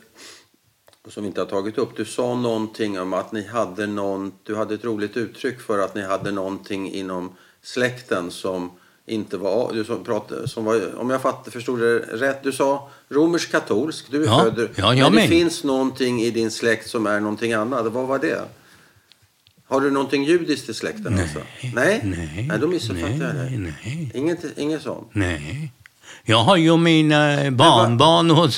och 1.07 1.13
som 1.13 1.23
vi 1.23 1.27
inte 1.29 1.41
har 1.41 1.47
tagit 1.47 1.79
upp. 1.79 1.97
Du 1.97 2.05
sa 2.05 2.35
någonting 2.35 3.01
om 3.01 3.13
att 3.13 3.33
ni 3.33 3.47
hade 3.49 3.87
någon, 3.87 4.33
du 4.43 4.57
hade 4.57 4.75
ett 4.75 4.85
roligt 4.85 5.17
uttryck 5.17 5.61
för 5.61 5.79
att 5.79 5.95
ni 5.95 6.03
hade 6.03 6.31
någonting 6.31 6.93
inom 6.93 7.33
släkten 7.63 8.31
som 8.31 8.71
inte 9.07 9.37
var, 9.37 9.73
du 9.73 9.85
som 9.85 10.05
pratade, 10.05 10.49
som 10.49 10.65
var, 10.65 10.99
om 10.99 11.11
jag 11.11 11.23
fatt, 11.23 11.49
förstod 11.51 11.81
det 11.81 11.99
rätt, 11.99 12.43
du 12.43 12.53
sa 12.53 12.91
romersk-katolsk, 13.09 14.07
du 14.11 14.23
är 14.23 14.27
Ja, 14.27 14.43
född, 14.45 14.69
ja, 14.77 14.95
men 14.95 15.13
det 15.13 15.29
finns 15.29 15.65
någonting 15.65 16.23
i 16.23 16.31
din 16.31 16.51
släkt 16.51 16.89
som 16.89 17.07
är 17.07 17.21
någonting 17.21 17.53
annat. 17.53 17.87
Vad 17.93 18.07
var 18.07 18.19
det? 18.19 18.41
Har 19.67 19.81
du 19.81 19.91
någonting 19.91 20.25
judiskt 20.25 20.69
i 20.69 20.75
släkten? 20.75 21.13
Nej. 21.13 21.23
Alltså? 21.23 21.41
Nej? 21.75 22.01
Nej. 22.05 22.47
Nej, 22.49 22.59
då 22.59 22.67
missuppfattar 22.67 23.49
jag 23.51 23.61
nej, 23.61 24.11
Inget, 24.15 24.59
inget 24.59 24.83
sånt? 24.83 25.09
nej. 25.13 25.73
Jag 26.25 26.39
har 26.39 26.57
ju 26.57 26.77
mina 26.77 27.51
barnbarn 27.51 28.31
hos, 28.31 28.57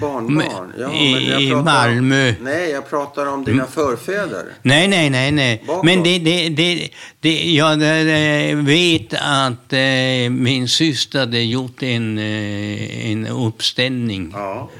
Barnbarn? 0.00 0.72
Ja, 0.78 0.92
i, 0.94 1.12
men 1.12 1.24
jag 1.24 1.42
i 1.42 1.50
pratar 1.50 1.64
Malmö. 1.64 2.34
Nej, 2.40 2.70
jag 2.70 2.90
pratar 2.90 3.26
om 3.26 3.44
dina 3.44 3.66
förfäder. 3.66 4.44
Nej, 4.62 4.88
nej, 4.88 5.10
nej, 5.10 5.32
nej. 5.32 5.62
Bakåt. 5.66 5.84
Men 5.84 6.02
det, 6.02 6.18
det, 6.18 6.48
det, 6.48 6.88
det, 7.20 7.52
jag 7.54 7.72
eh, 7.72 8.56
vet 8.56 9.14
att 9.14 9.72
eh, 9.72 10.30
min 10.30 10.68
syster 10.68 11.18
hade 11.18 11.42
gjort 11.42 11.82
en, 11.82 12.18
eh, 12.18 13.10
en 13.10 13.26
uppställning 13.26 14.30
Ja. 14.34 14.70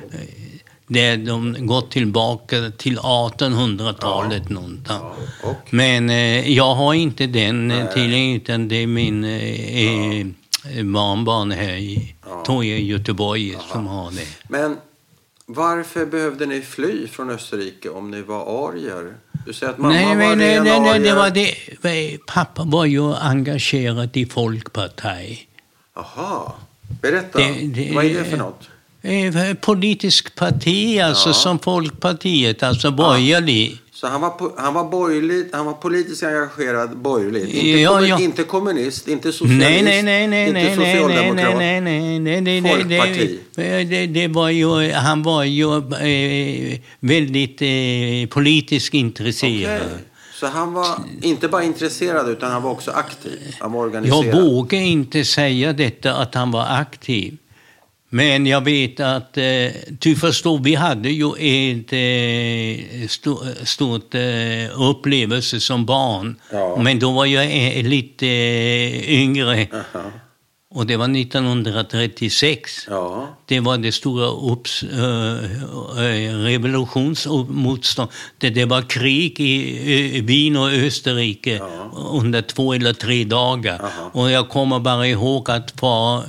där 0.86 1.16
de 1.16 1.56
gått 1.66 1.90
tillbaka 1.90 2.56
till 2.78 2.98
1800-talet 2.98 4.48
någonstans. 4.48 5.02
ja. 5.42 5.54
Men 5.70 6.10
eh, 6.10 6.50
jag 6.52 6.74
har 6.74 6.94
inte 6.94 7.26
den 7.26 7.70
eh, 7.70 7.86
Nej. 7.96 8.34
utan 8.36 8.68
det 8.68 8.76
är 8.82 8.86
min 8.86 9.24
eh, 9.24 10.20
eh, 10.20 10.26
barnbarn 10.84 11.50
här 11.50 11.74
i, 11.74 12.14
Ja. 12.28 12.42
tror 12.46 12.64
jag, 12.64 12.80
Göteborg 12.80 13.56
som 13.72 13.86
har 13.86 14.10
det. 14.10 14.26
Men 14.48 14.76
varför 15.46 16.06
behövde 16.06 16.46
ni 16.46 16.60
fly 16.60 17.06
från 17.08 17.30
Österrike 17.30 17.88
om 17.88 18.10
ni 18.10 18.22
var 18.22 18.68
arier? 18.68 19.14
Du 19.46 19.52
säger 19.52 19.72
att 19.72 19.78
mamma 19.78 19.94
nej, 19.94 20.06
var 20.06 20.14
nej, 20.14 20.36
nej, 20.36 20.60
nej, 20.60 20.80
nej, 20.80 21.00
det 21.00 21.14
var 21.14 21.30
det. 21.30 22.18
Pappa 22.26 22.64
var 22.64 22.84
ju 22.84 23.14
engagerad 23.14 24.16
i 24.16 24.26
Folkparti. 24.26 25.46
Jaha. 25.94 26.52
Berätta. 27.02 27.38
Det- 27.38 27.66
det- 27.66 27.92
Vad 27.94 28.04
är 28.04 28.14
det 28.18 28.24
för 28.24 28.36
något? 28.36 28.68
Eh, 29.02 29.54
Politisk 29.54 30.34
parti, 30.34 31.00
alltså 31.00 31.28
Ja. 31.28 31.32
som 31.34 31.58
Folkpartiet, 31.58 32.62
alltså 32.62 32.90
borgerlig. 32.90 33.78
Så 34.00 34.06
han 34.06 34.20
var, 34.20 34.30
po- 34.30 34.52
han 34.56 34.74
var 34.74 34.84
borgerlig, 34.90 35.46
han 35.52 35.66
var 35.66 35.72
politiskt 35.72 36.22
engagerad 36.22 36.96
borgerligt. 36.96 37.54
Inte, 37.54 37.68
Ja, 37.80 37.90
kommu- 38.00 38.06
ja. 38.06 38.20
inte 38.20 38.42
kommunist, 38.44 39.08
inte 39.08 39.32
socialist, 39.32 39.60
Nej, 39.60 39.82
nej, 39.82 40.02
nej, 40.02 40.28
nej, 40.28 40.48
inte 40.48 40.60
nej, 40.62 40.76
socialdemokrat. 40.76 41.56
nej, 41.58 41.80
nej, 41.80 42.18
nej, 42.20 42.40
nej, 42.40 42.60
nej, 42.60 42.74
Folkparti. 42.74 43.38
det, 43.54 43.84
det, 43.84 44.06
det 44.06 44.28
var 44.28 44.48
ju, 44.48 44.92
han 44.92 45.22
var 45.22 45.44
ju 45.44 45.76
eh, 45.76 46.78
väldigt 47.00 47.62
eh, 47.62 48.28
politiskt 48.34 48.94
intresserad. 48.94 49.80
Okej. 49.86 49.98
Så 50.34 50.46
han 50.46 50.72
var 50.72 50.86
inte 51.22 51.48
bara 51.48 51.62
intresserad 51.64 52.28
utan 52.28 52.50
han 52.52 52.62
var 52.62 52.70
också 52.70 52.90
aktiv. 52.90 53.38
Han 53.60 53.72
var 53.72 53.78
Jag 53.80 53.86
organiserad. 53.86 54.42
vågar 54.42 54.78
inte 54.80 55.24
säga 55.24 55.72
detta 55.72 56.14
att 56.14 56.34
han 56.34 56.50
var 56.50 56.66
aktiv. 56.80 57.36
Men 58.12 58.46
jag 58.46 58.64
vet 58.64 59.00
att, 59.00 59.36
eh, 59.36 59.44
du 60.00 60.16
förstår, 60.16 60.58
vi 60.58 60.74
hade 60.74 61.10
ju 61.10 61.26
ett 61.28 61.92
eh, 61.92 63.08
sto, 63.08 63.38
stort 63.64 64.14
eh, 64.14 64.80
upplevelse 64.90 65.60
som 65.60 65.86
barn. 65.86 66.36
Ja. 66.52 66.76
Men 66.76 66.98
då 66.98 67.12
var 67.12 67.26
jag 67.26 67.44
eh, 67.44 67.82
lite 67.84 68.26
yngre. 69.06 69.66
Aha. 69.72 70.04
Och 70.74 70.86
det 70.86 70.96
var 70.96 71.16
1936. 71.16 72.86
Ja. 72.88 73.28
Det 73.46 73.60
var 73.60 73.78
det 73.78 73.92
stora 73.92 74.26
upps, 74.26 74.82
äh, 74.82 74.88
revolutionsmotstånd. 76.44 78.10
Det, 78.38 78.50
det 78.50 78.64
var 78.64 78.82
krig 78.82 79.40
i 79.40 80.20
Wien 80.20 80.56
och 80.56 80.68
Österrike 80.70 81.50
Ja. 81.56 81.90
under 82.12 82.42
två 82.42 82.72
eller 82.74 82.92
tre 82.92 83.24
dagar. 83.24 83.80
Aha. 83.80 84.10
Och 84.12 84.30
jag 84.30 84.48
kommer 84.48 84.78
bara 84.78 85.06
ihåg 85.06 85.50
att 85.50 85.74
far 85.80 86.22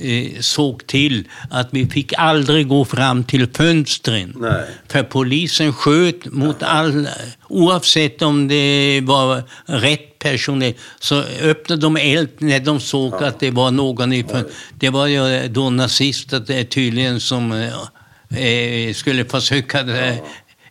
eh, 0.00 0.40
såg 0.40 0.86
till 0.86 1.28
att 1.50 1.68
vi 1.70 1.86
fick 1.86 2.12
aldrig 2.18 2.68
gå 2.68 2.84
fram 2.84 3.24
till 3.24 3.46
fönstren. 3.52 4.34
Nej. 4.40 4.64
För 4.88 5.02
polisen 5.02 5.72
sköt 5.72 6.24
mot 6.26 6.62
all, 6.62 7.08
oavsett 7.48 8.22
om 8.22 8.48
det 8.48 9.00
var 9.04 9.42
rätt 9.66 10.18
personer, 10.18 10.74
så 11.00 11.22
öppnade 11.42 11.82
de 11.82 11.96
eld 11.96 12.28
när 12.38 12.60
de 12.60 12.80
såg 12.80 13.14
att 13.14 13.40
det 13.40 13.50
var 13.50 13.70
någon 13.70 14.12
i 14.12 14.22
fön- 14.24 14.48
Det 14.74 14.90
var 14.90 15.06
ju 15.06 15.48
då 15.48 15.70
nazister 15.70 16.64
tydligen 16.64 17.20
som 17.20 17.52
eh, 17.52 18.46
eh, 18.46 18.94
skulle 18.94 19.24
försöka, 19.24 19.80
eh, 19.80 20.14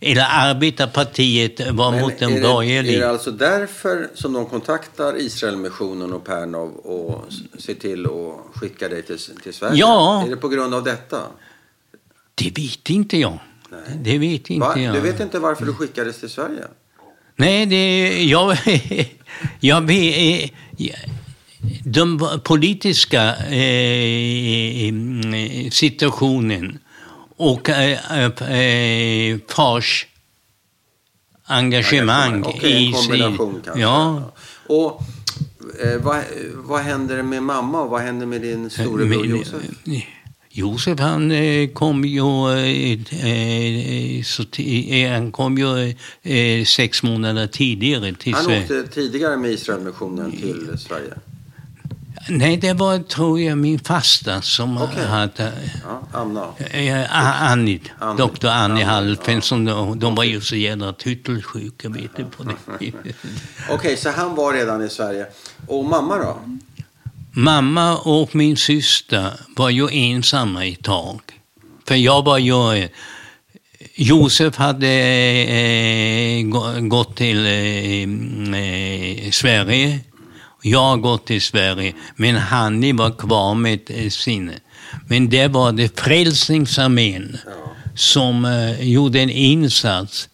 eller 0.01 0.25
arbetarpartiet 0.29 1.71
var 1.71 1.91
Men 1.91 2.01
mot 2.01 2.21
en 2.21 2.41
borgerlig. 2.41 2.93
är 2.95 2.99
det 2.99 3.09
alltså 3.09 3.31
därför 3.31 4.09
som 4.13 4.33
de 4.33 4.45
kontaktar 4.45 5.21
Israelmissionen 5.21 6.13
och 6.13 6.25
Pernov 6.25 6.69
och 6.75 7.25
ser 7.57 7.73
till 7.73 8.05
att 8.05 8.59
skicka 8.59 8.89
dig 8.89 9.03
till, 9.03 9.17
till 9.43 9.53
Sverige? 9.53 9.75
Ja. 9.75 10.23
Är 10.25 10.29
det 10.29 10.37
på 10.37 10.47
grund 10.47 10.73
av 10.73 10.83
detta? 10.83 11.21
Det 12.35 12.57
vet 12.57 12.89
inte 12.89 13.17
jag. 13.17 13.39
Det 13.95 14.17
vet 14.17 14.49
inte 14.49 14.67
Va? 14.67 14.79
jag. 14.79 14.93
Du 14.93 14.99
vet 14.99 15.19
inte 15.19 15.39
varför 15.39 15.65
du 15.65 15.73
skickades 15.73 16.19
till 16.19 16.29
Sverige? 16.29 16.63
Nej, 17.35 17.65
det, 17.65 18.23
jag, 18.23 18.57
jag 19.59 19.81
vet... 19.81 20.51
De 21.83 22.39
politiska 22.43 23.35
eh, 23.35 24.93
situationen 25.71 26.79
och 27.38 27.69
eh, 27.69 28.25
eh, 28.25 29.38
fars 29.47 30.07
engagemang 31.45 32.43
Okej, 32.43 32.71
i 32.71 32.88
en 32.88 32.93
kombination 32.93 33.61
kanske. 33.65 33.81
Ja, 33.81 34.31
Och 34.67 35.01
eh, 35.83 36.01
vad, 36.01 36.23
vad 36.55 36.81
händer 36.81 37.23
med 37.23 37.43
mamma 37.43 37.81
och 37.81 37.89
vad 37.89 38.01
händer 38.01 38.25
med 38.25 38.41
din 38.41 38.69
storebror 38.69 39.25
Josef? 39.25 39.61
Josef 40.49 40.99
han 40.99 41.31
eh, 41.31 41.69
kom 41.69 42.05
ju, 42.05 42.49
eh, 42.49 42.91
eh, 43.25 44.23
så 44.23 44.43
eh, 44.61 45.11
han 45.11 45.31
kom 45.31 45.57
ju 45.57 45.95
eh, 46.23 46.65
sex 46.65 47.03
månader 47.03 47.47
tidigare 47.47 48.13
till 48.13 48.33
Han 48.33 48.45
åkte 48.45 48.88
tidigare 48.88 49.38
med 49.38 49.51
Israelmissionen 49.51 50.31
till 50.31 50.77
Sverige. 50.77 51.13
Nej, 52.30 52.57
det 52.57 52.73
var 52.73 52.99
tror 52.99 53.39
jag 53.39 53.57
min 53.57 53.80
fasta 53.80 54.41
som 54.41 54.78
Okej. 54.82 55.05
hade... 55.05 55.51
Ja, 55.84 56.01
Anna. 56.19 56.45
Eh, 56.71 57.51
Annie, 57.51 57.80
Annie. 57.99 58.17
doktor 58.17 58.49
Annie 58.49 58.84
Halfen, 58.84 59.41
ja. 59.49 59.55
de, 59.57 59.99
de 59.99 60.15
var 60.15 60.23
ju 60.23 60.41
så 60.41 60.55
jädra 60.55 60.93
tyttelsjuka, 60.93 61.89
vet 61.89 62.11
du. 62.17 62.25
På 62.25 62.43
det. 62.43 62.55
Okej, 63.69 63.97
så 63.97 64.09
han 64.09 64.36
var 64.36 64.53
redan 64.53 64.84
i 64.84 64.89
Sverige. 64.89 65.25
Och 65.67 65.86
mamma 65.86 66.17
då? 66.17 66.38
Mamma 67.32 67.97
och 67.97 68.36
min 68.36 68.57
syster 68.57 69.32
var 69.55 69.69
ju 69.69 69.88
ensamma 69.91 70.65
ett 70.65 70.84
tag. 70.84 71.21
För 71.88 71.95
jag 71.95 72.25
var 72.25 72.38
ju... 72.38 72.78
eh, 72.84 72.89
Josef 73.95 74.55
hade 74.55 74.88
eh, 74.88 76.41
gå- 76.43 76.80
gått 76.88 77.15
till 77.15 77.45
eh, 77.45 78.61
eh, 78.61 79.32
Sverige. 79.32 79.99
Jag 80.61 80.79
har 80.79 80.97
gått 80.97 81.25
till 81.27 81.41
Sverige. 81.41 81.93
Men 82.15 82.35
Hanni 82.35 82.91
var 82.91 83.11
kvar 83.11 83.53
med 83.55 83.79
eh, 83.87 84.09
sin. 84.09 84.51
Men 85.07 85.29
det 85.29 85.47
var 85.47 85.71
det 85.71 85.99
Frälsningsarmén 85.99 87.37
som 87.95 88.45
eh, 88.45 88.81
gjorde 88.89 89.19
en 89.19 89.29
insats 89.29 90.29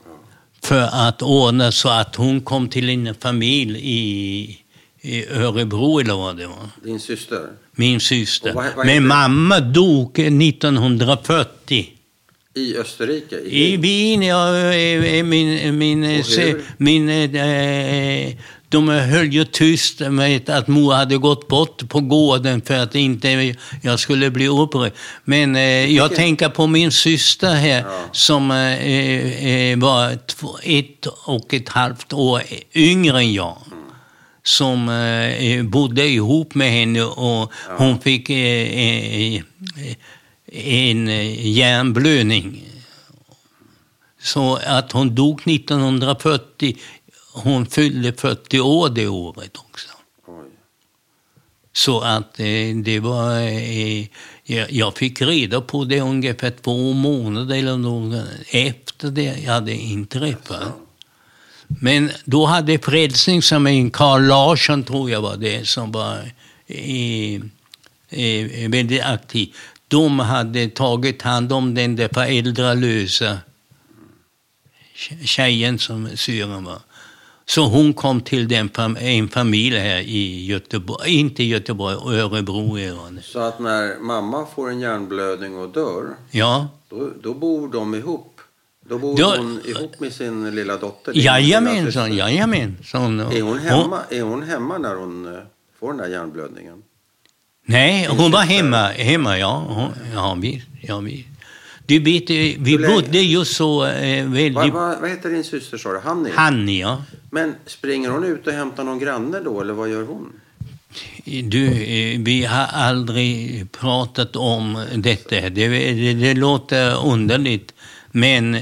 för 0.63 0.89
att 1.07 1.21
ordna 1.21 1.71
så 1.71 1.89
att 1.89 2.15
hon 2.15 2.41
kom 2.41 2.69
till 2.69 2.89
en 2.89 3.15
familj 3.15 3.79
i, 3.83 4.57
i 5.01 5.27
Örebro 5.29 5.99
eller 5.99 6.13
vad 6.13 6.37
det 6.37 6.47
var. 6.47 6.69
Din 6.83 6.99
syster? 6.99 7.39
Min 7.75 7.99
syster. 7.99 8.53
Vad- 8.53 8.75
vad 8.75 8.85
Men 8.85 9.07
mamma 9.07 9.59
dog 9.59 10.19
1940. 10.19 11.89
I 12.55 12.77
Österrike? 12.77 13.35
I 13.39 13.77
Wien, 13.77 14.21
ja, 14.21 14.57
eh, 14.57 15.15
eh, 15.15 15.23
min, 15.25 15.77
min, 15.77 16.03
hur? 16.03 16.61
min, 16.77 17.09
eh, 17.09 18.33
de 18.73 18.87
höll 18.89 19.33
ju 19.33 19.45
tyst 19.45 19.99
med 19.99 20.49
att 20.49 20.67
mor 20.67 20.93
hade 20.93 21.17
gått 21.17 21.47
bort 21.47 21.89
på 21.89 21.99
gården 21.99 22.61
för 22.61 22.73
att 22.73 22.95
inte 22.95 23.55
jag 23.81 23.99
skulle 23.99 24.29
bli 24.31 24.47
upprörd. 24.47 24.91
Men 25.23 25.55
eh, 25.55 25.61
jag 25.95 26.15
tänker 26.15 26.49
på 26.49 26.67
min 26.67 26.91
syster 26.91 27.53
här 27.53 27.79
Ja. 27.87 27.99
som 28.11 28.51
eh, 28.51 29.47
eh, 29.47 29.77
var 29.79 30.15
två, 30.27 30.57
ett 30.63 31.05
och 31.25 31.53
ett 31.53 31.69
halvt 31.69 32.13
år 32.13 32.41
yngre 32.73 33.17
än 33.17 33.33
jag. 33.33 33.57
Som 34.43 34.89
eh, 34.89 35.63
bodde 35.63 36.07
ihop 36.07 36.55
med 36.55 36.71
henne 36.71 37.01
och 37.03 37.51
hon 37.77 37.99
fick 37.99 38.29
eh, 38.29 38.37
eh, 38.37 39.41
en 40.53 41.07
eh, 41.07 41.47
hjärnblödning. 41.47 42.63
Så 44.21 44.59
att 44.67 44.91
hon 44.91 45.15
dog 45.15 45.41
1940. 45.47 46.77
Hon 47.33 47.65
fyllde 47.65 48.13
40 48.13 48.59
år 48.59 48.89
det 48.89 49.07
året 49.07 49.57
också. 49.57 49.89
Oj. 50.27 50.45
Så 51.73 51.99
att 52.01 52.39
eh, 52.39 52.75
det 52.83 52.99
var... 52.99 53.39
Eh, 53.39 54.05
jag, 54.69 54.97
fick 54.97 55.21
reda 55.21 55.61
på 55.61 55.83
det 55.83 56.01
ungefär 56.01 56.51
två 56.51 56.93
månader 56.93 57.55
eller 57.55 57.77
något 57.77 58.25
efter 58.49 59.09
det 59.11 59.47
hade 59.47 59.73
inträffat. 59.75 60.73
Men 61.67 62.11
då 62.25 62.45
hade 62.45 62.79
Frälsningsarmén, 62.79 63.91
Carl 63.91 64.23
Larsson 64.27 64.83
tror 64.83 65.11
jag 65.11 65.21
var 65.21 65.37
det 65.37 65.67
som 65.67 65.91
var 65.91 66.17
eh, 66.67 67.35
eh, 68.09 68.69
väldigt 68.69 69.03
aktiv. 69.03 69.55
De 69.87 70.19
hade 70.19 70.69
tagit 70.69 71.21
hand 71.21 71.53
om 71.53 71.75
den 71.75 71.95
där 71.95 72.09
föräldralösa 72.13 73.37
tje- 74.95 75.25
tjejen 75.25 75.79
som 75.79 76.17
syrran 76.17 76.63
var. 76.63 76.79
Så 77.45 77.65
hon 77.65 77.93
kom 77.93 78.21
till 78.21 78.47
den 78.47 78.69
fam- 78.69 78.97
en 78.99 79.27
familj 79.29 79.77
här 79.77 79.99
i 79.99 80.45
Göteborg, 80.45 81.09
inte 81.19 81.43
Göteborg, 81.43 81.95
Örebro 81.95 82.77
är. 82.79 83.21
Så 83.21 83.39
att 83.39 83.59
när 83.59 83.99
mamma 83.99 84.45
får 84.55 84.69
en 84.69 84.79
hjärnblödning 84.79 85.57
och 85.57 85.69
dör, 85.69 86.05
Ja, 86.31 86.67
då, 86.89 87.09
då 87.23 87.33
bor 87.33 87.67
de 87.67 87.95
ihop? 87.95 88.29
Då 88.89 88.97
bor 88.97 89.17
Då- 89.17 89.35
hon 89.37 89.59
ihop 89.65 89.99
med 89.99 90.13
sin 90.13 90.55
lilla 90.55 90.77
dotter? 90.77 91.11
jajamensan, 91.15 92.13
jajamensan. 92.15 93.19
Är 93.19 93.41
hon, 93.41 93.59
hemma, 93.59 93.99
är 94.09 94.21
hon 94.21 94.43
hemma 94.43 94.77
när 94.77 94.95
hon 94.95 95.25
eh, 95.35 95.41
får 95.79 95.87
den 95.87 95.97
där 95.97 96.07
hjärnblödningen? 96.07 96.81
Nej, 97.65 98.07
hon 98.11 98.31
var 98.31 98.41
hemma, 98.41 98.87
hemma 98.87 99.37
ja. 99.37 99.65
Hon, 99.67 99.89
ja, 100.15 100.37
visst. 100.41 100.67
Ja, 100.81 100.99
visst. 100.99 101.27
Du 101.85 101.99
vet, 101.99 102.29
eh, 102.29 102.35
vi 102.63 102.77
bodde 102.87 103.19
ju 103.19 103.45
så 103.45 103.85
eh, 103.85 104.23
Vad, 104.23 104.33
väldigt... 104.33 104.73
vad, 104.73 105.01
vad 105.01 105.09
heter 105.09 105.29
din 105.29 105.43
syster 105.43 105.77
sa 105.77 105.91
du? 105.93 105.99
Hanni? 105.99 106.29
Hanni, 106.35 106.81
ja. 106.81 107.03
Men 107.33 107.55
springer 107.65 108.09
hon 108.09 108.23
ut 108.23 108.47
och 108.47 108.53
hämtar 108.53 108.83
någon 108.83 108.99
granne 108.99 109.39
då, 109.39 109.61
eller 109.61 109.73
vad 109.73 109.89
gör 109.89 110.03
hon? 110.03 110.33
Du, 111.43 111.67
eh, 111.67 112.19
vi 112.19 112.45
har 112.45 112.65
aldrig 112.73 113.71
pratat 113.71 114.35
om 114.35 114.85
detta. 114.95 115.35
Det, 115.49 115.67
det, 115.67 116.13
det 116.13 116.33
låter 116.33 117.05
underligt, 117.05 117.73
men 118.11 118.55
eh, 118.55 118.61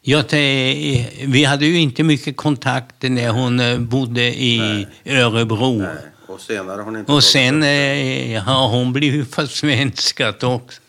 jag, 0.00 0.28
te- 0.28 1.06
vi 1.26 1.44
hade 1.44 1.66
ju 1.66 1.78
inte 1.78 2.02
mycket 2.02 2.36
kontakt 2.36 3.02
när 3.02 3.28
hon 3.28 3.60
eh, 3.60 3.78
bodde 3.78 4.22
i 4.22 4.58
Nej. 5.04 5.18
Örebro. 5.18 5.78
Nej. 5.78 5.96
Och 6.26 6.40
senare 6.40 6.82
har 6.82 7.10
Och 7.10 7.24
sen 7.24 7.62
eh, 7.62 8.42
har 8.42 8.68
hon 8.68 8.92
blivit 8.92 9.34
försvenskat 9.34 10.42
också. 10.42 10.80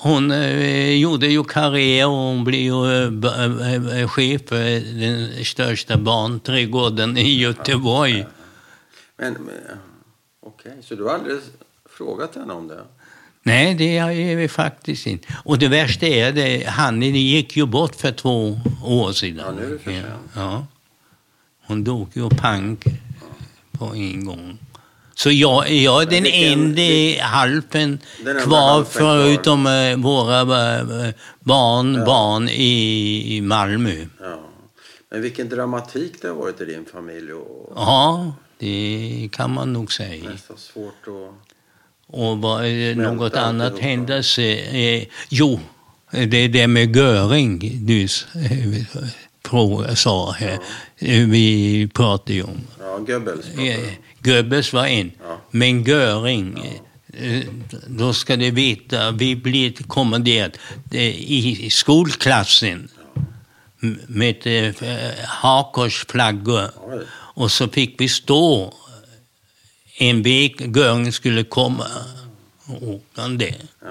Hon 0.00 0.30
eh, 0.30 0.94
gjorde 0.94 1.26
ju 1.26 1.44
karriär 1.44 2.06
och 2.06 2.12
hon 2.12 2.44
blev 2.44 2.60
ju 2.60 3.06
eh, 3.26 4.00
eh, 4.00 4.08
chef 4.08 4.42
för 4.46 5.00
den 5.00 5.44
största 5.44 5.96
barnträdgården 5.96 7.16
i 7.16 7.38
Göteborg. 7.38 8.26
Men, 9.16 9.32
men 9.32 9.78
okej, 10.40 10.72
så 10.82 10.94
du 10.94 11.04
har 11.04 11.14
aldrig 11.14 11.38
frågat 11.90 12.34
henne 12.34 12.52
om 12.52 12.68
det? 12.68 12.80
Nej, 13.42 13.74
det 13.74 13.98
är 13.98 14.36
vi 14.36 14.48
faktiskt 14.48 15.06
inte. 15.06 15.28
Och 15.44 15.58
det 15.58 15.68
värsta 15.68 16.06
är 16.06 16.32
det, 16.32 16.64
han 16.66 17.02
gick 17.02 17.56
ju 17.56 17.66
bort 17.66 17.94
för 17.94 18.12
två 18.12 18.60
år 18.84 19.12
sedan. 19.12 19.44
Ja, 19.46 19.52
nu 19.52 19.66
är 19.66 19.70
det 19.70 19.78
för 19.78 19.90
sent. 19.90 20.06
Ja. 20.34 20.66
Hon 21.66 21.84
dog 21.84 22.08
ju 22.12 22.28
pank 22.28 22.84
på 23.72 23.94
en 23.94 24.24
gång. 24.24 24.58
Så 25.18 25.30
jag, 25.30 25.70
jag 25.70 26.02
är 26.02 26.06
den 26.06 26.26
enda 26.26 26.82
enda 27.78 28.40
kvar 28.40 28.84
förutom 28.84 29.66
eh, 29.66 29.96
våra 29.96 30.40
eh, 30.40 31.14
barn, 31.40 32.04
barn 32.04 32.48
i, 32.48 33.36
i 33.36 33.40
Malmö. 33.40 34.06
Ja. 34.20 34.40
Men 35.10 35.22
vilken 35.22 35.48
dramatik 35.48 36.22
det 36.22 36.28
har 36.28 36.34
varit 36.34 36.60
i 36.60 36.64
din 36.64 36.84
familj 36.92 37.32
och 37.32 37.72
Ja, 37.76 38.32
det 38.58 39.28
kan 39.32 39.54
man 39.54 39.72
nog 39.72 39.92
säga. 39.92 40.30
nästan 40.30 40.56
svårt 40.56 41.06
att... 41.06 41.48
Och 42.06 42.38
vad, 42.38 42.64
eh, 42.64 42.96
något 42.96 43.34
annat 43.34 43.78
händelse? 43.78 44.42
Eh, 44.42 45.06
jo, 45.28 45.60
det 46.10 46.36
är 46.36 46.48
det 46.48 46.66
med 46.66 46.96
Göring 46.96 47.86
du 47.86 48.08
sa 49.96 50.30
här. 50.30 50.52
Eh, 50.52 50.58
Vi 51.00 51.88
pratade 51.94 52.32
ju 52.32 52.42
om. 52.42 52.60
Ja, 52.80 52.98
Goebbels. 52.98 53.46
Eh. 53.58 53.92
Goebbels 54.22 54.72
var 54.72 54.86
en. 54.86 55.12
Ja. 55.22 55.40
Men 55.50 55.84
Göring, 55.84 56.80
eh, 57.12 57.44
då 57.86 58.12
ska 58.12 58.36
du 58.36 58.50
veta, 58.50 59.10
vi 59.10 59.36
blir 59.36 59.72
kommenderade 59.72 60.58
i 60.92 61.68
skolklassen 61.70 62.88
med 64.06 64.46
eh, 64.46 64.74
hakkorsflaggor. 65.24 66.70
Och 67.34 67.50
så 67.50 67.68
fick 67.68 68.00
vi 68.00 68.08
stå 68.08 68.74
en 69.98 70.22
vecka, 70.22 70.66
gången 70.66 71.12
skulle 71.12 71.44
komma 71.44 71.86
åkande. 72.80 73.54
Ja. 73.80 73.88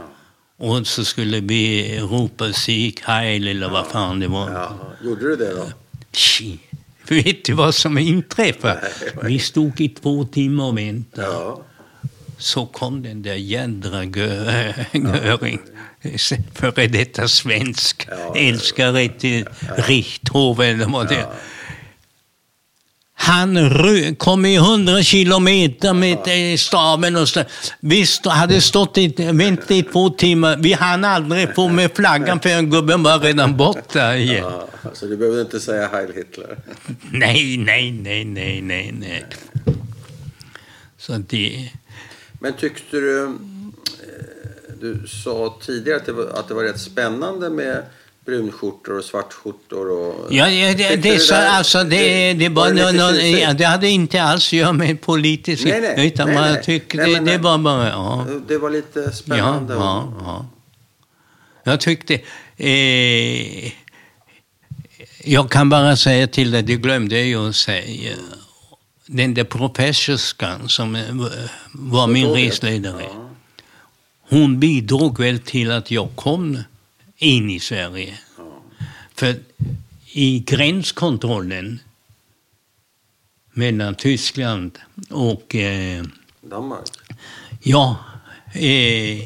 Och 0.58 0.88
så 0.88 1.06
skulle 1.06 1.40
vi 1.40 2.00
ropa 2.00 2.54
Sieg 2.54 3.00
Heil 3.04 3.48
eller 3.48 3.70
vad 3.70 3.88
fan 3.88 4.20
det 4.20 4.28
var. 4.28 4.52
Ja. 4.52 4.78
Gjorde 5.04 5.22
du 5.22 5.36
det 5.36 5.54
då? 5.54 5.72
Tji. 6.12 6.60
Vet 7.10 7.46
du 7.46 7.54
vad 7.54 7.76
som 7.76 7.98
inträffade? 7.98 8.92
Vi 9.24 9.40
stod 9.40 9.82
i 9.82 9.90
två 9.90 10.26
timmar 10.26 10.66
och 10.66 10.78
väntade. 10.78 11.28
Ja. 11.28 11.62
Så 12.38 12.66
kom 12.66 13.04
den 13.04 13.22
där 13.22 13.36
jädra 13.36 14.04
Göring. 14.94 15.60
Före 16.54 16.88
detta 16.88 17.28
svensk. 17.28 18.08
Ja, 18.10 18.36
älskare 18.38 19.10
till 19.10 19.46
Richthofen 19.78 20.82
är. 20.82 21.26
Han 23.20 24.16
kom 24.16 24.46
i 24.46 24.58
hundra 24.58 25.04
kilometer 25.04 25.94
med 25.94 26.60
staven 26.60 27.16
och 27.16 27.30
så. 27.30 27.44
Vi 27.80 28.06
hade 28.24 28.62
stått 28.62 28.98
i, 28.98 29.08
väntat 29.32 29.72
i 29.72 29.84
två 29.84 30.10
timmar. 30.10 30.58
Vi 30.58 30.74
hann 30.74 31.06
aldrig 31.06 31.56
få 31.56 31.68
med 31.68 31.92
flaggan 31.96 32.40
för 32.40 32.62
gubben 32.62 33.04
var 33.04 33.20
redan 33.20 33.58
borta 33.58 34.16
igen. 34.16 34.44
Ja, 34.44 34.68
så 34.94 35.06
du 35.06 35.18
behövde 35.18 35.42
inte 35.42 35.60
säga 35.60 35.88
Heil 35.88 36.12
Hitler? 36.16 36.58
Nej, 37.12 37.58
nej, 37.58 37.92
nej, 37.92 38.26
nej, 38.26 38.62
nej, 38.62 38.92
nej. 39.00 39.26
Så 40.98 41.18
det... 41.18 41.72
Men 42.40 42.54
tyckte 42.54 42.98
du... 42.98 43.24
Eh, 43.24 43.30
du 44.82 45.08
sa 45.08 45.58
tidigare 45.62 45.98
att 45.98 46.06
det 46.06 46.12
var, 46.12 46.26
att 46.26 46.48
det 46.48 46.54
var 46.54 46.64
rätt 46.64 46.80
spännande 46.80 47.50
med 47.50 47.84
brunskjortor 48.28 48.98
och 48.98 49.04
svartskjortor. 49.04 49.92
Och, 49.92 50.34
ja, 50.34 50.50
ja 50.50 50.74
det, 50.74 50.96
det, 50.96 51.20
så, 51.20 51.34
där, 51.34 51.48
alltså, 51.48 51.84
det, 51.84 52.34
det, 52.34 52.50
var 52.50 52.74
det, 52.74 52.92
no, 52.92 53.38
ja, 53.38 53.54
det 53.54 53.64
hade 53.64 53.90
inte 53.90 54.24
alls 54.24 54.48
att 54.48 54.54
göra 54.54 54.74
med 54.74 55.02
politiskt. 55.02 55.66
Nej, 55.66 55.82
nej, 55.82 56.08
utan 56.08 56.28
nej, 56.28 56.36
man 56.36 56.54
nej. 56.54 56.64
tyckte 56.64 56.98
nej, 56.98 57.14
det, 57.14 57.20
det 57.20 57.38
var 57.38 57.58
bara... 57.58 57.90
Ja. 57.90 58.26
Det 58.48 58.58
var 58.58 58.70
lite 58.70 59.12
spännande. 59.12 59.74
Ja, 59.74 60.14
ja, 60.20 60.24
ja. 60.26 60.46
Jag 61.64 61.80
tyckte... 61.80 62.20
Eh, 62.58 63.72
jag 65.24 65.52
kan 65.52 65.70
bara 65.70 65.96
säga 65.96 66.28
till 66.28 66.52
dig, 66.52 66.64
det 66.64 66.76
glömde 66.76 67.26
jag 67.26 67.50
att 67.50 67.56
säga. 67.56 68.16
Den 69.06 69.34
där 69.34 69.44
professorskan 69.44 70.70
som 70.70 70.96
eh, 70.96 71.04
var 71.74 72.08
min 72.08 72.28
resledare. 72.28 73.06
Hon 74.30 74.60
bidrog 74.60 75.20
väl 75.20 75.40
till 75.40 75.72
att 75.72 75.92
jag 75.92 76.10
kom 76.16 76.58
in 77.18 77.50
i 77.50 77.60
Sverige. 77.60 78.18
För 79.16 79.36
i 80.12 80.40
gränskontrollen 80.40 81.80
mellan 83.52 83.96
Tyskland 83.96 84.80
och... 85.10 85.56
Eh, 85.56 86.04
Danmark? 86.42 86.90
Ja. 87.62 87.98
Eh, 88.54 89.20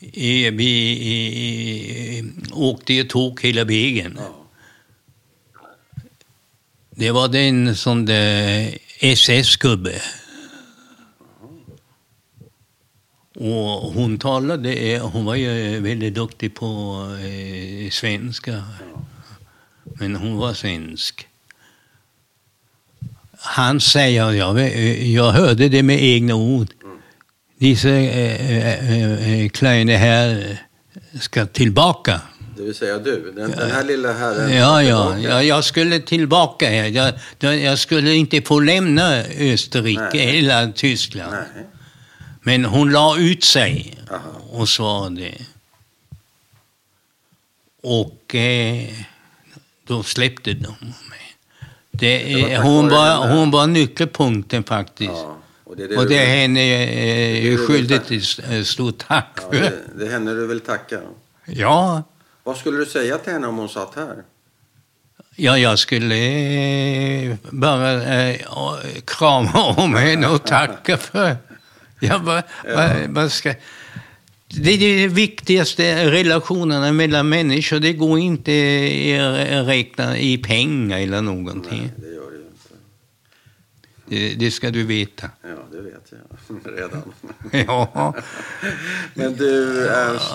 eh, 0.00 0.52
vi 0.52 2.18
eh, 2.18 2.58
åkte 2.58 2.94
ju 2.94 3.04
tåg 3.04 3.40
hela 3.42 3.64
vägen. 3.64 4.18
Ja. 4.18 4.46
Det 6.90 7.10
var 7.10 7.28
den 7.28 7.76
som 7.76 8.08
SS-gubbe 9.00 10.02
Och 13.38 13.92
hon 13.92 14.18
talade, 14.18 15.00
hon 15.12 15.24
var 15.24 15.34
ju 15.34 15.80
väldigt 15.80 16.14
duktig 16.14 16.54
på 16.54 16.96
eh, 17.20 17.90
svenska. 17.90 18.62
Men 19.84 20.16
hon 20.16 20.36
var 20.36 20.54
svensk. 20.54 21.28
Han 23.38 23.80
säger, 23.80 24.30
jag, 24.30 24.76
jag 25.06 25.32
hörde 25.32 25.68
det 25.68 25.82
med 25.82 26.02
egna 26.02 26.34
ord. 26.34 26.68
Dessa 27.58 27.88
eh, 27.88 28.50
eh, 28.50 29.42
eh 29.42 29.48
kleine 29.48 29.96
här 29.96 30.58
ska 31.20 31.46
tillbaka. 31.46 32.20
Det 32.56 32.62
vill 32.62 32.74
säga 32.74 32.98
du, 32.98 33.32
den, 33.36 33.50
den 33.50 33.70
här 33.70 33.84
lilla 33.84 34.12
herren. 34.12 34.56
Ja, 34.56 34.82
ja, 34.82 35.18
ja, 35.18 35.42
jag 35.42 35.64
skulle 35.64 35.98
tillbaka 35.98 36.68
här. 36.68 37.14
Jag, 37.40 37.56
jag 37.56 37.78
skulle 37.78 38.14
inte 38.14 38.42
få 38.42 38.60
lämna 38.60 39.22
Österrike 39.38 40.10
Nej. 40.12 40.38
eller 40.38 40.72
Tyskland. 40.72 41.32
Nej. 41.32 41.66
Men 42.46 42.64
hon 42.64 42.92
la 42.92 43.18
ut 43.18 43.44
sig 43.44 43.98
och 44.50 44.68
svarade. 44.68 45.32
Och 47.82 48.34
eh, 48.34 48.88
då 49.86 50.02
släppte 50.02 50.52
de 50.52 50.74
mig. 51.10 51.36
Det, 51.90 52.18
det 52.18 52.58
hon, 52.58 52.88
var, 52.88 53.28
hon 53.28 53.50
var 53.50 53.66
nyckelpunkten 53.66 54.64
faktiskt. 54.64 55.10
Ja, 55.10 55.36
och 55.64 55.76
det, 55.76 55.86
det, 55.86 55.96
och 55.96 56.08
det 56.08 56.18
är 56.18 56.26
henne 56.26 56.60
eh, 56.60 57.58
skyldig 57.58 58.04
till 58.04 58.66
stort 58.66 58.98
tack 58.98 59.38
ja, 59.50 59.58
det, 59.58 59.72
det 59.98 60.06
är 60.06 60.10
henne 60.10 60.34
du 60.34 60.46
vill 60.46 60.60
tacka? 60.60 61.00
Ja. 61.44 62.02
Vad 62.42 62.56
skulle 62.56 62.78
du 62.78 62.86
säga 62.86 63.18
till 63.18 63.32
henne 63.32 63.46
om 63.46 63.56
hon 63.56 63.68
satt 63.68 63.94
här? 63.94 64.22
Ja, 65.36 65.58
jag 65.58 65.78
skulle 65.78 66.16
eh, 66.16 67.36
bara 67.50 67.92
eh, 67.92 68.40
krama 69.04 69.64
om 69.64 69.94
henne 69.94 70.28
och 70.28 70.44
tacka 70.44 70.96
för 70.96 71.36
Ja, 72.00 72.20
vad, 72.24 72.42
ja. 72.68 72.90
Vad, 73.08 73.32
ska... 73.32 73.54
Det 74.48 74.72
är 74.72 74.78
det 74.78 75.08
viktigaste, 75.08 76.10
relationerna 76.10 76.92
mellan 76.92 77.28
människor. 77.28 77.78
Det 77.78 77.92
går 77.92 78.18
inte 78.18 78.52
att 79.60 79.68
räkna 79.68 80.18
i 80.18 80.38
pengar 80.38 80.98
eller 80.98 81.22
någonting. 81.22 81.78
Nej, 81.80 81.92
det 81.96 82.14
gör 82.14 82.30
det 82.30 82.36
inte. 82.36 82.74
Det, 84.08 84.50
ska 84.50 84.70
du 84.70 84.82
veta. 84.82 85.30
Ja, 85.42 85.48
det 85.72 85.80
vet 85.80 86.12
jag 86.12 86.74
redan. 86.76 87.02
ja. 87.66 88.14
Men 89.14 89.36
du 89.36 89.86
Ernst, 89.88 90.34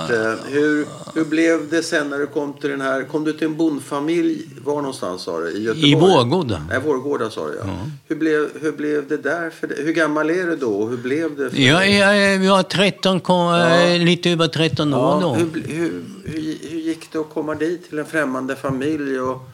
hur, 0.49 0.87
hur 1.15 1.25
blev 1.25 1.69
det 1.69 1.83
sen 1.83 2.09
när 2.09 2.17
du 2.17 2.27
kom 2.27 2.53
till 2.53 2.69
den 2.69 2.81
här... 2.81 3.03
Kom 3.03 3.23
du 3.23 3.33
till 3.33 3.47
en 3.47 3.57
bondfamilj? 3.57 4.45
Var 4.63 4.75
någonstans 4.75 5.21
sa 5.21 5.39
du? 5.39 5.51
I 5.51 5.63
Göteborg? 5.63 5.91
I 5.91 5.95
Vårgårda. 5.95 6.65
Nej, 6.69 6.79
Vårgårda 6.79 7.29
sa 7.29 7.47
du 7.47 7.55
ja. 7.55 7.63
ja. 7.65 7.87
Hur, 8.07 8.15
blev, 8.15 8.49
hur 8.61 8.71
blev 8.71 9.07
det 9.07 9.17
där 9.17 9.49
för 9.49 9.67
dig? 9.67 9.83
Hur 9.83 9.93
gammal 9.93 10.29
är 10.29 10.47
du 10.47 10.55
då? 10.55 10.87
Hur 10.87 10.97
blev 10.97 11.37
det 11.37 11.49
för 11.49 11.57
ja, 11.57 11.79
dig? 11.79 11.97
Ja, 11.97 12.37
vi 12.39 12.47
var 12.47 12.63
13, 12.63 13.19
kom, 13.19 13.37
ja. 13.37 13.81
Eh, 13.81 14.03
lite 14.03 14.29
över 14.29 14.47
13 14.47 14.93
år 14.93 15.21
då. 15.21 15.33
Hur, 15.33 15.45
hur, 15.67 16.03
hur, 16.23 16.69
hur 16.69 16.79
gick 16.79 17.11
det 17.11 17.19
att 17.19 17.29
komma 17.29 17.55
dit 17.55 17.89
till 17.89 17.99
en 17.99 18.05
främmande 18.05 18.55
familj? 18.55 19.19
Och 19.19 19.49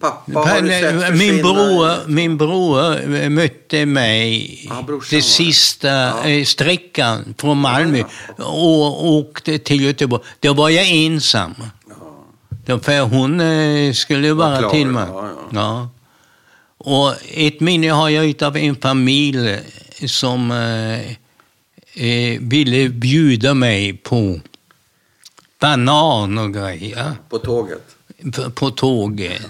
Pappa 0.00 0.38
har 0.38 0.68
sett 0.80 1.18
min, 1.18 1.42
bror, 1.42 2.08
min 2.08 2.36
bror 2.36 3.28
mötte 3.28 3.86
mig 3.86 4.68
ah, 4.70 4.82
den 5.10 5.22
sista 5.22 5.88
ja. 5.88 6.24
Eh, 6.24 6.44
sträckan 6.44 7.34
från 7.38 7.58
Malmö 7.58 8.02
och 8.36 9.06
åkte 9.06 9.58
till 9.58 9.80
Göteborg. 9.80 10.22
Då 10.40 10.52
var 10.54 10.68
jag 10.68 10.90
ensam. 10.90 11.54
Ja. 12.66 12.78
För 12.78 13.00
hon 13.00 13.40
eh, 13.40 13.92
skulle 13.92 14.32
vara 14.32 14.70
till 14.70 14.86
mig. 14.86 15.06
Ja, 15.08 15.30
ja. 15.50 15.88
Och 16.78 17.14
ett 17.30 17.60
minne 17.60 17.88
har 17.88 18.08
jag 18.08 18.42
av 18.42 18.56
en 18.56 18.76
familj 18.76 19.58
som 20.06 20.50
eh, 20.50 21.00
eh, 22.06 22.40
ville 22.40 22.88
bjuda 22.88 23.54
mig 23.54 23.92
på 23.92 24.40
banan 25.60 26.38
och 26.38 26.54
grejer. 26.54 27.12
På 27.28 27.38
tåget? 27.38 27.96
På, 28.34 28.50
på 28.50 28.70
tåget. 28.70 29.42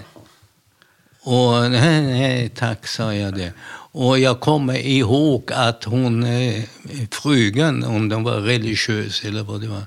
Och 1.23 1.71
nej, 1.71 2.01
nej, 2.01 2.49
tack, 2.49 2.87
sa 2.87 3.13
jag 3.13 3.33
det. 3.33 3.53
Och 3.93 4.19
jag 4.19 4.39
kommer 4.39 4.77
ihåg 4.77 5.51
att 5.53 5.83
hon, 5.83 6.23
eh, 6.23 6.63
frugan, 7.11 7.83
om 7.83 8.09
de 8.09 8.23
var 8.23 8.37
religiös 8.37 9.23
eller 9.23 9.43
vad 9.43 9.61
det 9.61 9.67
var, 9.67 9.83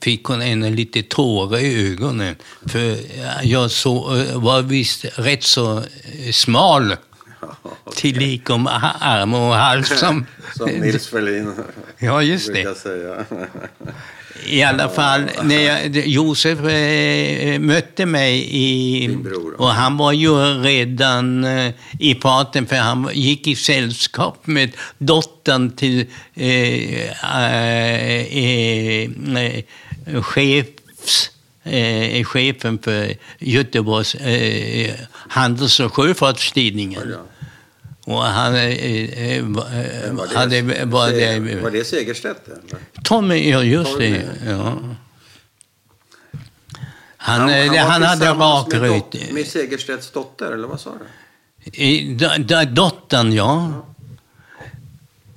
fick 0.00 0.24
hon 0.24 0.42
en 0.42 0.76
lite 0.76 1.02
tårar 1.02 1.58
i 1.58 1.92
ögonen. 1.92 2.36
För 2.66 2.96
jag 3.42 3.70
så, 3.70 4.16
eh, 4.16 4.42
var 4.42 4.62
visst 4.62 5.04
rätt 5.14 5.42
så 5.42 5.78
eh, 5.78 6.32
smal. 6.32 6.96
Till 7.96 8.18
lik 8.18 8.50
om 8.50 8.66
arm 9.00 9.34
och 9.34 9.54
hals. 9.54 9.98
Som, 9.98 10.26
som 10.56 10.70
Nils 10.70 11.08
Ferlin 11.08 11.52
ja, 11.98 12.22
just 12.22 12.52
det. 12.54 12.78
säga. 12.78 13.24
I 14.44 14.62
alla 14.62 14.88
fall, 14.88 15.30
när 15.42 15.60
jag, 15.60 15.96
Josef 16.06 16.58
eh, 16.58 17.58
mötte 17.58 18.06
mig 18.06 18.48
i... 18.50 19.18
Och 19.58 19.68
han 19.68 19.96
var 19.96 20.12
ju 20.12 20.34
redan 20.62 21.44
eh, 21.44 21.72
i 21.98 22.14
farten 22.14 22.66
för 22.66 22.76
han 22.76 23.10
gick 23.12 23.46
i 23.46 23.56
sällskap 23.56 24.46
med 24.46 24.76
dottern 24.98 25.70
till 25.70 26.06
eh, 26.34 27.10
eh, 27.34 28.20
eh 29.36 29.62
chefs 30.22 31.30
eh, 31.64 32.24
chefen 32.24 32.78
för 32.78 33.14
Göteborgs 33.38 34.14
eh, 34.14 34.94
handels 35.10 35.80
och 35.80 35.94
sjöfartstidningen. 35.94 37.16
Och 38.08 38.22
han 38.22 38.54
eh, 38.54 38.62
eh, 38.64 39.42
va- 39.44 39.66
eh, 39.72 40.12
Var 40.12 40.26
det, 40.26 40.36
hade... 40.36 40.84
Var 40.84 41.08
Seger- 41.10 41.62
var 41.62 41.70
det, 41.70 41.78
det 41.78 41.84
Segerstedt? 41.84 42.48
Tommy, 43.04 43.50
ja 43.50 43.62
just 43.62 43.92
Tommy. 43.92 44.10
det. 44.10 44.24
Ja. 44.46 44.78
Han, 47.16 47.48
eh, 47.48 47.66
han, 47.66 48.00
var 48.00 48.06
hade 48.08 48.34
med 48.34 48.40
rakryt. 48.40 49.12
dot- 49.12 49.32
Med 49.32 49.46
Segerstedts 49.46 50.10
dotter, 50.10 50.52
eller 50.52 50.68
vad 50.68 50.80
sa 50.80 50.90
du? 50.90 51.70
I- 51.82 52.14
da- 52.14 52.38
da- 52.38 52.64
Dottern, 52.64 53.32
ja. 53.32 53.72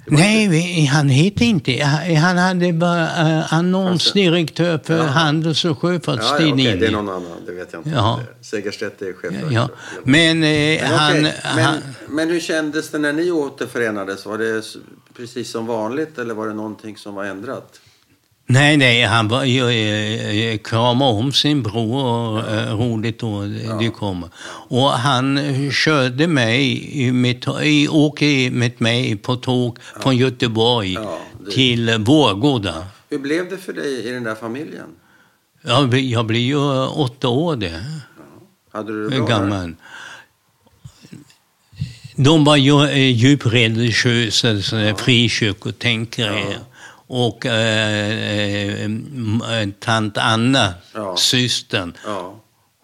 Nej, 0.09 0.47
vi- 0.47 0.85
han 0.85 1.09
hette 1.09 1.45
inte... 1.45 1.83
Han 2.21 2.37
hade 2.37 2.73
bara 2.73 3.03
uh, 3.03 3.53
annonsdirektör 3.53 4.79
för 4.83 4.97
Ja. 4.97 5.03
Handels 5.03 5.65
och 5.65 5.69
Ja, 5.69 5.75
ja, 5.93 5.99
sjöfartstidningen. 5.99 6.79
det 6.79 6.87
är 6.87 6.91
någon 6.91 7.09
annan. 7.09 7.37
Det 7.45 7.51
vet 7.51 7.73
jag 7.73 7.79
inte. 7.79 7.89
Ja. 7.89 8.19
Segerstedt 8.41 9.01
är 9.01 9.13
chefredaktör. 9.13 9.51
Ja, 9.51 9.69
men, 10.03 10.43
eh, 10.43 10.81
Men, 10.81 10.85
han, 10.99 11.11
okej, 11.11 11.33
men, 11.55 11.63
han... 11.65 11.77
men 12.09 12.29
hur 12.29 12.39
kändes 12.39 12.89
det 12.89 12.97
när 12.97 13.13
ni 13.13 13.31
återförenades? 13.31 14.25
Var 14.25 14.37
det 14.37 14.63
precis 15.17 15.51
som 15.51 15.65
vanligt 15.65 16.17
eller 16.17 16.33
var 16.33 16.47
det 16.47 16.53
någonting 16.53 16.97
som 16.97 17.15
var 17.15 17.25
ändrat? 17.25 17.79
Nej, 18.51 18.77
nej, 18.77 19.01
han 19.03 19.27
var 19.27 19.43
ju 19.43 19.69
eh, 19.69 20.57
kramade 20.57 21.11
om 21.11 21.31
sin 21.33 21.63
bror 21.63 22.05
och 22.05 22.49
eh, 22.51 22.77
roligt 22.77 23.19
då 23.19 23.43
det 23.79 23.89
kommer. 23.89 24.29
Och 24.69 24.89
han 24.89 25.39
körde 25.71 26.27
mig, 26.27 27.11
med, 27.11 27.47
åker 27.89 28.51
med 28.51 28.81
mig 28.81 29.15
på 29.15 29.35
tåg 29.35 29.77
från 30.01 30.17
Göteborg 30.17 30.93
Ja, 30.93 31.19
det- 31.45 31.51
till 31.51 31.97
Vårgårda. 31.99 32.87
Hur 33.09 33.19
blev 33.19 33.49
det 33.49 33.57
för 33.57 33.73
dig 33.73 34.07
i 34.07 34.11
den 34.11 34.23
där 34.23 34.35
familjen? 34.35 34.87
Jag, 35.61 35.89
bli- 35.89 36.11
jag 36.11 36.25
blir 36.25 36.39
ju 36.39 36.55
eh, 36.83 36.99
åtta 36.99 37.27
år 37.27 37.55
det, 37.55 37.83
Hade 38.71 38.91
du 38.93 39.09
det 39.09 39.17
bra? 39.17 39.27
där? 39.27 39.37
gammal. 39.39 39.75
De 42.15 42.43
var 42.43 42.55
ju 42.55 42.83
eh, 42.85 43.11
djupt 43.11 43.45
religiösa, 43.45 44.47
ja. 44.79 44.95
frikyrkotänkare. 44.95 46.39
Ja. 46.39 46.57
Och 47.11 47.45
eh, 47.45 48.09
eh, 48.81 48.83
eh, 48.83 49.69
tant 49.79 50.17
Anna, 50.17 50.73
Ja. 50.93 51.15
systern, 51.17 51.93
Ja. 52.05 52.35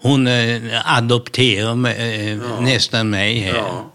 hon 0.01 0.27
eh, 0.27 0.61
adopterade 0.97 1.75
mig, 1.75 1.95
eh, 1.97 2.29
Ja. 2.29 2.59
nästan 2.59 3.09
mig 3.09 3.39
här. 3.39 3.55
ja. 3.55 3.91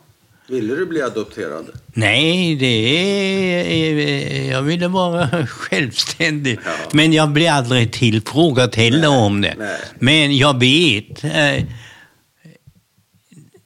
Ville 0.49 0.75
du 0.75 0.87
bli 0.87 1.03
adopterad? 1.03 1.67
Nej, 1.87 2.57
det 2.57 2.67
är, 2.67 3.97
eh, 3.99 4.51
jag 4.51 4.63
ville 4.63 4.89
vara 4.89 5.47
självständig. 5.47 6.59
Ja. 6.65 6.71
Men 6.93 7.13
jag 7.13 7.29
blev 7.31 7.53
aldrig 7.53 7.93
tillfrågad 7.93 8.77
heller 8.77 8.99
Nej, 9.09 9.09
om 9.09 9.41
det. 9.41 9.55
nej. 9.59 9.81
Men 9.99 10.37
jag 10.37 10.61
vet. 10.61 11.25
Eh, 11.25 11.65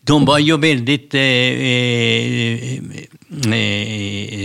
de 0.01 0.25
var 0.25 0.39
ju 0.39 0.57
väldigt, 0.57 1.15
eh, 1.15 1.21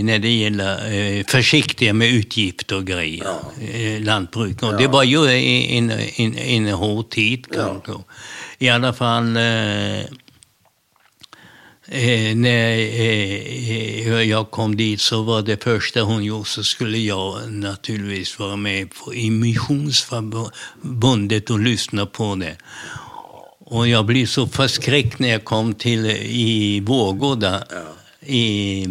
när 0.03 0.19
det 0.19 0.31
gäller 0.33 0.93
eh, 0.93 1.23
försiktiga 1.27 1.93
med 1.93 2.09
utgifter 2.09 2.75
och 2.75 2.85
grejer, 2.87 3.25
Ja. 3.25 3.51
eh, 3.79 4.01
lantbruk. 4.01 4.63
Och 4.63 4.73
Ja. 4.73 4.77
Det 4.77 4.87
var 4.87 5.03
ju 5.03 5.25
en, 5.27 5.91
en, 6.15 6.37
en 6.37 6.67
hård 6.67 7.09
tid 7.09 7.45
Ja. 7.55 7.81
kanske. 7.85 8.03
I 8.59 8.69
alla 8.69 8.93
fall 8.93 9.37
eh, 9.37 9.99
Eh, 11.91 12.35
när 12.35 12.77
eh, 12.77 14.21
jag 14.21 14.51
kom 14.51 14.75
dit 14.77 15.01
så 15.01 15.23
var 15.23 15.41
det 15.41 15.63
första 15.63 16.01
hon 16.01 16.23
gjorde 16.23 16.45
så 16.49 16.63
skulle 16.63 16.97
jag 16.97 17.51
naturligtvis 17.53 18.39
vara 18.39 18.55
med 18.55 18.89
på, 18.95 19.11
Missionsförbundet 19.31 21.49
och 21.49 21.59
lyssna 21.59 22.05
på 22.05 22.35
det. 22.35 22.55
Och 23.65 23.87
jag 23.87 24.05
blev 24.05 24.25
så 24.25 24.47
förskräckt 24.47 25.19
när 25.19 25.29
jag 25.29 25.45
kom 25.45 25.73
till 25.73 26.05
i 26.25 26.79
Vårgårda, 26.79 27.63
Ja. 27.69 27.77
I, 28.25 28.83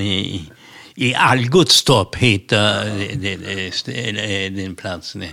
i, 0.00 0.50
i 0.94 1.14
Algutstorp 1.14 2.16
heter 2.16 4.50
den 4.50 4.76
platsen. 4.76 5.24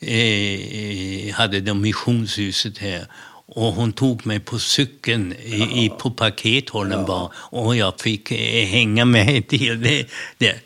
Eh, 0.00 1.34
hade 1.34 1.60
de 1.60 1.80
missionshuset 1.80 2.78
här. 2.78 3.06
Och 3.48 3.72
hon 3.72 3.92
tog 3.92 4.26
mig 4.26 4.40
på 4.40 4.58
cykeln 4.58 5.32
i, 5.32 5.84
i, 5.84 5.90
på 5.98 6.10
pakethållen 6.10 7.06
bara. 7.06 7.30
Och 7.36 7.76
jag 7.76 8.00
fick 8.00 8.32
eh, 8.32 8.66
hänga 8.66 9.04
med 9.04 9.48
till 9.48 9.82
det. 9.82 10.06
det. 10.38 10.60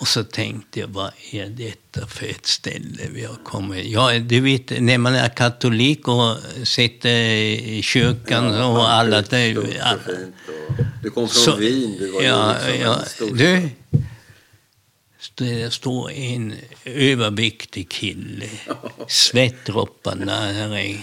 Och 0.00 0.08
så 0.08 0.24
tänkte 0.24 0.80
jag, 0.80 0.88
vad 0.88 1.10
är 1.32 1.46
detta 1.46 2.06
för 2.06 2.26
ett 2.26 2.46
ställe 2.46 3.02
vi 3.12 3.24
har 3.24 3.36
kommit? 3.44 3.86
Ja, 3.86 4.18
du 4.18 4.40
vet, 4.40 4.80
när 4.82 4.98
man 4.98 5.14
är 5.14 5.28
katolik 5.28 6.08
och 6.08 6.36
sitter 6.64 7.10
i 7.10 7.80
kyrkan 7.82 8.62
och 8.62 8.92
alla... 8.92 9.22
fint 9.22 9.58
och- 9.58 9.64
Du 11.02 11.10
kom 11.10 11.28
från 11.28 11.42
Så- 11.44 11.56
Wien. 11.56 11.96
Du 11.98 12.10
var 12.10 12.22
ja, 12.22 12.52
liksom 12.66 12.80
ja, 12.82 13.04
stor... 13.04 13.30
du, 13.36 13.68
det 15.34 15.72
står 15.72 16.10
en 16.10 16.54
överviktig 16.84 17.88
kille, 17.88 18.48
svettdropparna 19.08 20.48
är, 20.50 20.76
eh, 20.76 20.96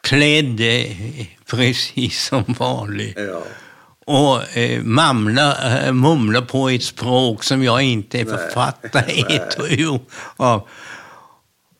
klädd 0.00 0.60
precis 1.46 2.24
som 2.26 2.44
vanligt. 2.58 3.16
Ja. 3.18 3.42
Och 4.06 4.56
eh, 4.56 4.82
mamla, 4.82 5.78
eh, 5.86 5.92
mumlar 5.92 6.40
på 6.40 6.68
ett 6.68 6.82
språk 6.82 7.44
som 7.44 7.62
jag 7.64 7.82
inte 7.82 8.24
Nej. 8.24 8.50
fattar 8.54 9.04
ett 9.28 9.58
ord 9.88 10.00
av. 10.36 10.68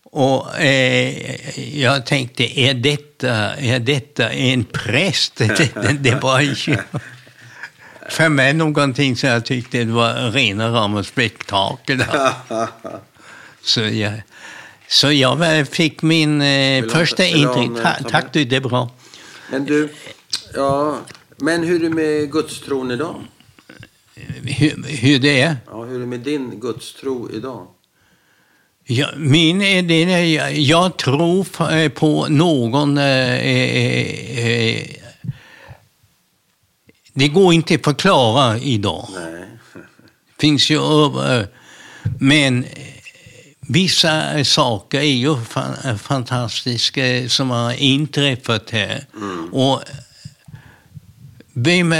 Och 0.05 0.59
eh, 0.59 1.81
jag 1.81 2.07
tänkte, 2.07 2.61
är 2.61 2.75
detta, 2.75 3.57
är 3.57 3.79
detta 3.79 4.31
en 4.31 4.65
präst? 4.65 5.37
Det, 5.37 5.75
det, 5.75 5.97
det 6.01 6.15
var 6.23 6.41
ju 6.41 6.77
för 8.09 8.29
mig 8.29 8.55
någonting 8.55 9.17
som 9.17 9.29
jag 9.29 9.45
tyckte 9.45 9.79
det 9.85 9.93
var 9.93 10.31
rena 10.31 10.69
rama 10.69 11.03
spektakel. 11.05 12.05
Så 13.63 13.81
jag, 13.81 14.13
så 14.89 15.13
jag 15.13 15.69
fick 15.69 16.03
min 16.03 16.43
eh, 16.43 16.85
första 16.85 17.25
intryck. 17.25 17.85
eh, 17.85 18.07
tack 18.11 18.25
du, 18.33 18.45
det 18.45 18.57
är 18.57 18.61
bra. 18.61 18.91
Men 19.51 19.65
du, 19.65 19.89
ja, 20.55 20.99
men 21.37 21.63
hur 21.65 21.85
är 21.85 21.89
det 21.89 21.95
med 21.95 22.33
gudstron 22.33 22.91
idag? 22.91 23.25
Hur, 24.45 24.83
hur 24.89 25.19
det 25.19 25.41
är? 25.41 25.57
Ja, 25.67 25.85
hur 25.85 25.95
är 25.97 26.01
det 26.01 26.07
med 26.07 26.21
din 26.21 26.61
gudstro 26.61 27.31
idag? 27.33 27.67
Ja, 28.85 29.09
min 29.17 29.63
är 29.63 29.83
det, 29.83 30.27
jag, 30.27 30.55
jag 30.59 30.97
tror 30.97 31.47
eh, 31.73 31.89
på 31.89 32.27
någon... 32.29 32.99
Eh, 32.99 33.05
eh, 33.35 34.47
eh, 34.49 34.87
det 37.13 37.29
går 37.29 37.53
inte 37.55 37.75
att 37.75 37.85
förklara 37.85 38.59
idag. 38.59 39.09
Nej. 39.15 39.45
finns 40.41 40.71
ju 40.71 40.81
över... 41.05 41.49
Men 42.21 42.65
eh, 42.65 42.71
vissa 43.61 44.45
saker 44.45 44.99
är 44.99 45.03
ju 45.05 45.35
fa- 45.35 45.97
fantastiska 45.99 47.29
som 47.29 47.51
har 47.51 47.73
inträffat 47.73 48.71
här. 48.71 49.05
Och 49.53 49.83
vem, 51.59 51.91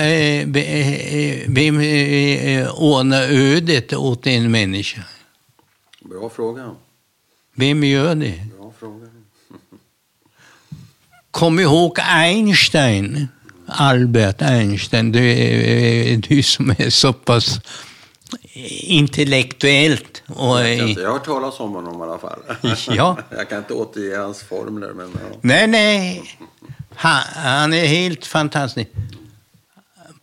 vem 1.49 1.77
ordnar 2.77 3.23
ödet 3.23 3.93
åt 3.93 4.27
en 4.27 4.51
människa? 4.51 5.03
Bra 6.01 6.31
fråga. 6.31 6.71
Vem 7.55 7.85
gör 7.85 8.15
det? 8.15 8.47
Bra 8.59 8.73
fråga. 8.79 9.07
Kom 11.31 11.61
ihåg 11.61 11.99
Einstein, 12.01 13.29
Albert 13.67 14.43
Einstein, 14.43 15.13
du, 15.13 16.17
du 16.17 16.43
som 16.43 16.71
är 16.71 16.91
så 16.91 17.13
pass 17.13 17.61
intellektuellt. 18.83 20.23
Och, 20.27 20.61
Jag, 20.61 20.89
inte, 20.89 21.01
jag 21.01 21.09
har 21.09 21.13
hört 21.19 21.25
talas 21.25 21.61
om 21.61 21.73
honom 21.73 22.01
i 22.01 22.05
alla 22.05 22.19
fall. 22.19 22.39
Ja. 22.89 23.19
Jag 23.31 23.49
kan 23.49 23.59
inte 23.59 23.75
återge 23.75 24.17
hans 24.17 24.43
formler, 24.43 24.93
men 24.93 25.11
ja. 25.15 25.37
nej, 25.41 25.67
nej, 25.67 26.23
han, 26.95 27.23
han 27.35 27.73
är 27.73 27.87
helt 27.87 28.27
fantastisk. 28.27 28.91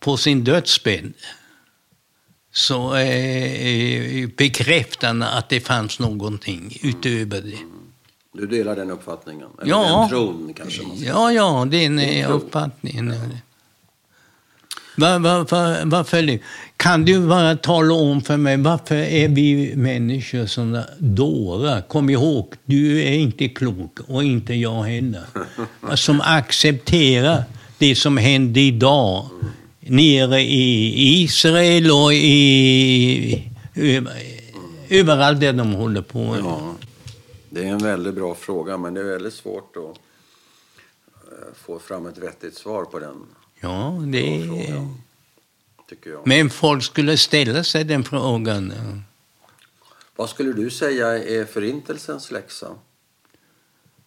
På 0.04 0.16
sin 0.16 0.44
dödsbädd 0.44 1.12
så 2.52 2.94
eh, 2.96 4.28
bekräftar 4.36 5.06
han 5.08 5.22
att 5.22 5.48
det 5.48 5.60
fanns 5.60 5.98
någonting 5.98 6.78
utöver 6.82 7.40
det. 7.40 7.56
Du 8.32 8.46
delar 8.46 8.76
den 8.76 8.90
uppfattningen? 8.90 9.48
Eller 9.62 9.70
Ja. 9.70 9.98
den 10.00 10.08
tron 10.08 10.54
kanske 10.56 10.82
man. 10.82 10.96
Ja, 11.02 11.32
ja, 11.32 11.66
det 11.70 11.76
är 11.76 11.86
en 11.86 11.96
Din 11.96 12.08
eh, 12.20 12.26
tro. 12.26 12.36
uppfattning. 12.36 13.12
Var, 14.96 15.18
var, 15.18 15.38
var, 15.50 15.84
varför, 15.84 16.38
kan 16.76 17.04
du 17.04 17.26
bara 17.28 17.56
tala 17.56 17.94
om 17.94 18.20
för 18.22 18.36
mig 18.36 18.56
varför 18.56 18.94
är 18.94 19.28
vi 19.28 19.76
människor 19.76 20.46
sådana 20.46 20.84
dårar? 20.98 21.80
Kom 21.80 22.10
ihåg, 22.10 22.54
du 22.64 23.02
är 23.02 23.12
inte 23.12 23.48
klok 23.48 23.98
och 24.08 24.24
inte 24.24 24.54
jag 24.54 24.82
heller. 24.82 25.24
Som 25.96 26.20
accepterar 26.20 27.44
det 27.78 27.94
som 27.94 28.16
händer 28.16 28.60
idag 28.60 29.28
nere 29.86 30.40
i 30.40 31.22
Israel 31.22 31.90
och 31.90 32.14
i, 32.14 33.50
över- 33.74 34.40
överallt 34.88 35.40
där 35.40 35.52
de 35.52 35.72
håller 35.72 36.02
på. 36.02 36.36
Ja, 36.38 36.74
det 37.50 37.60
är 37.64 37.66
en 37.72 37.78
väldigt 37.78 38.14
bra 38.14 38.34
fråga, 38.34 38.76
men 38.78 38.94
det 38.94 39.00
är 39.00 39.04
väldigt 39.04 39.34
svårt 39.34 39.76
att 39.76 39.82
eh, 41.32 41.54
få 41.54 41.78
fram 41.78 42.06
ett 42.06 42.18
vettigt 42.18 42.54
svar 42.54 42.84
på 42.84 42.98
den. 42.98 43.16
Ja, 43.60 44.02
det... 44.12 44.46
Fråga, 44.46 44.88
tycker 45.88 46.10
jag. 46.10 46.26
Men 46.26 46.50
folk 46.50 46.84
skulle 46.84 47.16
ställa 47.16 47.64
sig 47.64 47.84
den 47.84 48.04
frågan. 48.04 48.72
Vad 50.16 50.30
skulle 50.30 50.52
du 50.52 50.70
säga 50.70 51.18
är 51.18 51.44
förintelsens 51.44 52.30
läxa? 52.30 52.70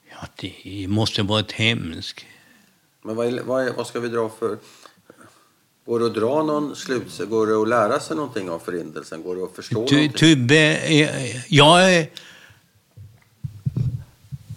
Ja, 0.09 0.27
det 0.35 0.87
måste 0.87 1.23
varit 1.23 1.51
hemskt. 1.51 2.25
Men 3.01 3.15
vad, 3.15 3.27
är, 3.27 3.43
vad, 3.43 3.67
är, 3.67 3.73
vad 3.73 3.87
ska 3.87 3.99
vi 3.99 4.07
dra 4.07 4.29
för... 4.29 4.57
Går 5.87 5.99
det 5.99 6.05
att 6.05 6.13
dra 6.13 6.43
någon 6.43 6.75
slutsats? 6.75 7.29
Går 7.29 7.47
det 7.47 7.61
att 7.61 7.67
lära 7.67 7.99
sig 7.99 8.15
någonting 8.15 8.49
av 8.49 8.59
förintelsen? 8.59 9.23
Går 9.23 9.35
det 9.35 9.43
att 9.43 9.55
förstå 9.55 9.87
Ty, 9.87 9.95
någonting? 9.95 10.17
Tubbe, 10.17 10.77
eh, 10.77 11.53
jag 11.53 11.93
är... 11.93 12.09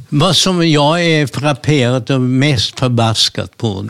Vad 0.08 0.36
som 0.36 0.68
jag 0.68 1.04
är 1.04 1.26
frapperad 1.26 2.10
och 2.10 2.20
mest 2.20 2.78
förbaskat 2.78 3.56
på, 3.56 3.88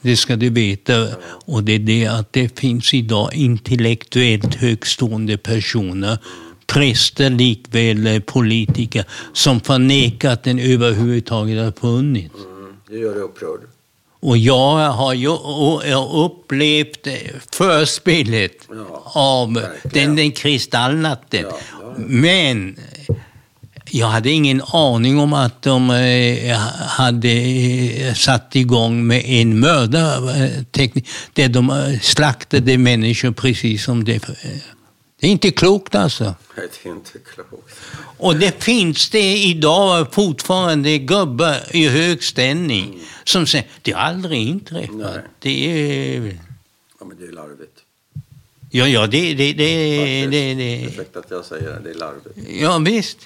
det 0.00 0.16
ska 0.16 0.36
du 0.36 0.50
veta, 0.50 1.08
och 1.44 1.64
det 1.64 1.72
är 1.72 1.78
det 1.78 2.06
att 2.06 2.32
det 2.32 2.58
finns 2.58 2.94
idag 2.94 3.34
intellektuellt 3.34 4.54
högstående 4.54 5.38
personer, 5.38 6.18
präster 6.66 7.30
likväl 7.30 8.06
eh, 8.06 8.20
politiker, 8.20 9.04
som 9.32 9.60
förnekar 9.60 10.32
att 10.32 10.42
den 10.42 10.58
överhuvudtaget 10.58 11.64
har 11.64 11.72
funnits. 11.72 12.34
Mm, 12.34 12.72
det 12.88 12.98
gör 12.98 13.14
dig 13.14 13.22
upprörd. 13.22 13.60
Och 14.22 14.38
jag 14.38 14.90
har 14.92 15.12
ju 15.14 15.28
upplevt 16.12 17.06
förspelet 17.54 18.52
Ja, 18.68 19.02
av 19.14 19.54
verkligen. 19.54 20.06
den, 20.06 20.16
den 20.16 20.32
kristallnatten. 20.32 21.40
Ja, 21.50 21.58
ja. 21.82 21.94
Men 21.96 22.76
jag 23.90 24.06
hade 24.06 24.30
ingen 24.30 24.62
aning 24.72 25.18
om 25.18 25.32
att 25.32 25.62
de 25.62 25.90
eh, 25.90 26.56
hade 26.86 27.28
eh, 27.28 28.14
satt 28.14 28.56
igång 28.56 29.06
med 29.06 29.22
en 29.26 29.60
mördarteknik 29.60 31.08
där 31.32 31.48
de 31.48 31.70
eh, 31.70 32.00
slaktade 32.00 32.78
människor 32.78 33.30
precis 33.32 33.84
som 33.84 34.04
det. 34.04 34.20
Det 35.22 35.28
är 35.28 35.32
inte 35.32 35.50
klokt 35.50 35.94
alltså. 35.94 36.24
Nej, 36.24 36.68
det 36.82 36.88
är 36.88 36.92
inte 36.92 37.18
klokt. 37.18 37.80
Och 38.18 38.36
det 38.36 38.64
finns 38.64 39.10
det 39.10 39.36
idag 39.36 40.14
fortfarande 40.14 40.98
gubbar 40.98 41.56
i 41.70 41.88
hög 41.88 42.22
ställning 42.22 43.00
som 43.24 43.46
säger 43.46 43.66
det 43.82 43.92
har 43.92 44.00
aldrig 44.00 44.48
inträffat. 44.48 44.96
Nej. 44.96 45.18
Det 45.38 45.66
är... 45.70 46.38
Ja, 47.00 47.06
men 47.06 47.16
det 47.20 47.26
är 47.26 47.32
larvigt. 47.32 47.78
Ja, 48.70 48.88
ja, 48.88 49.06
det... 49.06 49.34
det, 49.34 49.52
det, 49.52 49.98
Faktiskt. 49.98 50.30
det, 50.30 50.54
det 50.54 50.84
Ursäkta 50.86 51.18
att 51.18 51.30
jag 51.30 51.44
säger 51.44 51.68
det, 51.68 51.80
det 51.84 51.90
är 51.90 51.94
larvigt. 51.94 52.48
ja, 52.60 52.78
visst. 52.78 53.18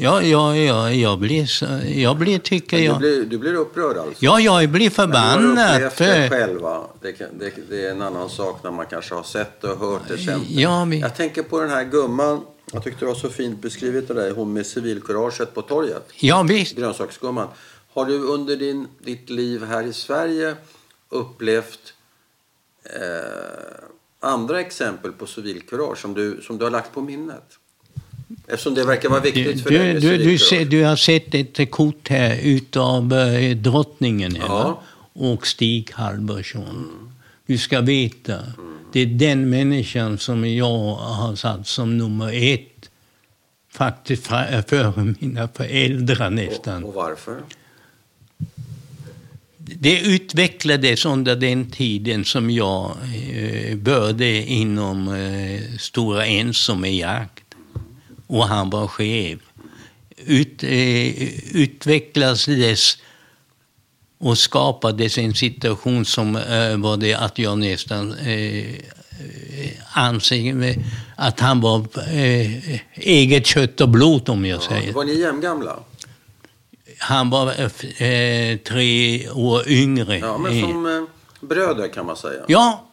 Ja, 0.00 0.22
ja, 0.22 0.56
ja, 0.56 0.90
jag 0.92 1.18
blir, 1.18 1.64
jag 1.98 2.16
blir 2.16 2.38
tycker 2.38 2.76
Men 2.76 2.84
Du, 2.84 2.86
jag... 2.86 2.98
blir, 2.98 3.24
du 3.30 3.38
blir 3.38 3.54
upprörd 3.54 3.96
alltså? 3.96 4.24
Ja, 4.24 4.40
jag 4.40 4.68
blir 4.70 4.92
Men 4.98 5.10
du 5.10 5.16
har 5.18 5.30
förbannad. 5.36 5.80
det 5.82 5.90
För, 5.90 6.28
själva. 6.28 6.86
Det, 7.02 7.12
kan- 7.12 7.38
det, 7.38 7.52
det 7.70 7.86
är 7.86 7.90
en 7.90 8.02
annan 8.02 8.28
sak 8.30 8.62
när 8.64 8.70
man 8.70 8.86
kanske 8.86 9.14
har 9.14 9.22
sett 9.22 9.60
det 9.60 9.68
och 9.72 9.78
hört 9.78 10.02
det, 10.08 10.18
känt 10.18 10.48
det. 10.48 10.54
ja, 10.60 10.84
men, 10.84 10.98
Jag 10.98 11.16
tänker 11.16 11.42
på 11.42 11.60
den 11.60 11.70
här 11.70 11.84
gumman. 11.84 12.40
Jag 12.72 12.84
tyckte 12.84 13.00
det 13.00 13.06
var 13.06 13.14
så 13.14 13.28
fint 13.30 13.62
beskrivet 13.62 14.10
av 14.10 14.16
dig. 14.16 14.30
Hon 14.30 14.52
med 14.52 14.66
civilkuraget 14.66 15.54
på 15.54 15.62
torget. 15.62 16.08
ja, 16.20 16.42
visst. 16.42 16.76
Grönsaksgumman. 16.76 17.48
Har 17.92 18.04
du 18.04 18.18
under 18.18 18.56
din, 18.56 18.88
ditt 18.98 19.30
liv 19.30 19.64
här 19.64 19.82
i 19.82 19.92
Sverige 19.92 20.56
upplevt 21.08 21.94
eh, 22.84 23.00
andra 24.20 24.60
exempel 24.60 25.12
på 25.12 25.26
civilkurage 25.26 25.98
som 25.98 26.14
du, 26.14 26.40
som 26.42 26.58
du 26.58 26.64
har 26.64 26.70
lagt 26.70 26.94
på 26.94 27.00
minnet? 27.00 27.44
Eftersom 28.46 28.74
det 28.74 28.84
verkar 28.84 29.08
vara 29.08 29.20
Du, 29.20 29.30
viktigt 29.30 29.62
för 29.62 29.70
dig 29.70 29.78
du, 29.78 29.92
med 29.92 30.02
du, 30.02 30.24
du, 30.24 30.38
ser, 30.38 30.64
du 30.64 30.84
har 30.84 30.96
sett 30.96 31.34
ett 31.34 31.70
kort 31.70 32.08
här 32.08 32.38
utav 32.42 33.12
eh, 33.12 33.56
drottningen? 33.56 34.36
Ja. 34.40 34.82
och 35.12 35.46
Stig 35.46 35.90
Halvarsson. 35.92 37.10
Du 37.46 37.58
ska 37.58 37.80
veta, 37.80 38.38
det 38.92 39.00
är 39.00 39.06
den 39.06 39.50
människan 39.50 40.18
som 40.18 40.48
jag 40.48 40.94
har 40.94 41.36
satt 41.36 41.66
som 41.66 41.98
nummer 41.98 42.52
ett. 42.52 42.90
Faktiskt 43.72 44.26
före 44.66 45.14
mina 45.20 45.48
föräldrar 45.48 46.30
nästan. 46.30 46.84
Och, 46.84 46.88
och 46.88 46.94
varför? 46.94 47.36
Det 49.56 50.00
utvecklades 50.00 51.04
under 51.04 51.36
den 51.36 51.70
tiden 51.70 52.24
som 52.24 52.50
jag 52.50 52.96
eh, 53.32 53.76
började 53.76 54.42
inom 54.42 55.08
eh, 55.08 55.78
Stora 55.78 56.26
Enso 56.26 56.74
med 56.74 56.94
jakt. 56.94 57.37
Och 58.28 58.48
han 58.48 58.70
var 58.70 58.86
chef. 58.88 59.38
Ut, 60.16 60.62
eh, 60.62 61.22
utvecklades 61.56 62.48
och 64.18 64.38
skapades 64.38 65.18
en 65.18 65.34
situation 65.34 66.04
som 66.04 66.36
eh, 66.36 66.76
var 66.76 66.96
det 66.96 67.14
att 67.14 67.38
jag 67.38 67.58
nästan 67.58 68.14
eh, 68.18 68.58
eh, 68.58 69.70
anser 69.92 70.54
mig 70.54 70.78
att 71.16 71.40
han 71.40 71.60
var 71.60 71.86
eh, 72.14 72.80
eget 72.94 73.46
kött 73.46 73.80
och 73.80 73.88
blod 73.88 74.28
om 74.28 74.44
jag 74.46 74.62
säger. 74.62 74.86
Ja, 74.86 74.92
var 74.92 75.04
ni 75.04 75.20
jämngamla? 75.20 75.76
Han 76.98 77.30
var 77.30 77.46
eh, 78.02 78.56
tre 78.58 79.28
år 79.30 79.68
yngre. 79.68 80.18
Ja, 80.18 80.38
men 80.38 80.60
som 80.60 80.86
eh, 80.86 81.46
bröder 81.48 81.88
kan 81.88 82.06
man 82.06 82.16
säga. 82.16 82.40
Ja. 82.48 82.87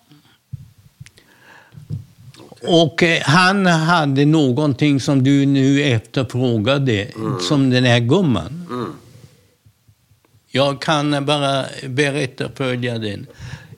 Och 2.67 3.03
eh, 3.03 3.21
han 3.21 3.65
hade 3.65 4.25
någonting 4.25 4.99
som 4.99 5.23
du 5.23 5.45
nu 5.45 5.83
efterfrågade, 5.83 7.07
som 7.41 7.69
den 7.69 7.83
här 7.83 7.99
gumman. 7.99 8.67
Mm. 8.69 8.93
Jag 10.51 10.81
kan 10.81 11.25
bara 11.25 11.65
berätta 11.87 12.49
följande. 12.55 13.19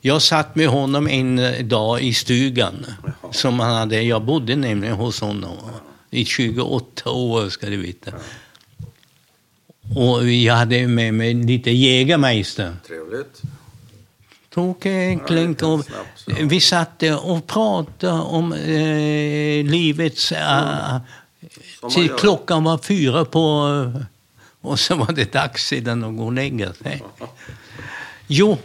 Jag 0.02 0.22
satt 0.22 0.56
med 0.56 0.68
honom 0.68 1.08
en 1.08 1.42
dag 1.68 2.02
i 2.02 2.14
stugan. 2.14 2.86
Jaha. 3.04 3.34
Som 3.34 3.60
han 3.60 3.76
hade, 3.76 4.02
jag 4.02 4.26
bodde 4.26 4.56
nämligen 4.56 4.96
hos 4.96 5.22
honom 5.22 5.58
i 6.12 6.26
28 6.26 7.12
år, 7.12 7.50
ska 7.50 7.70
du 7.70 7.78
veta. 7.78 8.12
Och 9.96 10.30
jag 10.30 10.56
hade 10.56 10.88
med 10.88 11.14
mig 11.14 11.34
lite 11.34 11.72
Jägermeister. 11.72 12.74
Trevligt. 12.88 13.42
Tog 14.58 14.86
en 14.86 15.20
klunk 15.20 15.62
och 15.64 15.82
vi 16.40 16.62
satt 16.62 17.04
och 17.22 17.48
pratade 17.48 18.14
om 18.14 18.54
eh, 18.54 19.66
livets... 19.66 20.32
eh, 20.32 20.98
Som 21.80 21.82
man 21.82 21.92
till 21.92 22.10
klockan 22.10 22.64
var 22.64 22.78
fyra 22.78 23.26
på... 23.26 23.40
eh, 23.96 24.02
och 24.62 24.80
så 24.80 24.96
var 24.96 25.12
det 25.12 25.32
dags 25.34 25.68
sedan 25.68 26.04
att 26.04 26.18
gå 26.18 26.26
och 26.26 26.34
lägga 26.34 26.74
sig. 26.74 27.04
Jo. 28.28 28.58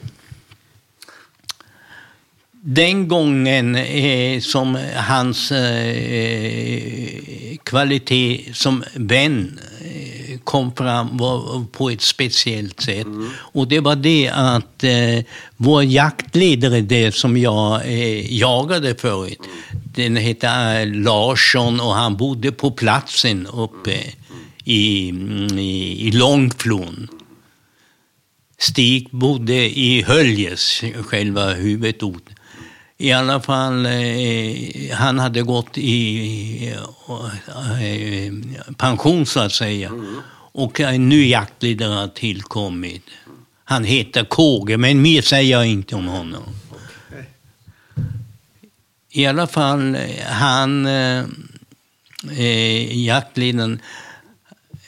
Den 2.65 3.09
gången 3.09 3.75
eh, 3.77 4.41
som 4.41 4.79
hans 4.95 5.53
eh, 5.53 7.19
kvalitet 7.65 8.55
som 8.55 8.85
vän 8.95 9.61
eh, 9.81 10.39
kom 10.45 10.73
fram 10.73 11.17
var 11.17 11.65
på 11.73 11.91
ett 11.91 12.01
speciellt 12.01 12.81
sätt. 12.81 13.07
Och 13.35 13.69
det 13.69 13.81
var 13.81 13.97
det 13.97 14.31
att 14.35 14.85
eh, 14.85 15.25
vår 15.57 15.85
jaktledare, 15.85 16.81
det 16.81 17.15
som 17.15 17.37
jag 17.37 17.87
eh, 17.87 18.33
jagade 18.33 18.95
förut, 18.95 19.41
den 19.95 20.17
hette 20.17 20.49
eh, 20.49 20.87
Larsson 20.87 21.81
och 21.81 21.95
han 21.95 22.17
bodde 22.17 22.53
på 22.53 22.71
platsen 22.71 23.47
uppe 23.47 23.99
i, 24.65 25.11
mm, 25.11 25.59
i, 25.59 26.07
i 26.09 26.11
Långflon. 26.13 27.09
Stig 28.59 29.09
bodde 29.11 29.79
i 29.79 30.03
Höljes, 30.03 30.83
själva 31.07 31.53
huvudorten. 31.53 32.37
I 33.03 33.12
alla 33.12 33.40
fall, 33.40 33.86
eh, 33.86 34.94
han 34.94 35.18
hade 35.18 35.42
gått 35.42 35.78
i 35.78 36.68
eh, 36.68 37.82
eh, 37.82 38.32
pension 38.76 39.26
så 39.26 39.40
att 39.40 39.53
säga. 39.53 39.90
Och 40.53 40.80
en 40.80 41.09
ny 41.09 41.28
jaktledare 41.28 41.94
har 41.94 42.09
tillkommit. 42.09 43.07
Han 43.64 43.84
heter 43.84 44.24
Kåge, 44.24 44.76
men 44.76 45.03
mer 45.03 45.22
säger 45.22 45.50
jag 45.53 45.66
inte 45.66 45.94
om 45.96 46.07
honom. 46.07 46.42
I 49.11 49.26
alla 49.26 49.46
fall, 49.46 49.94
eh, 49.94 50.26
han, 50.26 50.86
eh, 50.86 51.24
eh 52.30 52.98
jaktledaren, 53.05 53.80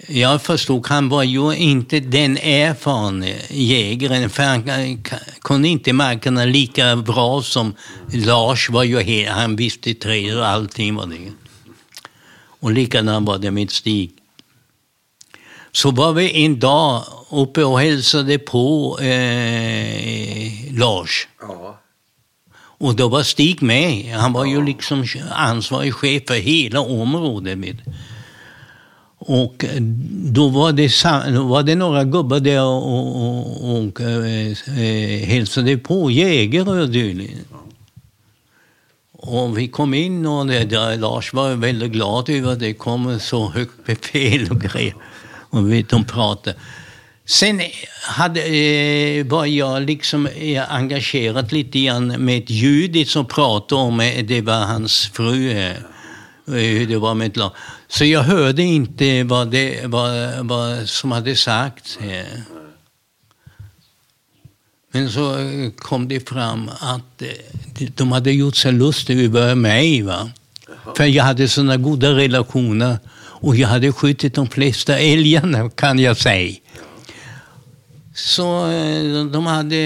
jag 0.09 0.43
förstod, 0.43 0.87
han 0.87 1.09
var 1.09 1.23
ju 1.23 1.53
inte 1.57 2.01
den 2.01 2.37
erfarne 2.39 3.35
jägaren, 3.51 4.31
för 4.31 4.43
han 4.43 5.03
kunde 5.41 5.69
inte 5.69 5.93
markerna 5.93 6.45
lika 6.45 6.97
bra 6.97 7.43
som 7.43 7.75
Lars 8.13 8.71
var 8.71 8.85
ju 8.85 8.99
he- 9.01 9.31
han 9.31 9.57
visste 9.57 9.95
träd 9.95 10.39
och 10.39 10.47
allting 10.47 10.95
var 10.95 11.07
det. 11.07 11.33
Och 12.61 12.73
likadant 12.73 13.27
var 13.27 13.39
det 13.39 13.51
med 13.51 13.71
Stig. 13.71 14.11
Så 15.73 15.91
var 15.91 16.13
vi 16.13 16.45
en 16.45 16.59
dag 16.59 17.05
uppe 17.31 17.65
och 17.65 17.81
hälsade 17.81 18.39
på 18.39 18.99
eh, 19.01 20.53
Lars. 20.79 21.29
Ja. 21.41 21.81
Och 22.57 22.95
då 22.97 23.09
var 23.09 23.23
Stig 23.23 23.63
med. 23.63 24.15
Han 24.15 24.33
var 24.33 24.45
ju 24.45 24.65
liksom 24.65 25.07
ansvarig 25.31 25.95
chef 25.95 26.23
för 26.27 26.35
hela 26.35 26.81
området. 26.81 27.59
Med. 27.59 27.83
Och 29.27 29.65
eh, 29.65 29.81
då 30.33 30.49
var 30.49 30.73
det, 30.73 30.91
då 31.35 31.43
var 31.43 31.63
det 31.63 31.75
några 31.75 32.05
gubbar 32.05 32.41
där 32.41 32.65
och, 32.65 32.87
och, 32.87 33.17
och, 33.17 33.79
och 33.79 34.01
eh, 34.01 34.53
eh 34.79 35.27
hälsade 35.27 35.77
på, 35.77 36.11
jägare 36.11 36.81
och 36.81 36.89
dylikt. 36.89 37.49
Och 39.13 39.59
vi 39.59 39.69
kom 39.69 39.95
in 39.95 40.27
och 40.27 40.47
det, 40.47 40.65
där, 40.65 40.97
Lars 40.97 41.33
var 41.33 41.55
väldigt 41.55 41.93
glad 41.93 42.29
över 42.29 42.53
att 42.53 42.61
det 42.61 42.75
kom 42.75 43.21
så 43.21 43.49
högt 43.51 43.87
befäl 43.87 44.51
och 44.51 44.61
grejer. 44.61 44.95
Och 45.51 45.73
vi, 45.73 45.83
de 45.83 46.05
pratade. 46.05 46.57
Sen 47.27 47.61
hade, 48.03 48.41
eh, 48.41 49.27
var 49.27 49.47
jag 49.47 49.83
liksom 49.83 50.27
eh, 50.27 50.75
engagerad 50.75 51.53
lite 51.53 51.81
grann 51.81 52.07
med 52.07 52.51
Judit 52.51 53.09
som 53.09 53.27
pratade 53.27 53.81
om, 53.81 53.99
det 54.25 54.41
var 54.41 54.61
hans 54.61 55.11
fru, 55.13 55.51
eh, 55.51 55.73
hur 56.47 56.87
det 56.87 56.97
var 56.97 57.15
med 57.15 57.27
ett 57.27 57.37
lag. 57.37 57.53
Så 57.89 58.05
jag 58.05 58.23
hörde 58.23 58.63
inte 58.63 59.25
vad, 59.25 59.51
det, 59.51 59.87
vad, 59.87 60.47
vad 60.47 60.89
som 60.89 61.13
hade 61.13 61.37
sagts. 61.37 61.99
Men 64.95 65.11
så 65.11 65.37
kom 65.77 66.09
det 66.09 66.29
fram 66.29 66.71
att 66.81 67.23
eh, 67.23 67.89
de 67.95 68.13
hade 68.13 68.33
gjort 68.33 68.57
sig 68.57 68.73
lustiga 68.73 69.23
över 69.25 69.55
mig. 69.55 70.03
Va? 70.03 70.31
För 70.97 71.05
jag 71.05 71.25
hade 71.25 71.49
sådana 71.49 71.77
goda 71.77 72.15
relationer 72.15 72.99
och 73.45 73.57
jag 73.57 73.69
hade 73.69 73.93
skjutit 73.93 74.35
de 74.35 74.47
flesta 74.47 74.99
älgarna 74.99 75.71
kan 75.71 75.99
jag 75.99 76.17
säga. 76.17 76.57
Så 78.15 78.71
eh, 78.71 79.25
de 79.25 79.47
hade 79.47 79.77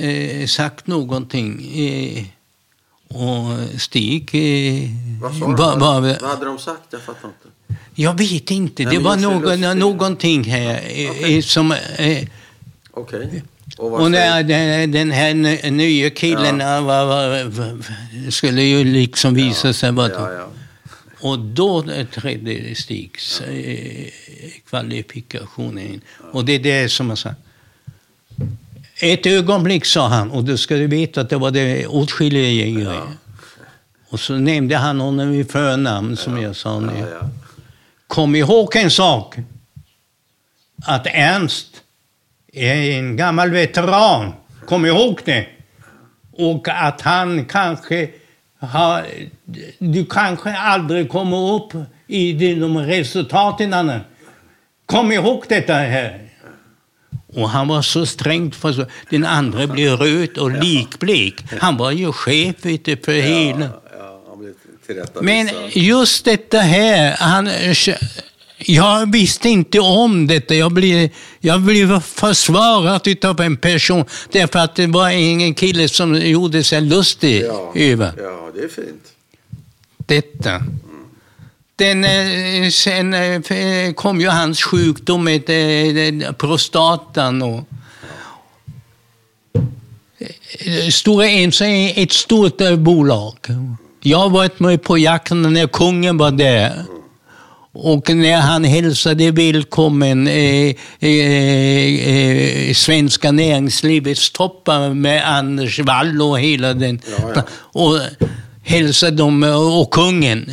eh, 0.00 0.46
sagt 0.46 0.86
någonting. 0.86 1.72
Och 3.08 3.80
Stig... 3.80 4.30
Vad 5.20 5.32
sa 5.32 5.40
de? 5.40 5.56
Vad, 5.56 5.80
vad, 5.80 6.02
vad 6.02 6.30
hade 6.30 6.44
de 6.44 6.58
sagt? 6.58 6.82
Jag 6.90 7.02
fattar 7.02 7.28
inte. 7.28 7.48
Jag 7.94 8.18
vet 8.18 8.50
inte. 8.50 8.84
det 8.84 8.98
var 8.98 9.16
någon, 9.16 9.78
någonting 9.78 10.44
här 10.44 10.80
okay. 11.10 11.42
som... 11.42 11.70
Okej. 11.70 12.28
Okay. 12.92 13.40
Och, 13.78 14.00
och 14.00 14.10
när 14.10 14.42
den, 14.42 14.92
den 14.92 15.10
här 15.10 15.34
nya 15.70 16.10
killen 16.10 16.60
ja. 16.60 16.80
var, 16.80 17.44
var, 17.44 17.78
skulle 18.30 18.62
ju 18.62 18.84
liksom 18.84 19.34
visa 19.34 19.68
ja. 19.68 19.72
sig 19.72 19.92
vara... 19.92 20.46
Och 21.20 21.38
då 21.38 21.84
trädde 22.14 22.74
Stigs. 22.74 23.40
Eh, 23.40 24.06
kvalifikationer 24.68 25.82
in. 25.82 26.00
Och 26.32 26.44
det 26.44 26.52
är 26.52 26.58
det 26.58 26.88
som 26.88 27.08
jag 27.08 27.18
sa. 27.18 27.34
Ett 29.00 29.26
ögonblick 29.26 29.84
sa 29.84 30.08
han, 30.08 30.30
och 30.30 30.44
då 30.44 30.56
ska 30.56 30.74
du 30.74 30.86
veta 30.86 31.20
att 31.20 31.30
det 31.30 31.36
var 31.36 31.50
det 31.50 31.86
åtskilliga 31.86 32.48
jägare. 32.48 32.94
Ja. 32.94 33.06
Och 34.10 34.20
så 34.20 34.34
nämnde 34.34 34.76
han 34.76 35.00
honom 35.00 35.34
i 35.34 35.44
förnamn, 35.44 36.16
som 36.16 36.36
ja. 36.36 36.42
jag 36.42 36.56
sa 36.56 36.80
nu. 36.80 36.92
Ja, 36.98 37.28
Kom 38.06 38.34
ihåg 38.34 38.76
en 38.76 38.90
sak. 38.90 39.36
Att 40.84 41.06
Ernst 41.06 41.68
är 42.52 42.74
en 42.74 43.16
gammal 43.16 43.50
veteran. 43.50 44.32
Kom 44.66 44.86
ihåg 44.86 45.20
det. 45.24 45.46
Och 46.32 46.68
att 46.68 47.00
han 47.00 47.44
kanske 47.44 48.10
har... 48.60 49.06
Du 49.78 50.06
kanske 50.06 50.56
aldrig 50.56 51.08
kommer 51.08 51.52
upp 51.54 51.72
i 52.06 52.32
de 52.32 52.78
resultaten. 52.78 54.00
Kom 54.86 55.12
ihåg 55.12 55.44
detta 55.48 55.74
här. 55.74 56.27
Och 57.34 57.50
han 57.50 57.68
var 57.68 57.82
så 57.82 58.06
strängt 58.06 58.56
för. 58.56 58.86
Den 59.10 59.24
andra 59.24 59.66
blev 59.66 59.92
röd 59.92 60.38
och 60.38 60.50
likblek. 60.50 61.44
Han 61.60 61.76
var 61.76 61.90
ju 61.90 62.12
chef 62.12 62.56
för 63.04 63.12
hela... 63.12 63.70
Men 65.20 65.48
just 65.72 66.24
detta 66.24 66.58
här, 66.58 67.16
han 67.18 67.48
jag 68.58 69.12
visste 69.12 69.48
inte 69.48 69.80
om 69.80 70.26
detta. 70.26 70.54
Jag 70.54 70.72
blev, 70.72 71.10
jag 71.40 71.60
blev 71.60 72.00
försvarad 72.00 73.24
av 73.24 73.40
en 73.40 73.56
person 73.56 74.04
därför 74.32 74.58
att 74.58 74.74
det 74.74 74.86
var 74.86 75.10
ingen 75.10 75.54
kille 75.54 75.88
som 75.88 76.14
gjorde 76.14 76.64
sig 76.64 76.80
lustig 76.80 77.42
ja, 77.42 77.72
över. 77.74 78.12
Ja, 78.16 78.50
det 78.54 78.60
är 78.60 78.68
fint. 78.68 79.04
Detta. 79.96 80.62
Den, 81.78 82.04
eh, 82.04 82.70
sen 82.70 83.14
eh, 83.14 83.92
kom 83.94 84.20
ju 84.20 84.28
hans 84.28 84.62
sjukdom 84.62 85.24
med 85.24 85.50
eh, 85.50 86.32
prostatan. 86.32 87.42
Och, 87.42 87.64
Stora 90.92 91.26
Enso 91.28 91.64
är 91.64 92.02
ett 92.02 92.12
stort 92.12 92.58
bolag. 92.78 93.36
Jag 94.00 94.18
har 94.18 94.30
varit 94.30 94.60
med 94.60 94.82
på 94.82 94.98
jakten 94.98 95.42
när 95.42 95.66
kungen 95.66 96.16
var 96.16 96.30
där. 96.30 96.84
Och 97.72 98.10
när 98.16 98.36
han 98.36 98.64
hälsade 98.64 99.30
välkommen 99.30 100.26
eh, 100.26 100.74
eh, 101.00 101.08
eh, 102.08 102.74
svenska 102.74 103.32
näringslivets 103.32 104.30
toppar 104.30 104.94
med 104.94 105.28
Anders 105.28 105.78
Wall 105.78 106.22
och 106.22 106.40
hela 106.40 106.74
den. 106.74 107.00
Ja, 107.18 107.32
ja. 107.34 107.42
Och 107.52 108.00
hälsade 108.62 109.16
dem 109.16 109.42
och 109.82 109.90
kungen. 109.90 110.50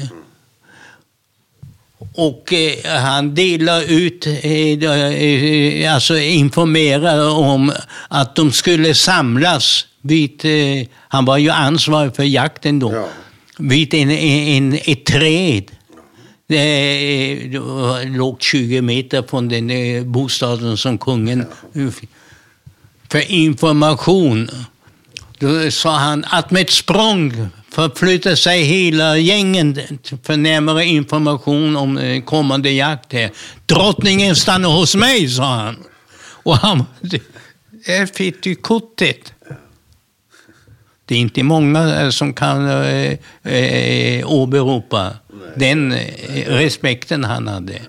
Och 2.14 2.54
eh, 2.54 3.02
han 3.02 3.36
delar 3.36 3.82
ut, 3.82 4.28
eh, 4.28 4.84
eh, 4.84 5.94
alltså 5.94 6.18
informerar 6.18 7.30
om 7.30 7.72
att 8.08 8.36
de 8.36 8.52
skulle 8.52 8.94
samlas 8.94 9.86
vid, 10.02 10.46
han 11.08 11.26
var 11.26 11.38
ju 11.38 11.50
ansvarig 11.50 12.16
för 12.16 12.24
jakten 12.24 12.80
då, 12.80 12.94
ja. 12.94 13.08
vid 13.58 13.94
en, 13.94 14.12
en, 14.12 14.80
ett 14.86 15.06
träd 15.06 15.72
det 16.48 17.60
låg 18.06 18.42
20 18.42 18.82
meter 18.82 19.24
från 19.30 19.50
den 19.50 20.12
bostaden 20.12 20.78
som 20.78 20.98
kungen... 20.98 21.46
För 23.10 23.32
information. 23.32 24.50
Då 25.40 25.72
sa 25.72 25.98
han 25.98 26.26
att 26.30 26.52
med 26.52 26.62
ett 26.62 26.72
språng 26.72 27.50
förflyttar 27.76 28.36
sig 28.36 28.64
hela 28.64 29.18
gängen 29.18 29.80
för 30.24 30.38
närmare 30.38 30.86
information 30.86 31.76
om 31.76 31.98
eh, 31.98 32.24
kommande 32.24 32.72
jakt 32.72 33.14
här. 33.14 33.32
Drottningen 33.66 34.36
stannar 34.36 34.70
hos 34.70 34.96
mig, 34.96 35.30
sa 35.30 35.44
han. 35.44 35.76
Och 36.44 36.58
han... 36.58 36.84
Där 37.86 38.06
fick 38.06 38.44
du 38.44 38.56
kortet. 38.56 39.34
Det 41.06 41.16
är 41.16 41.20
inte 41.20 41.44
många 41.44 42.02
eh, 42.02 42.10
som 42.10 42.34
kan 42.34 42.70
eh, 42.70 43.14
eh, 43.44 44.32
åberopa 44.32 45.14
Nej. 45.34 45.50
den 45.56 45.92
eh, 45.92 46.00
respekten 46.48 47.24
han 47.24 47.48
hade. 47.48 47.82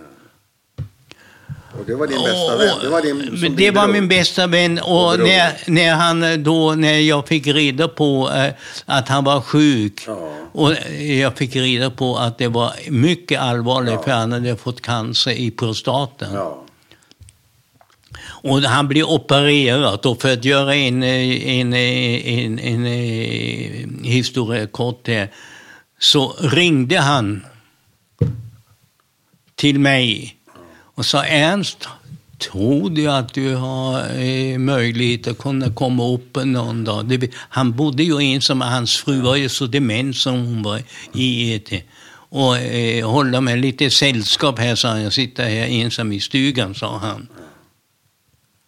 Och 1.78 1.84
det 1.86 1.94
var 1.94 2.06
din 2.06 2.22
bästa 2.22 2.56
vän? 2.56 2.78
Det 2.82 2.88
var, 2.88 3.02
din, 3.02 3.56
det 3.56 3.70
var 3.70 3.88
min 3.88 4.08
bästa 4.08 4.46
vän. 4.46 4.78
Och 4.78 5.18
när, 5.18 5.70
när, 5.70 5.94
han 5.94 6.42
då, 6.42 6.74
när 6.74 6.98
jag 6.98 7.28
fick 7.28 7.46
reda 7.46 7.88
på 7.88 8.30
eh, 8.30 8.52
att 8.84 9.08
han 9.08 9.24
var 9.24 9.40
sjuk 9.40 10.04
ja. 10.06 10.30
och 10.52 10.72
jag 11.00 11.36
fick 11.36 11.56
reda 11.56 11.90
på 11.90 12.16
att 12.16 12.38
det 12.38 12.48
var 12.48 12.72
mycket 12.88 13.40
allvarligt 13.40 13.92
ja. 13.92 14.02
för 14.02 14.10
han 14.10 14.32
hade 14.32 14.56
fått 14.56 14.80
cancer 14.80 15.30
i 15.30 15.50
prostaten. 15.50 16.34
Ja. 16.34 16.62
Och 18.46 18.60
han 18.60 18.88
blev 18.88 19.04
opererad 19.04 20.06
och 20.06 20.22
för 20.22 20.32
att 20.32 20.44
göra 20.44 20.74
en, 20.74 21.02
en, 21.02 21.72
en, 21.72 22.58
en, 22.58 22.86
en 22.86 24.04
historia 24.04 24.66
kort 24.66 25.08
här, 25.08 25.30
så 25.98 26.34
ringde 26.40 26.98
han 26.98 27.44
till 29.54 29.80
mig 29.80 30.36
och 30.96 31.06
sa 31.06 31.24
Ernst, 31.24 31.88
tror 32.38 32.90
du 32.90 33.06
att 33.06 33.34
du 33.34 33.54
har 33.54 34.20
eh, 34.20 34.58
möjlighet 34.58 35.26
att 35.26 35.38
kunna 35.38 35.70
komma 35.70 36.08
upp 36.08 36.36
någon 36.44 36.84
dag? 36.84 37.06
Det, 37.08 37.30
han 37.34 37.72
bodde 37.72 38.02
ju 38.02 38.20
ensam, 38.20 38.60
hans 38.60 38.96
fru 38.96 39.20
var 39.20 39.36
ju 39.36 39.48
så 39.48 39.66
dement 39.66 40.16
som 40.16 40.34
hon 40.34 40.62
var 40.62 40.82
i 41.14 41.54
ET. 41.54 41.84
Och 42.28 42.58
eh, 42.58 43.10
hålla 43.10 43.40
mig 43.40 43.56
lite 43.56 43.90
sällskap 43.90 44.58
här, 44.58 44.74
sa 44.74 44.88
han. 44.88 45.02
Jag 45.02 45.12
sitter 45.12 45.44
här 45.44 45.66
ensam 45.66 46.12
i 46.12 46.20
stugan, 46.20 46.74
sa 46.74 46.98
han. 46.98 47.28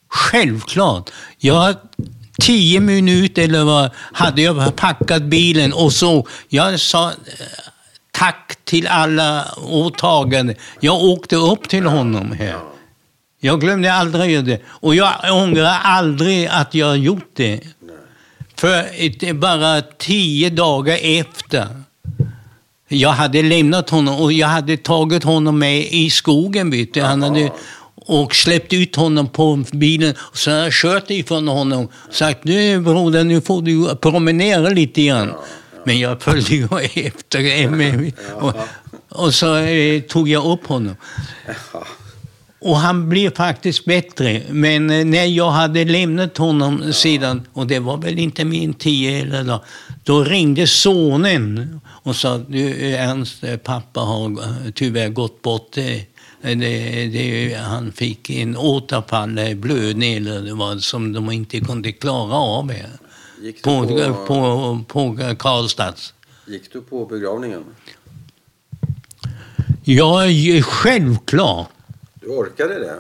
Självklart. 0.09 1.11
Jag 1.39 1.77
tio 2.41 2.81
minuter 2.81 3.43
eller 3.43 3.65
vad 3.65 3.91
hade 4.13 4.43
jag 4.43 4.77
packat 4.77 5.23
bilen 5.23 5.73
och 5.73 5.93
så. 5.93 6.27
Jag 6.49 6.81
sa 6.81 7.13
tack 8.19 8.59
till 8.65 8.87
alla 8.87 9.45
åtaganden. 9.67 10.57
Jag 10.81 11.03
åkte 11.05 11.37
upp 11.37 11.69
till 11.69 11.87
honom 11.87 12.33
här. 12.33 12.57
Jag 13.41 13.61
glömde 13.61 13.93
aldrig 13.93 14.45
det. 14.45 14.61
Och 14.67 14.95
jag 14.95 15.13
ångrar 15.33 15.79
aldrig 15.83 16.47
att 16.47 16.75
jag 16.75 16.99
gjort 16.99 17.31
det. 17.35 17.61
För 18.57 19.33
bara 19.33 19.83
tio 19.83 20.51
dagar 20.51 20.99
efter 21.03 21.67
jag 22.89 23.11
hade 23.11 23.43
lämnat 23.43 23.91
honom 23.91 24.21
och 24.21 24.33
jag 24.33 24.49
hade 24.49 24.77
tagit 24.77 25.25
honom 25.25 25.59
med 25.59 25.87
i 25.91 26.11
skogen. 26.11 26.71
Vet 26.71 26.95
du. 26.95 27.03
Han 27.03 27.23
hade 27.23 27.53
och 27.95 28.35
släppt 28.35 28.73
ut 28.73 28.97
honom 28.97 29.29
på 29.29 29.65
bilen. 29.73 30.15
Och 30.19 30.39
så 30.39 30.51
har 30.51 30.59
jag 30.59 30.73
kört 30.73 31.11
ifrån 31.11 31.49
honom 31.49 31.85
och 31.85 32.15
sagt, 32.15 32.45
nu 32.45 32.81
broder, 32.81 33.25
nu 33.25 33.41
får 33.41 33.63
du 33.63 33.97
promenera 33.97 34.69
lite 34.69 35.03
grann. 35.03 35.33
Men 35.89 35.99
jag 35.99 36.23
följde 36.23 36.55
ju 36.55 36.69
efter. 36.95 37.71
Med, 37.71 38.13
och, 38.35 38.55
och 39.09 39.35
så 39.35 39.57
eh, 39.57 40.01
tog 40.01 40.29
jag 40.29 40.45
upp 40.53 40.67
honom. 40.67 40.97
Och 42.61 42.77
han 42.77 43.09
blev 43.09 43.35
faktiskt 43.35 43.85
bättre. 43.85 44.43
Men 44.51 44.91
eh, 44.91 45.05
när 45.05 45.25
jag 45.25 45.51
hade 45.51 45.85
lämnat 45.85 46.39
honom 46.39 46.93
sedan, 46.93 47.47
och 47.53 47.67
det 47.67 47.79
var 47.79 47.97
väl 47.97 48.19
inte 48.19 48.45
min 48.45 48.75
tio 48.75 49.23
eller 49.23 49.45
då, 49.45 49.65
då 50.05 50.25
ringde 50.25 50.67
sonen 50.67 51.81
och 51.87 52.17
sa 52.17 52.39
du 52.39 52.95
eh, 52.95 53.09
hans 53.09 53.43
eh, 53.43 53.57
pappa 53.57 54.01
har 54.01 54.37
tyvärr 54.73 55.09
gått 55.09 55.43
bort. 55.43 55.73
Det, 55.73 56.07
det, 56.43 57.55
han 57.61 57.93
fick 57.93 58.31
en 58.31 58.57
återfall, 58.57 59.55
blödning 59.57 60.15
eller 60.15 60.55
vad 60.55 60.83
som 60.83 61.13
de 61.13 61.31
inte 61.31 61.61
kunde 61.61 61.93
klara 61.93 62.35
av. 62.35 62.71
här. 62.73 63.08
Gick 63.41 63.63
På, 63.63 63.87
på, 63.87 64.25
på, 64.27 64.85
på 64.89 65.35
Karlstads. 65.39 66.15
gick 66.47 66.73
du 66.73 66.81
på 66.81 67.07
begravningen? 67.07 67.65
Ja, 69.85 70.23
självklart. 70.63 71.69
Du 72.15 72.27
orkade 72.29 72.75
det? 72.79 72.97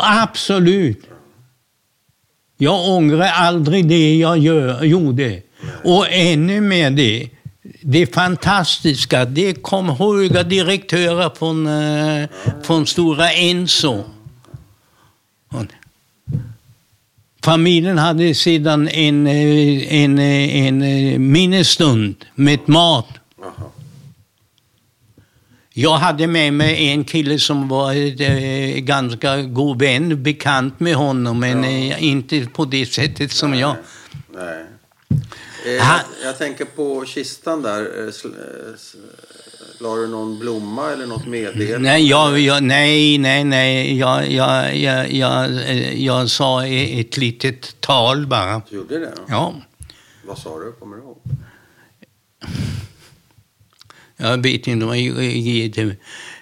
Absolut. 0.00 1.04
Jag 2.56 2.88
ångrar 2.88 3.28
aldrig 3.34 3.88
det 3.88 4.16
jag 4.16 4.38
gör, 4.38 4.84
gjorde. 4.84 5.42
Och 5.84 6.06
ännu 6.10 6.60
mer 6.60 6.90
det. 6.90 7.30
Det 7.82 8.06
fantastiska, 8.14 9.24
det 9.24 9.54
kom 9.54 9.88
höga 9.88 10.42
direktörer 10.42 11.30
från, 11.34 11.66
eh, 11.66 12.28
från 12.62 12.86
Stora 12.86 13.32
Enso. 13.32 14.04
Familjen 17.44 17.98
hade 17.98 18.34
sedan 18.34 18.88
en, 18.88 19.26
eh, 19.26 19.94
en, 19.94 20.18
eh, 20.18 20.66
en 20.66 20.82
eh, 20.82 21.18
minnesstund 21.18 22.24
med 22.34 22.68
mat. 22.68 23.08
Jag 25.72 25.96
hade 25.96 26.26
med 26.26 26.52
mig 26.52 26.88
en 26.88 27.04
kille 27.04 27.38
som 27.38 27.68
var 27.68 28.20
eh, 28.22 28.78
ganska 28.78 29.42
god 29.42 29.78
vän, 29.78 30.22
bekant 30.22 30.80
med 30.80 30.94
honom, 30.94 31.40
men 31.40 31.64
eh, 31.64 32.04
inte 32.04 32.46
på 32.46 32.64
det 32.64 32.86
sättet 32.86 33.32
som 33.32 33.54
jag. 33.54 33.76
Nej. 34.34 34.64
Jag, 35.66 36.00
jag 36.24 36.38
tänker 36.38 36.64
på 36.64 37.04
kistan 37.06 37.62
där. 37.62 38.10
La 39.84 39.96
du 39.96 40.08
någon 40.08 40.38
blomma 40.38 40.90
eller 40.92 41.06
något 41.06 41.26
meddelande? 41.26 41.78
Nej, 41.78 42.08
jag, 42.08 42.38
jag, 42.40 42.62
nej, 42.62 43.18
nej, 43.18 43.44
nej. 43.44 43.98
Jag, 43.98 44.30
jag, 44.32 44.76
jag, 44.76 45.12
jag, 45.12 45.50
jag 45.94 46.30
sa 46.30 46.66
e- 46.66 47.00
ett 47.00 47.16
litet 47.16 47.80
tal 47.80 48.26
bara. 48.26 48.62
Du 48.70 48.76
gjorde 48.76 48.98
det? 48.98 49.12
Ja, 49.28 49.54
Vad 50.26 50.38
sa 50.38 50.58
du? 50.58 50.72
Kommer 50.72 50.96
du 50.96 51.02
ihåg? 51.02 51.18
jag 54.16 54.42
vet 54.42 54.66
inte 54.66 54.86
vad 54.86 54.98
jag. 54.98 55.96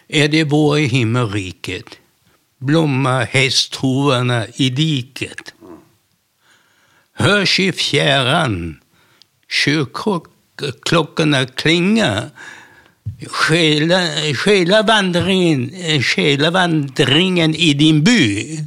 Är 0.09 0.29
det 0.29 0.45
vår 0.45 0.79
i 0.79 0.87
himmelriket? 0.87 1.87
Blomma 2.59 3.21
hästhovarna 3.25 4.47
i 4.55 4.71
diket. 4.71 5.55
Hörs 7.13 7.61
i 7.61 7.73
fjärran 7.73 8.81
kyrkklockorna 9.49 11.47
klinga. 11.47 12.31
Själa, 13.27 14.01
själavandringen, 14.35 15.75
eh, 15.75 16.03
själavandringen 16.03 17.55
i 17.55 17.75
din 17.75 18.05
by. 18.05 18.59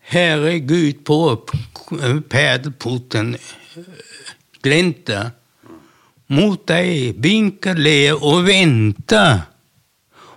Herre 0.00 0.58
Gud 0.58 1.04
på 1.04 1.40
eh, 2.02 2.20
pärlporten 2.20 3.34
eh, 3.34 3.82
glänta. 4.62 5.30
Mot 6.26 6.66
dig 6.66 7.12
vinkar 7.12 7.74
le 7.74 8.12
och 8.12 8.48
vänta. 8.48 9.40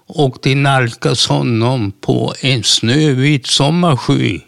Och 0.08 0.38
det 0.42 0.56
nalkas 0.56 1.28
honom 1.28 1.92
på 1.92 2.34
en 2.42 2.64
snövit 2.64 3.48
sommarsky. 3.48 4.40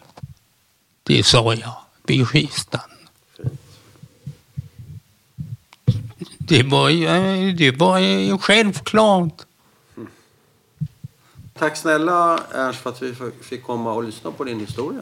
Det 1.03 1.23
sa 1.23 1.53
jag 1.53 1.75
vid 2.07 2.27
kistan. 2.29 2.96
Det 6.47 6.63
var, 6.63 6.89
ju- 6.89 7.07
eh, 7.07 7.55
det 7.55 7.71
var 7.71 7.99
ju 7.99 8.37
självklart. 8.37 9.41
Tack 11.53 11.77
snälla 11.77 12.39
Ernst 12.53 12.79
för 12.79 12.89
att 12.89 13.01
vi 13.01 13.15
fick 13.41 13.63
komma 13.63 13.93
och 13.93 14.03
lyssna 14.03 14.31
på 14.31 14.43
din 14.43 14.59
historia. 14.59 15.01